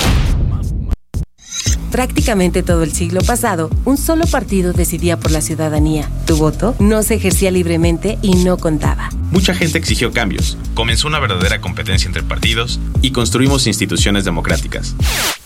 Prácticamente 1.90 2.62
todo 2.62 2.84
el 2.84 2.92
siglo 2.92 3.20
pasado, 3.22 3.68
un 3.84 3.96
solo 3.96 4.26
partido 4.26 4.72
decidía 4.72 5.18
por 5.18 5.32
la 5.32 5.40
ciudadanía. 5.40 6.08
Tu 6.26 6.36
voto 6.36 6.76
no 6.78 7.02
se 7.02 7.14
ejercía 7.14 7.50
libremente 7.50 8.16
y 8.22 8.44
no 8.44 8.58
contaba. 8.58 9.10
Mucha 9.32 9.54
gente 9.54 9.78
exigió 9.78 10.12
cambios, 10.12 10.56
comenzó 10.74 11.08
una 11.08 11.18
verdadera 11.18 11.60
competencia 11.60 12.06
entre 12.06 12.22
partidos 12.22 12.78
y 13.02 13.10
construimos 13.10 13.66
instituciones 13.66 14.24
democráticas. 14.24 14.94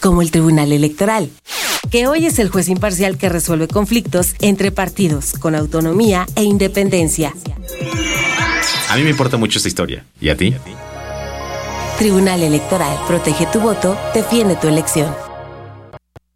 Como 0.00 0.20
el 0.20 0.30
Tribunal 0.30 0.72
Electoral, 0.72 1.30
que 1.92 2.06
hoy 2.06 2.24
es 2.24 2.38
el 2.38 2.48
juez 2.48 2.70
imparcial 2.70 3.18
que 3.18 3.28
resuelve 3.28 3.68
conflictos 3.68 4.34
entre 4.40 4.72
partidos 4.72 5.34
con 5.34 5.54
autonomía 5.54 6.26
e 6.34 6.42
independencia. 6.42 7.34
A 8.88 8.96
mí 8.96 9.04
me 9.04 9.10
importa 9.10 9.36
mucho 9.36 9.58
esta 9.58 9.68
historia. 9.68 10.06
¿Y 10.18 10.30
a 10.30 10.36
ti? 10.36 10.54
Tribunal 11.98 12.42
Electoral, 12.42 12.96
protege 13.06 13.46
tu 13.52 13.60
voto, 13.60 13.94
defiende 14.14 14.56
tu 14.56 14.68
elección. 14.68 15.14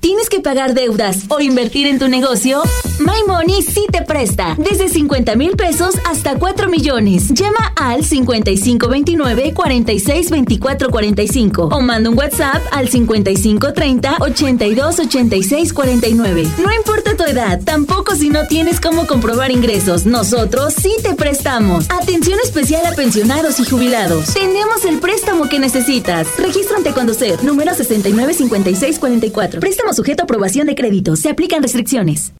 ¿Tienes 0.00 0.28
que 0.28 0.40
pagar 0.40 0.74
deudas 0.74 1.24
o 1.28 1.40
invertir 1.40 1.86
en 1.88 1.98
tu 1.98 2.08
negocio? 2.08 2.62
My 3.00 3.24
Money 3.26 3.62
sí 3.62 3.86
te 3.90 4.02
presta. 4.02 4.54
Desde 4.56 4.88
50 4.88 5.34
mil 5.34 5.56
pesos 5.56 5.96
hasta 6.04 6.38
4 6.38 6.68
millones. 6.68 7.28
Llama 7.34 7.72
al 7.76 8.04
5529 8.04 9.54
46 9.54 10.30
24 10.30 10.90
45 10.90 11.68
o 11.72 11.80
manda 11.80 12.10
un 12.10 12.18
WhatsApp 12.18 12.62
al 12.70 12.88
5530 12.88 14.16
82 14.20 14.98
86 15.00 15.72
49. 15.72 16.48
No 16.58 16.72
importa 16.72 17.16
tu 17.16 17.24
edad, 17.24 17.60
tampoco 17.64 18.14
si 18.14 18.28
no 18.28 18.46
tienes 18.46 18.80
cómo 18.80 19.06
comprobar 19.06 19.50
ingresos. 19.50 20.06
Nosotros 20.06 20.74
sí 20.74 20.94
te 21.02 21.14
prestamos. 21.14 21.86
Atención 21.90 22.38
especial 22.44 22.86
a 22.86 22.92
pensionados 22.92 23.58
y 23.58 23.64
jubilados. 23.64 24.32
Tenemos 24.32 24.84
el 24.84 24.98
préstamo 25.00 25.48
que 25.48 25.58
necesitas. 25.58 26.28
Regístrate 26.38 26.92
cuando 26.92 27.14
ser. 27.14 27.42
Número 27.42 27.74
69 27.74 28.34
56 28.34 28.98
44. 28.98 29.60
Préstamo 29.88 30.04
sujeto 30.04 30.22
a 30.22 30.24
aprobación 30.24 30.66
de 30.66 30.74
crédito. 30.74 31.16
Se 31.16 31.30
aplican 31.30 31.62
restricciones. 31.62 32.34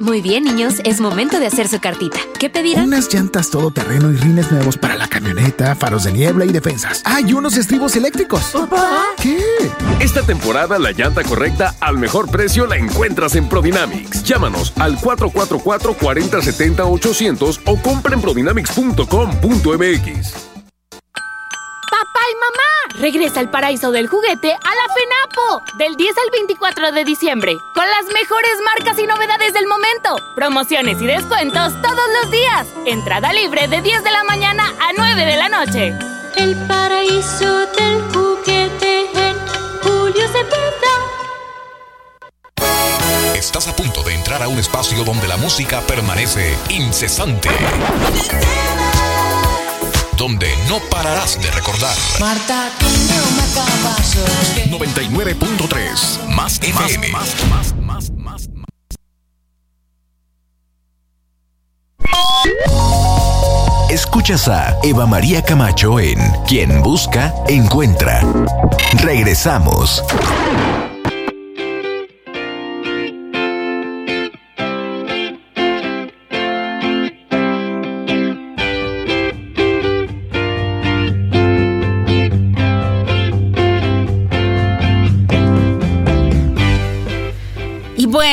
Muy 0.00 0.20
bien, 0.20 0.42
niños, 0.42 0.80
es 0.84 1.00
momento 1.00 1.38
de 1.38 1.46
hacer 1.46 1.68
su 1.68 1.78
cartita. 1.78 2.18
¿Qué 2.40 2.50
pedirán? 2.50 2.88
Unas 2.88 3.14
llantas 3.14 3.48
todoterreno 3.50 4.10
y 4.10 4.16
rines 4.16 4.50
nuevos 4.50 4.76
para 4.76 4.96
la 4.96 5.06
camioneta, 5.06 5.76
faros 5.76 6.02
de 6.02 6.12
niebla 6.12 6.46
y 6.46 6.52
defensas. 6.52 7.00
¡Hay 7.04 7.32
unos 7.32 7.56
estribos 7.56 7.94
eléctricos! 7.94 8.50
¿Papá? 8.52 9.04
¿Qué? 9.22 9.38
Esta 10.00 10.22
temporada 10.22 10.80
la 10.80 10.90
llanta 10.90 11.22
correcta 11.22 11.76
al 11.80 11.96
mejor 11.96 12.28
precio 12.28 12.66
la 12.66 12.76
encuentras 12.76 13.36
en 13.36 13.48
Prodynamics. 13.48 14.24
Llámanos 14.24 14.72
al 14.76 14.98
444-4070-800 14.98 17.60
o 17.66 17.76
compra 17.76 18.14
en 18.14 18.20
prodynamics.com.mx. 18.20 20.53
¡Papá 22.14 22.26
y 22.30 22.34
mamá! 22.36 23.00
Regresa 23.02 23.40
al 23.40 23.50
paraíso 23.50 23.90
del 23.90 24.06
juguete 24.06 24.52
a 24.52 24.56
la 24.56 24.94
FENAPO 24.94 25.76
del 25.78 25.96
10 25.96 26.16
al 26.16 26.30
24 26.30 26.92
de 26.92 27.04
diciembre 27.04 27.58
con 27.74 27.84
las 27.90 28.06
mejores 28.06 28.52
marcas 28.64 28.98
y 29.00 29.06
novedades 29.06 29.52
del 29.52 29.66
momento. 29.66 30.16
Promociones 30.36 31.02
y 31.02 31.06
descuentos 31.06 31.72
todos 31.82 32.08
los 32.22 32.30
días. 32.30 32.68
Entrada 32.86 33.32
libre 33.32 33.66
de 33.66 33.82
10 33.82 34.04
de 34.04 34.10
la 34.12 34.22
mañana 34.22 34.64
a 34.64 34.92
9 34.96 35.26
de 35.26 35.36
la 35.36 35.48
noche. 35.48 35.92
El 36.36 36.54
paraíso 36.68 37.66
del 37.66 38.00
juguete 38.12 39.10
en 39.12 39.36
Julio 39.82 40.28
Cepeda. 40.28 40.94
Estás 43.34 43.66
a 43.66 43.74
punto 43.74 44.04
de 44.04 44.14
entrar 44.14 44.40
a 44.40 44.48
un 44.48 44.60
espacio 44.60 45.02
donde 45.02 45.26
la 45.26 45.36
música 45.36 45.80
permanece 45.80 46.56
incesante. 46.68 47.48
Donde 50.24 50.48
no 50.70 50.78
pararás 50.88 51.38
de 51.38 51.50
recordar. 51.50 51.94
Marta, 52.18 52.70
99.3 54.70 56.28
Más 56.28 56.58
FM. 56.62 57.08
Más, 57.08 57.46
más, 57.50 57.74
más, 57.74 58.10
más, 58.12 58.48
Escuchas 63.90 64.48
a 64.48 64.78
Eva 64.82 65.04
María 65.04 65.42
Camacho 65.42 66.00
en 66.00 66.18
Quien 66.48 66.82
Busca, 66.82 67.34
Encuentra. 67.46 68.22
Regresamos. 69.02 70.02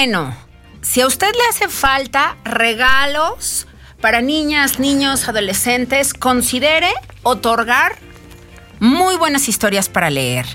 Bueno, 0.03 0.35
si 0.81 0.99
a 1.01 1.05
usted 1.05 1.31
le 1.31 1.45
hace 1.47 1.67
falta 1.67 2.35
regalos 2.43 3.67
para 4.01 4.19
niñas, 4.19 4.79
niños, 4.79 5.27
adolescentes, 5.27 6.15
considere 6.15 6.91
otorgar 7.21 7.99
muy 8.79 9.15
buenas 9.17 9.47
historias 9.47 9.89
para 9.89 10.09
leer. 10.09 10.47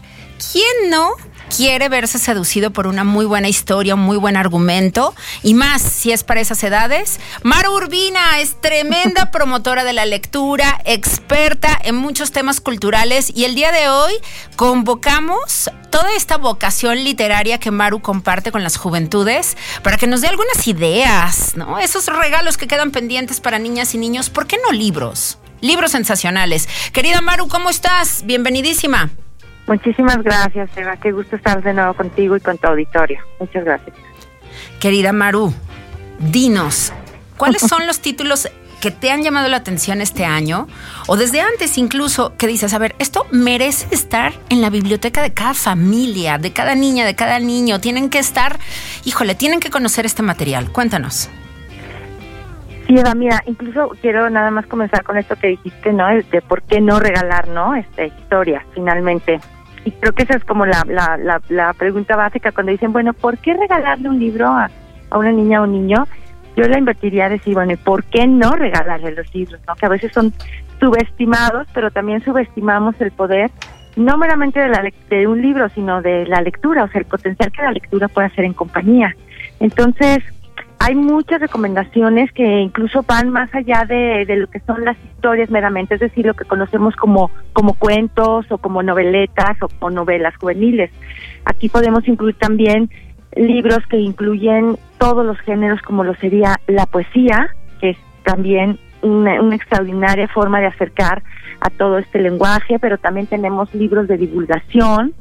¿Quién 0.50 0.90
no 0.90 1.12
quiere 1.54 1.88
verse 1.88 2.18
seducido 2.18 2.70
por 2.70 2.86
una 2.86 3.04
muy 3.04 3.26
buena 3.26 3.48
historia, 3.48 3.94
un 3.94 4.00
muy 4.00 4.16
buen 4.16 4.36
argumento? 4.36 5.14
Y 5.42 5.54
más 5.54 5.82
si 5.82 6.12
es 6.12 6.24
para 6.24 6.40
esas 6.40 6.62
edades. 6.62 7.20
Mara 7.42 7.70
Urbina 7.70 8.40
es 8.40 8.60
tremenda 8.60 9.30
promotora 9.32 9.84
de 9.84 9.92
la 9.92 10.06
lectura, 10.06 10.80
experta 10.84 11.78
en 11.82 11.96
muchos 11.96 12.30
temas 12.32 12.60
culturales 12.60 13.30
y 13.34 13.44
el 13.44 13.54
día 13.54 13.72
de 13.72 13.88
hoy 13.88 14.12
convocamos 14.56 15.70
toda 15.90 16.14
esta 16.14 16.36
vocación 16.36 17.04
literaria 17.04 17.58
que 17.58 17.70
Maru 17.70 18.00
comparte 18.00 18.52
con 18.52 18.62
las 18.62 18.76
juventudes 18.76 19.56
para 19.82 19.96
que 19.96 20.06
nos 20.06 20.20
dé 20.20 20.28
algunas 20.28 20.66
ideas, 20.66 21.56
¿no? 21.56 21.78
Esos 21.78 22.06
regalos 22.06 22.56
que 22.56 22.66
quedan 22.66 22.90
pendientes 22.90 23.40
para 23.40 23.58
niñas 23.58 23.94
y 23.94 23.98
niños, 23.98 24.30
¿por 24.30 24.46
qué 24.46 24.58
no 24.62 24.72
libros? 24.72 25.38
Libros 25.60 25.92
sensacionales. 25.92 26.68
Querida 26.92 27.20
Maru, 27.20 27.48
¿cómo 27.48 27.70
estás? 27.70 28.22
Bienvenidísima. 28.26 29.10
Muchísimas 29.66 30.22
gracias, 30.22 30.70
Eva. 30.76 30.96
Qué 30.96 31.12
gusto 31.12 31.36
estar 31.36 31.62
de 31.62 31.74
nuevo 31.74 31.94
contigo 31.94 32.36
y 32.36 32.40
con 32.40 32.56
tu 32.56 32.68
auditorio. 32.68 33.20
Muchas 33.40 33.64
gracias. 33.64 33.96
Querida 34.80 35.12
Maru, 35.12 35.52
dinos, 36.18 36.92
¿cuáles 37.36 37.62
son 37.68 37.86
los 37.86 38.00
títulos 38.00 38.48
que 38.80 38.90
te 38.90 39.10
han 39.10 39.22
llamado 39.22 39.48
la 39.48 39.56
atención 39.56 40.00
este 40.00 40.24
año? 40.24 40.68
O 41.08 41.16
desde 41.16 41.40
antes 41.40 41.78
incluso, 41.78 42.36
que 42.36 42.46
dices, 42.46 42.74
a 42.74 42.78
ver, 42.78 42.94
esto 43.00 43.26
merece 43.32 43.88
estar 43.90 44.34
en 44.50 44.60
la 44.60 44.70
biblioteca 44.70 45.20
de 45.20 45.32
cada 45.32 45.54
familia, 45.54 46.38
de 46.38 46.52
cada 46.52 46.74
niña, 46.76 47.04
de 47.04 47.16
cada 47.16 47.40
niño. 47.40 47.80
Tienen 47.80 48.08
que 48.08 48.20
estar, 48.20 48.58
híjole, 49.04 49.34
tienen 49.34 49.58
que 49.58 49.70
conocer 49.70 50.06
este 50.06 50.22
material. 50.22 50.70
Cuéntanos. 50.70 51.28
Sí, 52.86 52.94
Eva, 52.96 53.14
mira, 53.16 53.42
incluso 53.46 53.90
quiero 54.00 54.30
nada 54.30 54.52
más 54.52 54.64
comenzar 54.66 55.02
con 55.02 55.18
esto 55.18 55.34
que 55.34 55.48
dijiste, 55.48 55.92
¿no? 55.92 56.06
De 56.06 56.40
por 56.40 56.62
qué 56.62 56.80
no 56.80 57.00
regalar, 57.00 57.48
¿no? 57.48 57.74
Este, 57.74 58.06
historia, 58.06 58.64
finalmente. 58.74 59.40
Y 59.86 59.92
creo 59.92 60.12
que 60.12 60.24
esa 60.24 60.36
es 60.36 60.44
como 60.44 60.66
la, 60.66 60.84
la, 60.88 61.40
la, 61.48 61.72
pregunta 61.74 62.16
básica 62.16 62.50
cuando 62.50 62.72
dicen, 62.72 62.92
bueno, 62.92 63.12
¿por 63.12 63.38
qué 63.38 63.54
regalarle 63.54 64.08
un 64.08 64.18
libro 64.18 64.48
a, 64.48 64.68
a 65.10 65.16
una 65.18 65.30
niña 65.30 65.60
o 65.60 65.64
un 65.64 65.72
niño? 65.72 66.08
Yo 66.56 66.64
la 66.66 66.76
invertiría 66.76 67.26
a 67.26 67.28
decir, 67.28 67.54
bueno, 67.54 67.72
¿y 67.72 67.76
por 67.76 68.02
qué 68.02 68.26
no 68.26 68.50
regalarle 68.56 69.12
los 69.12 69.32
libros? 69.32 69.60
¿no? 69.64 69.76
Que 69.76 69.86
a 69.86 69.90
veces 69.90 70.12
son 70.12 70.34
subestimados, 70.80 71.68
pero 71.72 71.92
también 71.92 72.20
subestimamos 72.24 73.00
el 73.00 73.12
poder, 73.12 73.52
no 73.94 74.18
meramente 74.18 74.58
de, 74.58 74.68
la, 74.70 74.82
de 75.08 75.28
un 75.28 75.40
libro, 75.40 75.68
sino 75.68 76.02
de 76.02 76.26
la 76.26 76.40
lectura, 76.40 76.82
o 76.82 76.88
sea, 76.88 76.98
el 76.98 77.06
potencial 77.06 77.52
que 77.52 77.62
la 77.62 77.70
lectura 77.70 78.08
puede 78.08 78.26
hacer 78.26 78.44
en 78.44 78.54
compañía. 78.54 79.14
Entonces, 79.60 80.18
hay 80.86 80.94
muchas 80.94 81.40
recomendaciones 81.40 82.30
que 82.30 82.60
incluso 82.60 83.02
van 83.02 83.30
más 83.30 83.52
allá 83.52 83.84
de, 83.88 84.24
de, 84.24 84.36
lo 84.36 84.46
que 84.46 84.60
son 84.60 84.84
las 84.84 84.96
historias 84.98 85.50
meramente, 85.50 85.94
es 85.94 86.00
decir, 86.00 86.24
lo 86.24 86.34
que 86.34 86.44
conocemos 86.44 86.94
como, 86.94 87.32
como 87.52 87.74
cuentos 87.74 88.46
o 88.52 88.58
como 88.58 88.84
noveletas 88.84 89.60
o, 89.62 89.68
o 89.80 89.90
novelas 89.90 90.36
juveniles. 90.36 90.92
Aquí 91.44 91.68
podemos 91.68 92.06
incluir 92.06 92.36
también 92.36 92.88
libros 93.34 93.80
que 93.90 93.98
incluyen 93.98 94.78
todos 94.98 95.26
los 95.26 95.36
géneros, 95.40 95.82
como 95.82 96.04
lo 96.04 96.14
sería 96.14 96.54
la 96.68 96.86
poesía, 96.86 97.48
que 97.80 97.90
es 97.90 97.98
también 98.22 98.78
una, 99.02 99.42
una 99.42 99.56
extraordinaria 99.56 100.28
forma 100.28 100.60
de 100.60 100.66
acercar 100.66 101.24
a 101.62 101.70
todo 101.70 101.98
este 101.98 102.20
lenguaje, 102.20 102.78
pero 102.78 102.96
también 102.96 103.26
tenemos 103.26 103.74
libros 103.74 104.06
de 104.06 104.18
divulgación. 104.18 105.14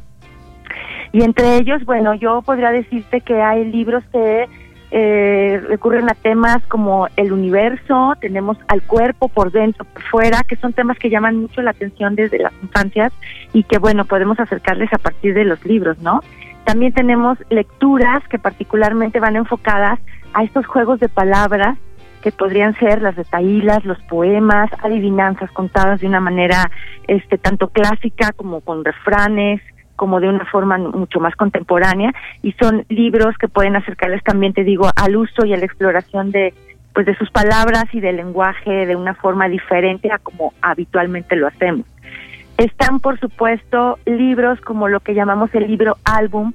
Y 1.12 1.24
entre 1.24 1.56
ellos, 1.56 1.84
bueno, 1.86 2.14
yo 2.14 2.44
podría 2.44 2.70
decirte 2.70 3.22
que 3.22 3.42
hay 3.42 3.66
libros 3.66 4.04
que 4.12 4.48
eh, 4.92 5.62
recurren 5.68 6.10
a 6.10 6.14
temas 6.14 6.66
como 6.68 7.08
el 7.16 7.34
universo, 7.34 8.14
tenemos 8.22 8.58
al 8.68 8.82
cuerpo 8.84 9.30
por 9.30 9.52
dentro, 9.52 9.86
por 9.86 10.04
fuera, 10.04 10.42
que 10.48 10.56
son 10.56 10.74
temas 10.74 10.98
que 10.98 11.10
llaman 11.10 11.38
mucho 11.38 11.62
la 11.62 11.72
atención 11.72 12.16
desde 12.16 12.40
las 12.40 12.54
infancias 12.62 13.12
y 13.54 13.64
que, 13.64 13.78
bueno, 13.78 14.06
podemos 14.06 14.40
acercarles 14.40 14.92
a 14.94 14.98
partir 14.98 15.34
de 15.34 15.46
los 15.46 15.64
libros, 15.66 15.98
¿no? 16.00 16.22
También 16.66 16.94
tenemos 16.94 17.38
lecturas 17.50 18.28
que 18.28 18.40
particularmente 18.40 19.20
van 19.20 19.36
enfocadas 19.36 20.00
a 20.34 20.44
estos 20.44 20.66
juegos 20.66 21.00
de 21.00 21.10
palabras 21.10 21.78
que 22.22 22.32
podrían 22.32 22.76
ser 22.80 23.04
las 23.04 23.16
retaílas, 23.16 23.86
los 23.86 24.02
poemas, 24.04 24.72
adivinanzas 24.82 25.52
contadas 25.52 26.02
de 26.02 26.08
una 26.08 26.20
manera 26.20 26.72
este 27.08 27.38
tanto 27.38 27.68
clásica 27.68 28.32
como 28.32 28.62
con 28.62 28.84
refranes, 28.84 29.62
como 29.96 30.20
de 30.20 30.30
una 30.30 30.46
forma 30.46 30.78
mucho 30.78 31.20
más 31.20 31.36
contemporánea 31.36 32.14
y 32.42 32.52
son 32.54 32.86
libros 32.90 33.38
que 33.38 33.48
pueden 33.48 33.76
acercarles 33.76 34.24
también 34.24 34.54
te 34.54 34.64
digo 34.64 34.90
al 34.96 35.16
uso 35.16 35.46
y 35.46 35.54
a 35.54 35.58
la 35.58 35.66
exploración 35.66 36.32
de 36.32 36.54
pues 36.94 37.06
de 37.06 37.16
sus 37.18 37.30
palabras 37.30 37.86
y 37.92 38.00
del 38.00 38.16
lenguaje 38.16 38.86
de 38.86 38.96
una 38.96 39.16
forma 39.16 39.50
diferente 39.50 40.10
a 40.12 40.18
como 40.18 40.54
habitualmente 40.62 41.36
lo 41.36 41.48
hacemos. 41.48 41.86
Están 42.58 43.02
por 43.02 43.20
supuesto 43.20 44.00
libros 44.06 44.62
como 44.62 44.88
lo 44.88 45.02
que 45.02 45.14
llamamos 45.14 45.54
el 45.54 45.68
libro 45.68 45.98
álbum. 46.06 46.54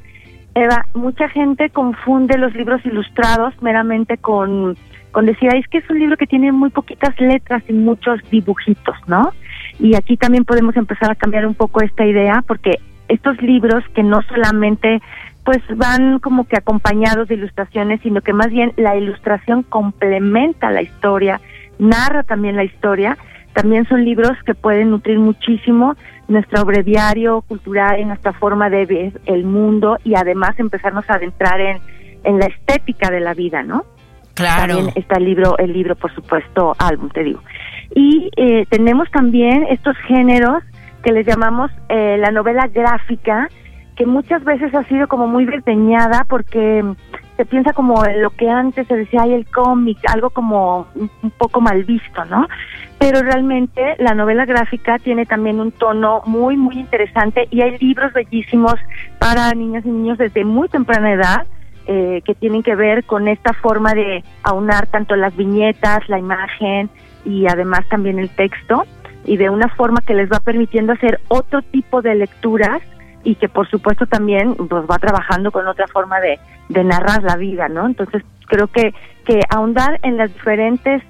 Eva, 0.54 0.86
mucha 0.94 1.28
gente 1.28 1.68
confunde 1.68 2.38
los 2.38 2.54
libros 2.54 2.84
ilustrados 2.86 3.52
meramente 3.60 4.16
con 4.16 4.76
con 5.10 5.26
decir, 5.26 5.52
es 5.54 5.66
que 5.68 5.78
es 5.78 5.90
un 5.90 5.98
libro 5.98 6.16
que 6.16 6.26
tiene 6.26 6.52
muy 6.52 6.70
poquitas 6.70 7.18
letras 7.20 7.62
y 7.68 7.72
muchos 7.72 8.20
dibujitos, 8.30 8.96
¿no? 9.06 9.32
Y 9.78 9.96
aquí 9.96 10.16
también 10.16 10.44
podemos 10.44 10.76
empezar 10.76 11.10
a 11.10 11.16
cambiar 11.16 11.46
un 11.46 11.54
poco 11.54 11.82
esta 11.82 12.04
idea 12.04 12.44
porque 12.46 12.78
estos 13.10 13.40
libros 13.42 13.84
que 13.94 14.02
no 14.02 14.22
solamente 14.22 15.00
pues 15.44 15.60
van 15.76 16.18
como 16.18 16.46
que 16.46 16.56
acompañados 16.56 17.28
de 17.28 17.34
ilustraciones, 17.34 18.00
sino 18.02 18.20
que 18.20 18.32
más 18.32 18.48
bien 18.48 18.72
la 18.76 18.96
ilustración 18.96 19.62
complementa 19.62 20.70
la 20.70 20.82
historia, 20.82 21.40
narra 21.78 22.22
también 22.22 22.56
la 22.56 22.64
historia, 22.64 23.16
también 23.52 23.86
son 23.86 24.04
libros 24.04 24.32
que 24.44 24.54
pueden 24.54 24.90
nutrir 24.90 25.18
muchísimo 25.18 25.96
nuestro 26.28 26.64
breviario 26.64 27.42
cultural, 27.42 27.98
en 27.98 28.08
nuestra 28.08 28.32
forma 28.32 28.70
de 28.70 28.86
ver 28.86 29.20
el 29.26 29.44
mundo 29.44 29.96
y 30.04 30.14
además 30.14 30.58
empezarnos 30.58 31.08
a 31.08 31.14
adentrar 31.14 31.60
en, 31.60 31.78
en 32.22 32.38
la 32.38 32.46
estética 32.46 33.10
de 33.10 33.20
la 33.20 33.34
vida, 33.34 33.62
¿no? 33.62 33.84
Claro. 34.34 34.74
También 34.74 34.92
está 34.94 35.16
el 35.16 35.24
libro, 35.24 35.58
el 35.58 35.72
libro, 35.72 35.96
por 35.96 36.14
supuesto, 36.14 36.76
álbum, 36.78 37.10
te 37.10 37.24
digo. 37.24 37.42
Y 37.94 38.30
eh, 38.36 38.66
tenemos 38.70 39.10
también 39.10 39.66
estos 39.68 39.96
géneros 40.06 40.62
que 41.02 41.12
les 41.12 41.26
llamamos 41.26 41.70
eh, 41.88 42.16
la 42.18 42.30
novela 42.30 42.66
gráfica, 42.68 43.48
que 43.96 44.06
muchas 44.06 44.42
veces 44.44 44.74
ha 44.74 44.84
sido 44.84 45.08
como 45.08 45.26
muy 45.26 45.44
desdeñada 45.44 46.24
porque 46.28 46.84
se 47.36 47.44
piensa 47.46 47.72
como 47.72 48.02
lo 48.04 48.30
que 48.30 48.48
antes 48.48 48.86
se 48.86 48.96
decía, 48.96 49.22
hay 49.22 49.32
el 49.32 49.46
cómic, 49.46 49.98
algo 50.08 50.30
como 50.30 50.86
un, 50.94 51.10
un 51.22 51.30
poco 51.30 51.60
mal 51.60 51.84
visto, 51.84 52.24
¿no? 52.26 52.46
Pero 52.98 53.22
realmente 53.22 53.96
la 53.98 54.14
novela 54.14 54.44
gráfica 54.44 54.98
tiene 54.98 55.24
también 55.24 55.58
un 55.58 55.72
tono 55.72 56.22
muy, 56.26 56.56
muy 56.56 56.78
interesante 56.78 57.48
y 57.50 57.62
hay 57.62 57.78
libros 57.78 58.12
bellísimos 58.12 58.74
para 59.18 59.52
niñas 59.52 59.84
y 59.86 59.88
niños 59.88 60.18
desde 60.18 60.44
muy 60.44 60.68
temprana 60.68 61.12
edad 61.12 61.46
eh, 61.86 62.22
que 62.24 62.34
tienen 62.34 62.62
que 62.62 62.74
ver 62.74 63.04
con 63.04 63.26
esta 63.26 63.52
forma 63.54 63.94
de 63.94 64.22
aunar 64.42 64.86
tanto 64.88 65.16
las 65.16 65.34
viñetas, 65.34 66.08
la 66.08 66.18
imagen 66.18 66.90
y 67.24 67.46
además 67.46 67.80
también 67.88 68.18
el 68.18 68.28
texto 68.30 68.84
y 69.24 69.36
de 69.36 69.50
una 69.50 69.68
forma 69.68 70.00
que 70.00 70.14
les 70.14 70.30
va 70.30 70.40
permitiendo 70.40 70.92
hacer 70.92 71.20
otro 71.28 71.62
tipo 71.62 72.02
de 72.02 72.14
lecturas 72.14 72.80
y 73.22 73.34
que 73.34 73.48
por 73.48 73.68
supuesto 73.68 74.06
también 74.06 74.54
pues 74.54 74.84
va 74.90 74.98
trabajando 74.98 75.50
con 75.50 75.66
otra 75.66 75.86
forma 75.88 76.18
de, 76.20 76.38
narrar 76.84 77.22
la 77.22 77.36
vida, 77.36 77.68
¿no? 77.68 77.86
Entonces 77.86 78.22
creo 78.46 78.68
que, 78.68 78.94
que 79.24 79.40
ahondar 79.50 79.98
en 80.02 80.16
las 80.16 80.32
diferentes 80.32 81.02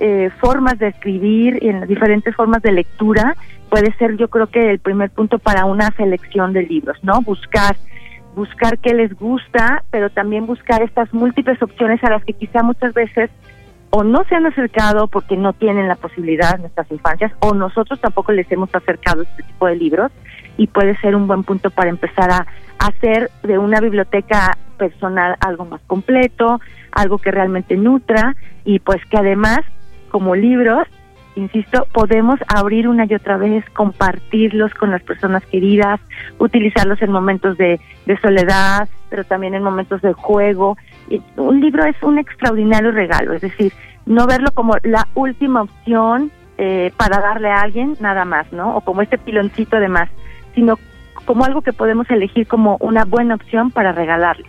eh, 0.00 0.30
formas 0.40 0.78
de 0.78 0.88
escribir 0.88 1.58
y 1.62 1.68
en 1.68 1.80
las 1.80 1.88
diferentes 1.88 2.34
formas 2.34 2.62
de 2.62 2.72
lectura 2.72 3.36
puede 3.70 3.94
ser 3.94 4.16
yo 4.16 4.28
creo 4.28 4.48
que 4.48 4.70
el 4.70 4.80
primer 4.80 5.10
punto 5.10 5.38
para 5.38 5.64
una 5.64 5.90
selección 5.92 6.52
de 6.52 6.62
libros, 6.64 6.98
¿no? 7.02 7.22
Buscar 7.22 7.76
buscar 8.34 8.78
qué 8.78 8.94
les 8.94 9.14
gusta, 9.14 9.84
pero 9.90 10.10
también 10.10 10.46
buscar 10.46 10.82
estas 10.82 11.12
múltiples 11.14 11.62
opciones 11.62 12.02
a 12.02 12.10
las 12.10 12.24
que 12.24 12.32
quizá 12.32 12.62
muchas 12.62 12.92
veces 12.92 13.30
o 13.96 14.02
no 14.02 14.24
se 14.24 14.34
han 14.34 14.44
acercado 14.44 15.06
porque 15.06 15.36
no 15.36 15.52
tienen 15.52 15.86
la 15.86 15.94
posibilidad 15.94 16.58
nuestras 16.58 16.90
infancias, 16.90 17.30
o 17.38 17.54
nosotros 17.54 18.00
tampoco 18.00 18.32
les 18.32 18.50
hemos 18.50 18.74
acercado 18.74 19.22
este 19.22 19.44
tipo 19.44 19.68
de 19.68 19.76
libros, 19.76 20.10
y 20.56 20.66
puede 20.66 20.96
ser 20.96 21.14
un 21.14 21.28
buen 21.28 21.44
punto 21.44 21.70
para 21.70 21.90
empezar 21.90 22.28
a 22.32 22.44
hacer 22.78 23.30
de 23.44 23.56
una 23.56 23.78
biblioteca 23.78 24.58
personal 24.78 25.36
algo 25.38 25.64
más 25.64 25.80
completo, 25.86 26.60
algo 26.90 27.18
que 27.18 27.30
realmente 27.30 27.76
nutra, 27.76 28.34
y 28.64 28.80
pues 28.80 29.00
que 29.06 29.16
además, 29.16 29.60
como 30.10 30.34
libros, 30.34 30.88
insisto, 31.36 31.86
podemos 31.92 32.40
abrir 32.48 32.88
una 32.88 33.04
y 33.04 33.14
otra 33.14 33.36
vez, 33.36 33.64
compartirlos 33.70 34.74
con 34.74 34.90
las 34.90 35.04
personas 35.04 35.44
queridas, 35.46 36.00
utilizarlos 36.40 37.00
en 37.00 37.12
momentos 37.12 37.56
de, 37.58 37.78
de 38.06 38.18
soledad, 38.18 38.88
pero 39.08 39.22
también 39.22 39.54
en 39.54 39.62
momentos 39.62 40.02
de 40.02 40.14
juego. 40.14 40.76
Un 41.36 41.60
libro 41.60 41.84
es 41.84 41.96
un 42.02 42.18
extraordinario 42.18 42.90
regalo, 42.90 43.34
es 43.34 43.42
decir, 43.42 43.72
no 44.06 44.26
verlo 44.26 44.52
como 44.52 44.76
la 44.82 45.06
última 45.14 45.62
opción 45.62 46.30
eh, 46.58 46.92
para 46.96 47.20
darle 47.20 47.48
a 47.48 47.62
alguien 47.62 47.96
nada 48.00 48.24
más, 48.24 48.52
¿no? 48.52 48.76
O 48.76 48.80
como 48.80 49.02
este 49.02 49.18
piloncito 49.18 49.78
de 49.78 49.88
más, 49.88 50.08
sino 50.54 50.78
como 51.24 51.44
algo 51.44 51.62
que 51.62 51.72
podemos 51.72 52.08
elegir 52.10 52.46
como 52.46 52.76
una 52.80 53.04
buena 53.04 53.34
opción 53.34 53.70
para 53.70 53.92
regalarles. 53.92 54.46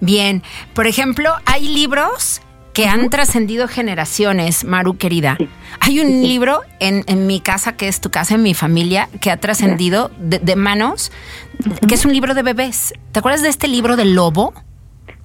Bien, 0.00 0.42
por 0.74 0.86
ejemplo, 0.86 1.30
hay 1.44 1.68
libros 1.68 2.40
que 2.72 2.86
han 2.86 3.10
trascendido 3.10 3.66
generaciones, 3.66 4.64
Maru 4.64 4.96
querida. 4.96 5.36
Hay 5.80 5.98
un 5.98 6.22
libro 6.22 6.60
en, 6.78 7.02
en, 7.08 7.26
mi 7.26 7.40
casa, 7.40 7.76
que 7.76 7.88
es 7.88 8.00
tu 8.00 8.10
casa, 8.10 8.36
en 8.36 8.42
mi 8.44 8.54
familia, 8.54 9.08
que 9.20 9.32
ha 9.32 9.36
trascendido 9.36 10.12
de, 10.18 10.38
de, 10.38 10.54
manos, 10.54 11.10
que 11.88 11.96
es 11.96 12.04
un 12.04 12.12
libro 12.12 12.34
de 12.34 12.42
bebés. 12.42 12.94
¿Te 13.10 13.18
acuerdas 13.18 13.42
de 13.42 13.48
este 13.48 13.66
libro 13.66 13.96
del 13.96 14.14
lobo? 14.14 14.54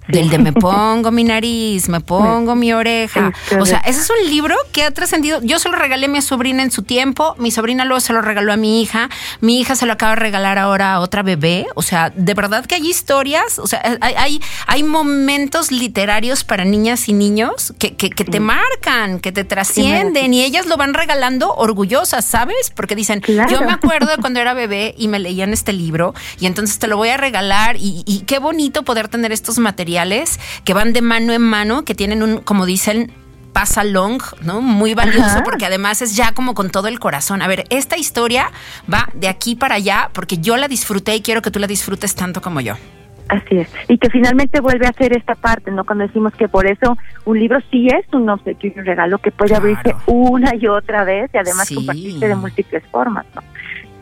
Del 0.07 0.29
de 0.29 0.37
me 0.37 0.53
pongo 0.53 1.11
mi 1.11 1.23
nariz, 1.23 1.87
me 1.89 2.01
pongo 2.01 2.55
mi 2.55 2.73
oreja. 2.73 3.31
O 3.59 3.65
sea, 3.65 3.79
ese 3.79 4.01
es 4.01 4.09
un 4.09 4.29
libro 4.29 4.55
que 4.71 4.83
ha 4.83 4.91
trascendido. 4.91 5.39
Yo 5.41 5.59
se 5.59 5.69
lo 5.69 5.77
regalé 5.77 6.07
a 6.07 6.09
mi 6.09 6.21
sobrina 6.21 6.63
en 6.63 6.71
su 6.71 6.83
tiempo, 6.83 7.35
mi 7.37 7.51
sobrina 7.51 7.85
luego 7.85 8.01
se 8.01 8.13
lo 8.13 8.21
regaló 8.21 8.53
a 8.53 8.57
mi 8.57 8.81
hija, 8.81 9.09
mi 9.39 9.59
hija 9.59 9.75
se 9.75 9.85
lo 9.85 9.93
acaba 9.93 10.15
de 10.15 10.21
regalar 10.21 10.57
ahora 10.57 10.93
a 10.93 10.99
otra 10.99 11.23
bebé. 11.23 11.67
O 11.75 11.81
sea, 11.81 12.11
de 12.15 12.33
verdad 12.33 12.65
que 12.65 12.75
hay 12.75 12.87
historias, 12.87 13.59
o 13.59 13.67
sea, 13.67 13.81
hay, 14.01 14.13
hay, 14.15 14.41
hay 14.67 14.83
momentos 14.83 15.71
literarios 15.71 16.43
para 16.43 16.65
niñas 16.65 17.07
y 17.07 17.13
niños 17.13 17.73
que, 17.79 17.95
que, 17.95 18.09
que 18.09 18.25
te 18.25 18.39
marcan, 18.39 19.19
que 19.19 19.31
te 19.31 19.43
trascienden 19.43 20.33
y 20.33 20.43
ellas 20.43 20.65
lo 20.65 20.77
van 20.77 20.93
regalando 20.93 21.53
orgullosas, 21.55 22.25
¿sabes? 22.25 22.71
Porque 22.75 22.95
dicen, 22.95 23.21
claro. 23.21 23.49
yo 23.49 23.61
me 23.61 23.71
acuerdo 23.71 24.07
de 24.07 24.17
cuando 24.21 24.39
era 24.39 24.53
bebé 24.53 24.95
y 24.97 25.07
me 25.07 25.19
leían 25.19 25.53
este 25.53 25.73
libro 25.73 26.13
y 26.39 26.45
entonces 26.45 26.79
te 26.79 26.87
lo 26.87 26.97
voy 26.97 27.09
a 27.09 27.17
regalar 27.17 27.77
y, 27.77 28.03
y 28.05 28.21
qué 28.21 28.39
bonito 28.39 28.83
poder 28.83 29.07
tener 29.07 29.31
estos 29.31 29.59
materiales 29.59 29.92
que 30.63 30.73
van 30.73 30.93
de 30.93 31.01
mano 31.01 31.33
en 31.33 31.41
mano, 31.41 31.85
que 31.85 31.95
tienen 31.95 32.23
un, 32.23 32.39
como 32.39 32.65
dicen, 32.65 33.11
pasa 33.53 33.83
long, 33.83 34.21
¿no? 34.41 34.61
Muy 34.61 34.93
valioso 34.95 35.25
Ajá. 35.25 35.43
porque 35.43 35.65
además 35.65 36.01
es 36.01 36.15
ya 36.15 36.33
como 36.33 36.53
con 36.53 36.69
todo 36.71 36.87
el 36.87 36.99
corazón. 36.99 37.41
A 37.41 37.47
ver, 37.47 37.65
esta 37.69 37.97
historia 37.97 38.51
va 38.91 39.07
de 39.13 39.27
aquí 39.27 39.55
para 39.55 39.75
allá 39.75 40.09
porque 40.11 40.37
yo 40.39 40.57
la 40.57 40.67
disfruté 40.67 41.15
y 41.15 41.21
quiero 41.21 41.41
que 41.41 41.51
tú 41.51 41.59
la 41.59 41.67
disfrutes 41.67 42.15
tanto 42.15 42.41
como 42.41 42.59
yo. 42.61 42.75
Así 43.29 43.57
es. 43.57 43.69
Y 43.87 43.97
que 43.97 44.09
finalmente 44.09 44.59
vuelve 44.59 44.85
a 44.85 44.89
hacer 44.89 45.15
esta 45.15 45.35
parte, 45.35 45.71
¿no? 45.71 45.85
Cuando 45.85 46.05
decimos 46.05 46.33
que 46.33 46.47
por 46.47 46.67
eso 46.67 46.97
un 47.25 47.39
libro 47.39 47.59
sí 47.71 47.87
es 47.87 48.05
un 48.13 48.29
obsequio 48.29 48.73
y 48.75 48.79
un 48.79 48.85
regalo 48.85 49.17
que 49.17 49.31
puede 49.31 49.49
claro. 49.49 49.63
abrirse 49.63 49.95
una 50.07 50.55
y 50.55 50.67
otra 50.67 51.03
vez 51.03 51.31
y 51.33 51.37
además 51.37 51.67
sí. 51.67 51.75
compartirse 51.75 52.27
de 52.27 52.35
múltiples 52.35 52.83
formas, 52.91 53.25
¿no? 53.33 53.41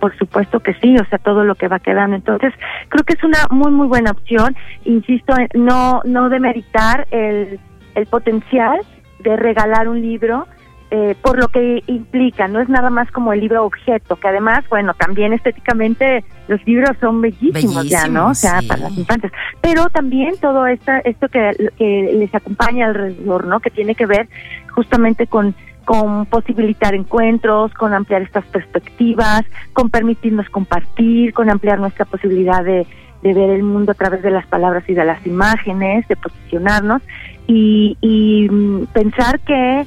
Por 0.01 0.17
supuesto 0.17 0.59
que 0.59 0.73
sí, 0.81 0.97
o 0.97 1.05
sea, 1.05 1.19
todo 1.19 1.45
lo 1.45 1.55
que 1.55 1.67
va 1.67 1.79
quedando. 1.79 2.15
Entonces, 2.15 2.53
creo 2.89 3.05
que 3.05 3.13
es 3.13 3.23
una 3.23 3.37
muy, 3.51 3.71
muy 3.71 3.87
buena 3.87 4.11
opción. 4.11 4.57
Insisto, 4.83 5.33
no, 5.53 6.01
no 6.03 6.27
demeritar 6.27 7.07
el, 7.11 7.59
el 7.95 8.05
potencial 8.07 8.81
de 9.19 9.37
regalar 9.37 9.87
un 9.87 10.01
libro, 10.01 10.47
eh, 10.89 11.15
por 11.21 11.39
lo 11.39 11.47
que 11.47 11.83
implica, 11.85 12.47
no 12.47 12.59
es 12.59 12.67
nada 12.67 12.89
más 12.89 13.09
como 13.11 13.31
el 13.31 13.39
libro 13.39 13.63
objeto, 13.63 14.17
que 14.17 14.27
además, 14.27 14.65
bueno, 14.69 14.93
también 14.95 15.31
estéticamente 15.31 16.25
los 16.47 16.65
libros 16.65 16.97
son 16.99 17.21
bellísimos, 17.21 17.87
ya, 17.87 18.07
¿no? 18.07 18.29
O 18.29 18.33
sea, 18.33 18.59
sí. 18.59 18.67
para 18.67 18.81
las 18.81 18.97
infantes. 18.97 19.31
Pero 19.61 19.89
también 19.89 20.33
todo 20.41 20.65
esta, 20.65 20.99
esto 20.99 21.29
que, 21.29 21.71
que 21.77 22.11
les 22.17 22.33
acompaña 22.33 22.87
alrededor, 22.87 23.45
¿no? 23.45 23.59
Que 23.59 23.69
tiene 23.69 23.95
que 23.95 24.07
ver 24.07 24.27
justamente 24.73 25.27
con 25.27 25.55
con 25.85 26.25
posibilitar 26.25 26.93
encuentros, 26.93 27.73
con 27.73 27.93
ampliar 27.93 28.21
estas 28.21 28.45
perspectivas, 28.45 29.43
con 29.73 29.89
permitirnos 29.89 30.49
compartir, 30.49 31.33
con 31.33 31.49
ampliar 31.49 31.79
nuestra 31.79 32.05
posibilidad 32.05 32.63
de, 32.63 32.85
de 33.21 33.33
ver 33.33 33.49
el 33.49 33.63
mundo 33.63 33.91
a 33.91 33.95
través 33.95 34.21
de 34.21 34.31
las 34.31 34.45
palabras 34.47 34.83
y 34.87 34.93
de 34.93 35.05
las 35.05 35.25
imágenes, 35.25 36.07
de 36.07 36.15
posicionarnos 36.15 37.01
y, 37.47 37.97
y 38.01 38.47
mm, 38.49 38.85
pensar 38.93 39.39
que 39.41 39.85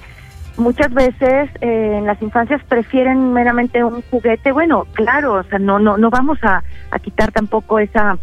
muchas 0.56 0.92
veces 0.92 1.50
eh, 1.60 1.96
en 1.98 2.06
las 2.06 2.20
infancias 2.22 2.62
prefieren 2.64 3.32
meramente 3.32 3.82
un 3.82 4.02
juguete. 4.10 4.52
Bueno, 4.52 4.86
claro, 4.92 5.34
o 5.34 5.42
sea, 5.44 5.58
no 5.58 5.78
no 5.78 5.96
no 5.96 6.10
vamos 6.10 6.38
a, 6.42 6.62
a 6.90 6.98
quitar 6.98 7.32
tampoco 7.32 7.78
esa 7.78 8.18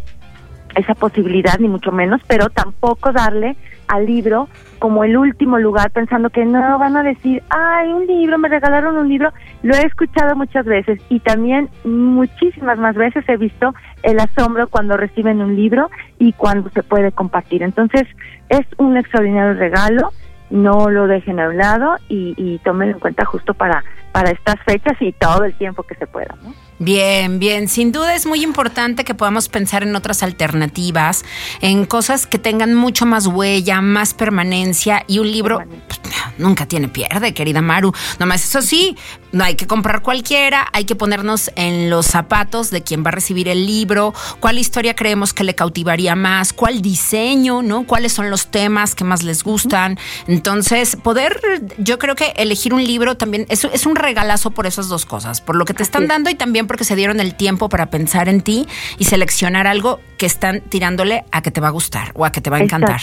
esa 0.74 0.94
posibilidad 0.94 1.58
ni 1.58 1.68
mucho 1.68 1.92
menos, 1.92 2.20
pero 2.26 2.48
tampoco 2.48 3.12
darle 3.12 3.56
al 3.88 4.06
libro 4.06 4.48
como 4.82 5.04
el 5.04 5.16
último 5.16 5.60
lugar 5.60 5.92
pensando 5.92 6.28
que 6.30 6.44
no 6.44 6.76
van 6.76 6.96
a 6.96 7.04
decir, 7.04 7.40
ay, 7.50 7.92
un 7.92 8.04
libro, 8.04 8.36
me 8.36 8.48
regalaron 8.48 8.96
un 8.96 9.08
libro. 9.08 9.32
Lo 9.62 9.76
he 9.76 9.86
escuchado 9.86 10.34
muchas 10.34 10.64
veces 10.66 11.00
y 11.08 11.20
también 11.20 11.70
muchísimas 11.84 12.78
más 12.78 12.96
veces 12.96 13.24
he 13.28 13.36
visto 13.36 13.76
el 14.02 14.18
asombro 14.18 14.66
cuando 14.66 14.96
reciben 14.96 15.40
un 15.40 15.54
libro 15.54 15.88
y 16.18 16.32
cuando 16.32 16.68
se 16.70 16.82
puede 16.82 17.12
compartir. 17.12 17.62
Entonces, 17.62 18.08
es 18.48 18.66
un 18.76 18.96
extraordinario 18.96 19.54
regalo 19.54 20.10
no 20.50 20.90
lo 20.90 21.06
dejen 21.06 21.38
a 21.38 21.48
un 21.48 21.56
lado 21.56 21.96
y, 22.08 22.34
y 22.36 22.58
tómenlo 22.58 22.94
en 22.94 23.00
cuenta 23.00 23.24
justo 23.24 23.54
para, 23.54 23.84
para 24.10 24.32
estas 24.32 24.56
fechas 24.66 25.00
y 25.00 25.12
todo 25.12 25.44
el 25.44 25.54
tiempo 25.54 25.84
que 25.84 25.94
se 25.94 26.08
pueda. 26.08 26.34
¿no? 26.42 26.52
Bien, 26.82 27.38
bien. 27.38 27.68
Sin 27.68 27.92
duda 27.92 28.12
es 28.16 28.26
muy 28.26 28.42
importante 28.42 29.04
que 29.04 29.14
podamos 29.14 29.48
pensar 29.48 29.84
en 29.84 29.94
otras 29.94 30.24
alternativas, 30.24 31.24
en 31.60 31.86
cosas 31.86 32.26
que 32.26 32.40
tengan 32.40 32.74
mucho 32.74 33.06
más 33.06 33.28
huella, 33.28 33.80
más 33.80 34.14
permanencia 34.14 35.04
y 35.06 35.20
un 35.20 35.30
libro 35.30 35.62
pues, 35.86 36.02
nunca 36.38 36.66
tiene 36.66 36.88
pierde, 36.88 37.34
querida 37.34 37.62
Maru. 37.62 37.92
Nomás 38.18 38.44
eso 38.44 38.62
sí, 38.62 38.96
no 39.30 39.44
hay 39.44 39.54
que 39.54 39.68
comprar 39.68 40.02
cualquiera, 40.02 40.66
hay 40.72 40.84
que 40.84 40.96
ponernos 40.96 41.52
en 41.54 41.88
los 41.88 42.06
zapatos 42.06 42.70
de 42.70 42.82
quien 42.82 43.04
va 43.04 43.08
a 43.08 43.12
recibir 43.12 43.48
el 43.48 43.64
libro, 43.64 44.12
cuál 44.40 44.58
historia 44.58 44.96
creemos 44.96 45.32
que 45.32 45.44
le 45.44 45.54
cautivaría 45.54 46.16
más, 46.16 46.52
cuál 46.52 46.82
diseño, 46.82 47.62
¿no? 47.62 47.86
Cuáles 47.86 48.12
son 48.12 48.28
los 48.28 48.48
temas 48.48 48.96
que 48.96 49.04
más 49.04 49.22
les 49.22 49.44
gustan. 49.44 49.98
Entonces, 50.26 50.96
poder, 50.96 51.40
yo 51.78 52.00
creo 52.00 52.16
que 52.16 52.32
elegir 52.36 52.74
un 52.74 52.84
libro 52.84 53.16
también 53.16 53.46
es, 53.48 53.64
es 53.64 53.86
un 53.86 53.94
regalazo 53.94 54.50
por 54.50 54.66
esas 54.66 54.88
dos 54.88 55.06
cosas, 55.06 55.40
por 55.40 55.54
lo 55.54 55.64
que 55.64 55.74
te 55.74 55.84
están 55.84 56.08
dando 56.08 56.28
y 56.28 56.34
también 56.34 56.66
porque 56.72 56.84
se 56.84 56.96
dieron 56.96 57.20
el 57.20 57.34
tiempo 57.34 57.68
para 57.68 57.90
pensar 57.90 58.30
en 58.30 58.40
ti 58.40 58.66
y 58.96 59.04
seleccionar 59.04 59.66
algo 59.66 60.00
que 60.16 60.24
están 60.24 60.62
tirándole 60.62 61.22
a 61.30 61.42
que 61.42 61.50
te 61.50 61.60
va 61.60 61.68
a 61.68 61.70
gustar 61.70 62.12
o 62.14 62.24
a 62.24 62.32
que 62.32 62.40
te 62.40 62.48
va 62.48 62.56
a 62.56 62.60
encantar. 62.60 62.98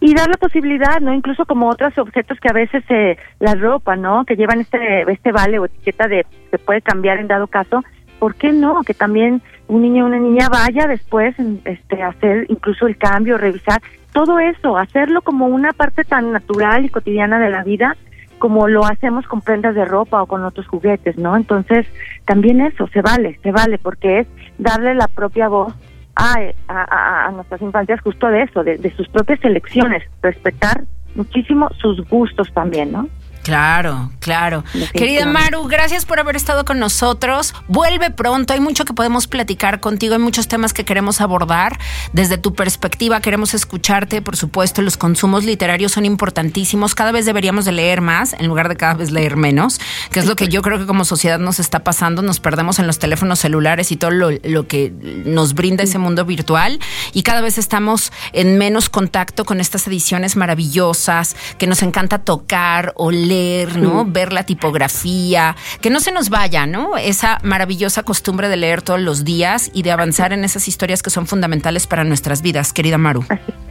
Y 0.00 0.14
dar 0.14 0.26
la 0.26 0.38
posibilidad, 0.38 0.98
¿no? 1.02 1.12
Incluso 1.12 1.44
como 1.44 1.68
otros 1.68 1.98
objetos 1.98 2.38
que 2.40 2.48
a 2.48 2.54
veces 2.54 2.82
eh, 2.88 3.18
la 3.40 3.54
ropa, 3.56 3.94
¿no? 3.94 4.24
Que 4.24 4.36
llevan 4.36 4.62
este 4.62 5.02
este 5.02 5.32
vale 5.32 5.58
o 5.58 5.66
etiqueta 5.66 6.08
de 6.08 6.24
se 6.50 6.58
puede 6.58 6.80
cambiar 6.80 7.18
en 7.18 7.28
dado 7.28 7.46
caso. 7.46 7.84
¿Por 8.18 8.36
qué 8.36 8.52
no? 8.52 8.82
Que 8.84 8.94
también 8.94 9.42
un 9.66 9.82
niño 9.82 10.04
o 10.04 10.06
una 10.06 10.18
niña 10.18 10.48
vaya 10.48 10.86
después 10.86 11.36
este 11.66 12.02
hacer 12.02 12.46
incluso 12.48 12.86
el 12.86 12.96
cambio, 12.96 13.36
revisar 13.36 13.82
todo 14.14 14.38
eso, 14.38 14.78
hacerlo 14.78 15.20
como 15.20 15.46
una 15.46 15.72
parte 15.72 16.04
tan 16.04 16.32
natural 16.32 16.86
y 16.86 16.88
cotidiana 16.88 17.38
de 17.38 17.50
la 17.50 17.64
vida 17.64 17.98
como 18.38 18.68
lo 18.68 18.84
hacemos 18.84 19.26
con 19.26 19.40
prendas 19.40 19.74
de 19.74 19.84
ropa 19.84 20.22
o 20.22 20.26
con 20.26 20.44
otros 20.44 20.66
juguetes, 20.66 21.18
¿no? 21.18 21.36
Entonces, 21.36 21.86
también 22.26 22.60
eso, 22.60 22.86
se 22.88 23.02
vale, 23.02 23.38
se 23.42 23.52
vale, 23.52 23.78
porque 23.78 24.20
es 24.20 24.26
darle 24.58 24.94
la 24.94 25.08
propia 25.08 25.48
voz 25.48 25.74
a, 26.14 26.36
a, 26.68 27.26
a 27.26 27.30
nuestras 27.32 27.62
infancias 27.62 28.00
justo 28.00 28.28
de 28.28 28.42
eso, 28.42 28.64
de, 28.64 28.78
de 28.78 28.90
sus 28.96 29.08
propias 29.08 29.44
elecciones, 29.44 30.02
respetar 30.22 30.84
muchísimo 31.14 31.68
sus 31.78 32.00
gustos 32.08 32.52
también, 32.52 32.92
¿no? 32.92 33.08
Claro, 33.48 34.10
claro. 34.20 34.62
Querida 34.92 35.24
Maru, 35.24 35.68
gracias 35.68 36.04
por 36.04 36.20
haber 36.20 36.36
estado 36.36 36.66
con 36.66 36.78
nosotros. 36.78 37.54
Vuelve 37.66 38.10
pronto, 38.10 38.52
hay 38.52 38.60
mucho 38.60 38.84
que 38.84 38.92
podemos 38.92 39.26
platicar 39.26 39.80
contigo, 39.80 40.12
hay 40.12 40.20
muchos 40.20 40.48
temas 40.48 40.74
que 40.74 40.84
queremos 40.84 41.22
abordar. 41.22 41.78
Desde 42.12 42.36
tu 42.36 42.54
perspectiva 42.54 43.22
queremos 43.22 43.54
escucharte, 43.54 44.20
por 44.20 44.36
supuesto, 44.36 44.82
los 44.82 44.98
consumos 44.98 45.46
literarios 45.46 45.92
son 45.92 46.04
importantísimos. 46.04 46.94
Cada 46.94 47.10
vez 47.10 47.24
deberíamos 47.24 47.64
de 47.64 47.72
leer 47.72 48.02
más 48.02 48.34
en 48.34 48.48
lugar 48.48 48.68
de 48.68 48.76
cada 48.76 48.92
vez 48.92 49.12
leer 49.12 49.36
menos, 49.36 49.80
que 50.10 50.18
es 50.18 50.26
lo 50.26 50.36
que 50.36 50.48
yo 50.48 50.60
creo 50.60 50.78
que 50.78 50.84
como 50.84 51.06
sociedad 51.06 51.38
nos 51.38 51.58
está 51.58 51.78
pasando. 51.78 52.20
Nos 52.20 52.40
perdemos 52.40 52.78
en 52.80 52.86
los 52.86 52.98
teléfonos 52.98 53.38
celulares 53.38 53.90
y 53.92 53.96
todo 53.96 54.10
lo, 54.10 54.28
lo 54.44 54.66
que 54.66 54.92
nos 55.24 55.54
brinda 55.54 55.84
ese 55.84 55.96
mundo 55.96 56.26
virtual 56.26 56.80
y 57.14 57.22
cada 57.22 57.40
vez 57.40 57.56
estamos 57.56 58.12
en 58.34 58.58
menos 58.58 58.90
contacto 58.90 59.46
con 59.46 59.58
estas 59.58 59.86
ediciones 59.86 60.36
maravillosas 60.36 61.34
que 61.56 61.66
nos 61.66 61.82
encanta 61.82 62.18
tocar 62.18 62.92
o 62.96 63.10
leer 63.10 63.37
¿no? 63.76 64.04
Ver 64.04 64.32
la 64.32 64.44
tipografía, 64.44 65.56
que 65.80 65.90
no 65.90 66.00
se 66.00 66.12
nos 66.12 66.30
vaya, 66.30 66.66
¿no? 66.66 66.96
Esa 66.96 67.38
maravillosa 67.42 68.02
costumbre 68.02 68.48
de 68.48 68.56
leer 68.56 68.82
todos 68.82 69.00
los 69.00 69.24
días 69.24 69.70
y 69.74 69.82
de 69.82 69.92
avanzar 69.92 70.32
en 70.32 70.44
esas 70.44 70.68
historias 70.68 71.02
que 71.02 71.10
son 71.10 71.26
fundamentales 71.26 71.86
para 71.86 72.04
nuestras 72.04 72.42
vidas, 72.42 72.72
querida 72.72 72.98
Maru. 72.98 73.24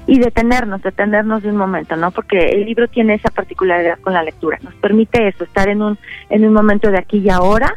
Y 0.08 0.20
detenernos, 0.20 0.82
detenernos 0.82 1.44
de 1.44 1.50
un 1.50 1.58
momento, 1.58 1.96
¿no? 1.96 2.12
Porque 2.12 2.38
el 2.38 2.66
libro 2.66 2.88
tiene 2.88 3.16
esa 3.16 3.30
particularidad 3.30 4.00
con 4.00 4.14
la 4.14 4.24
lectura, 4.24 4.58
nos 4.62 4.74
permite 4.76 5.28
eso, 5.28 5.44
estar 5.44 5.68
en 5.68 5.82
un 5.82 5.98
en 6.30 6.46
un 6.46 6.54
momento 6.54 6.90
de 6.90 6.98
aquí 6.98 7.18
y 7.18 7.30
ahora, 7.30 7.76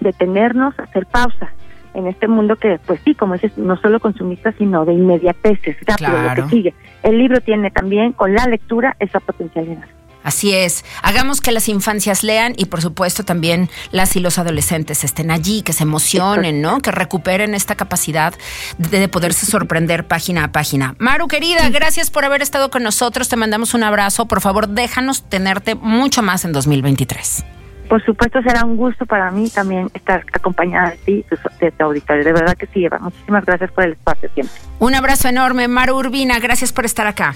detenernos, 0.00 0.78
hacer 0.78 1.06
pausa 1.06 1.52
en 1.94 2.06
este 2.06 2.28
mundo 2.28 2.56
que, 2.56 2.78
pues 2.86 3.00
sí, 3.04 3.14
como 3.14 3.34
dices, 3.34 3.56
no 3.58 3.76
solo 3.76 4.00
consumista, 4.00 4.52
sino 4.52 4.84
de 4.84 4.94
inmediateces, 4.94 5.76
rápido, 5.86 6.22
lo 6.22 6.34
que 6.34 6.50
sigue. 6.50 6.74
El 7.02 7.18
libro 7.18 7.40
tiene 7.40 7.70
también, 7.70 8.12
con 8.12 8.34
la 8.34 8.46
lectura, 8.46 8.96
esa 8.98 9.20
potencialidad. 9.20 9.84
Así 10.22 10.54
es. 10.54 10.84
Hagamos 11.02 11.40
que 11.40 11.52
las 11.52 11.68
infancias 11.68 12.22
lean 12.22 12.54
y 12.56 12.66
por 12.66 12.80
supuesto 12.80 13.24
también 13.24 13.68
las 13.90 14.16
y 14.16 14.20
los 14.20 14.38
adolescentes 14.38 15.04
estén 15.04 15.30
allí, 15.30 15.62
que 15.62 15.72
se 15.72 15.82
emocionen, 15.82 16.62
¿no? 16.62 16.80
Que 16.80 16.90
recuperen 16.90 17.54
esta 17.54 17.74
capacidad 17.74 18.34
de, 18.78 19.08
poderse 19.08 19.46
sorprender 19.46 20.06
página 20.06 20.44
a 20.44 20.52
página. 20.52 20.94
Maru, 20.98 21.28
querida, 21.28 21.68
gracias 21.70 22.10
por 22.10 22.24
haber 22.24 22.42
estado 22.42 22.70
con 22.70 22.82
nosotros. 22.82 23.28
Te 23.28 23.36
mandamos 23.36 23.74
un 23.74 23.82
abrazo. 23.82 24.26
Por 24.26 24.40
favor, 24.40 24.68
déjanos 24.68 25.28
tenerte 25.28 25.74
mucho 25.74 26.22
más 26.22 26.44
en 26.44 26.52
2023. 26.52 27.44
Por 27.88 28.02
supuesto, 28.04 28.40
será 28.42 28.64
un 28.64 28.76
gusto 28.76 29.04
para 29.04 29.30
mí 29.30 29.50
también 29.50 29.90
estar 29.92 30.24
acompañada 30.32 30.90
de 30.90 30.96
ti, 30.98 31.24
de 31.60 31.70
tu 31.72 31.84
auditorio. 31.84 32.24
De 32.24 32.32
verdad 32.32 32.56
que 32.56 32.66
sí, 32.68 32.84
Eva. 32.84 32.98
Muchísimas 32.98 33.44
gracias 33.44 33.70
por 33.72 33.84
el 33.84 33.92
espacio 33.92 34.30
siempre. 34.32 34.56
Un 34.78 34.94
abrazo 34.94 35.28
enorme, 35.28 35.68
Maru 35.68 35.96
Urbina. 35.98 36.38
Gracias 36.38 36.72
por 36.72 36.86
estar 36.86 37.06
acá. 37.06 37.34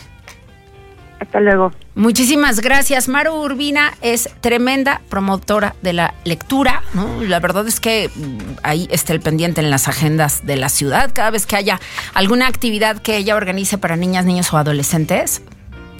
Hasta 1.20 1.40
luego. 1.40 1.72
Muchísimas 1.94 2.60
gracias. 2.60 3.08
Maru 3.08 3.34
Urbina 3.34 3.94
es 4.02 4.28
tremenda 4.40 5.00
promotora 5.08 5.74
de 5.80 5.94
la 5.94 6.14
lectura. 6.24 6.82
La 7.22 7.40
verdad 7.40 7.66
es 7.66 7.80
que 7.80 8.10
mm, 8.14 8.38
ahí 8.62 8.86
está 8.90 9.14
el 9.14 9.20
pendiente 9.20 9.60
en 9.60 9.70
las 9.70 9.88
agendas 9.88 10.44
de 10.44 10.56
la 10.56 10.68
ciudad. 10.68 11.10
Cada 11.14 11.30
vez 11.30 11.46
que 11.46 11.56
haya 11.56 11.80
alguna 12.12 12.46
actividad 12.48 13.00
que 13.00 13.16
ella 13.16 13.36
organice 13.36 13.78
para 13.78 13.96
niñas, 13.96 14.26
niños 14.26 14.52
o 14.52 14.58
adolescentes, 14.58 15.42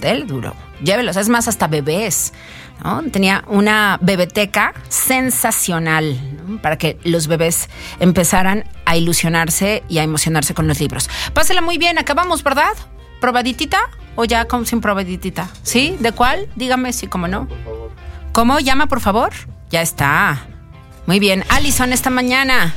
del 0.01 0.27
duro. 0.27 0.55
Llévelos, 0.83 1.17
es 1.17 1.29
más, 1.29 1.49
hasta 1.49 1.67
bebés. 1.67 2.33
Tenía 3.11 3.43
una 3.49 3.99
bebeteca 4.03 4.75
sensacional 4.89 6.17
para 6.63 6.77
que 6.77 6.99
los 7.05 7.27
bebés 7.27 7.69
empezaran 8.01 8.65
a 8.85 8.97
ilusionarse 8.97 9.83
y 9.89 9.99
a 9.99 10.03
emocionarse 10.03 10.55
con 10.55 10.69
los 10.69 10.79
libros. 10.79 11.09
Pásela 11.33 11.63
muy 11.63 11.79
bien, 11.79 11.99
acabamos, 11.99 12.43
¿verdad? 12.43 12.75
¿Probaditita? 13.21 13.79
¿O 14.17 14.25
ya 14.25 14.47
como 14.47 14.65
sin 14.65 14.81
probaditita? 14.81 15.49
¿Sí? 15.63 15.97
¿De 16.01 16.13
cuál? 16.13 16.49
Dígame 16.57 16.93
si, 16.93 17.01
sí, 17.01 17.07
como 17.07 17.29
no. 17.29 17.49
¿Cómo? 18.33 18.59
Llama, 18.59 18.87
por 18.87 19.01
favor. 19.01 19.33
Ya 19.71 19.83
está. 19.83 20.47
Muy 21.07 21.21
bien. 21.21 21.45
Allison, 21.49 21.93
esta 21.93 22.11
mañana. 22.11 22.75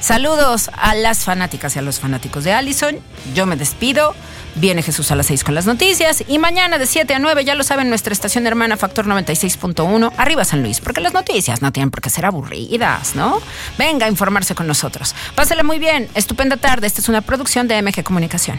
Saludos 0.00 0.70
a 0.76 0.94
las 0.94 1.24
fanáticas 1.24 1.76
y 1.76 1.78
a 1.78 1.82
los 1.82 2.00
fanáticos 2.00 2.44
de 2.44 2.52
Allison. 2.52 2.96
Yo 3.34 3.46
me 3.46 3.56
despido. 3.56 4.14
Viene 4.54 4.82
Jesús 4.82 5.10
a 5.10 5.16
las 5.16 5.26
6 5.26 5.44
con 5.44 5.54
las 5.54 5.66
noticias. 5.66 6.24
Y 6.26 6.38
mañana 6.38 6.78
de 6.78 6.86
7 6.86 7.14
a 7.14 7.18
9, 7.18 7.44
ya 7.44 7.54
lo 7.54 7.62
saben, 7.62 7.88
nuestra 7.88 8.12
estación 8.12 8.46
hermana 8.46 8.76
Factor 8.76 9.06
96.1, 9.06 10.12
arriba 10.16 10.44
San 10.44 10.62
Luis. 10.62 10.80
Porque 10.80 11.00
las 11.00 11.12
noticias 11.12 11.60
no 11.60 11.72
tienen 11.72 11.90
por 11.90 12.00
qué 12.00 12.08
ser 12.08 12.24
aburridas, 12.24 13.14
¿no? 13.14 13.40
Venga 13.78 14.06
a 14.06 14.08
informarse 14.08 14.54
con 14.54 14.66
nosotros. 14.66 15.14
Pásale 15.34 15.62
muy 15.62 15.78
bien. 15.78 16.08
Estupenda 16.14 16.56
tarde. 16.56 16.86
Esta 16.86 17.00
es 17.00 17.08
una 17.08 17.20
producción 17.20 17.68
de 17.68 17.82
MG 17.82 18.02
Comunicación. 18.02 18.58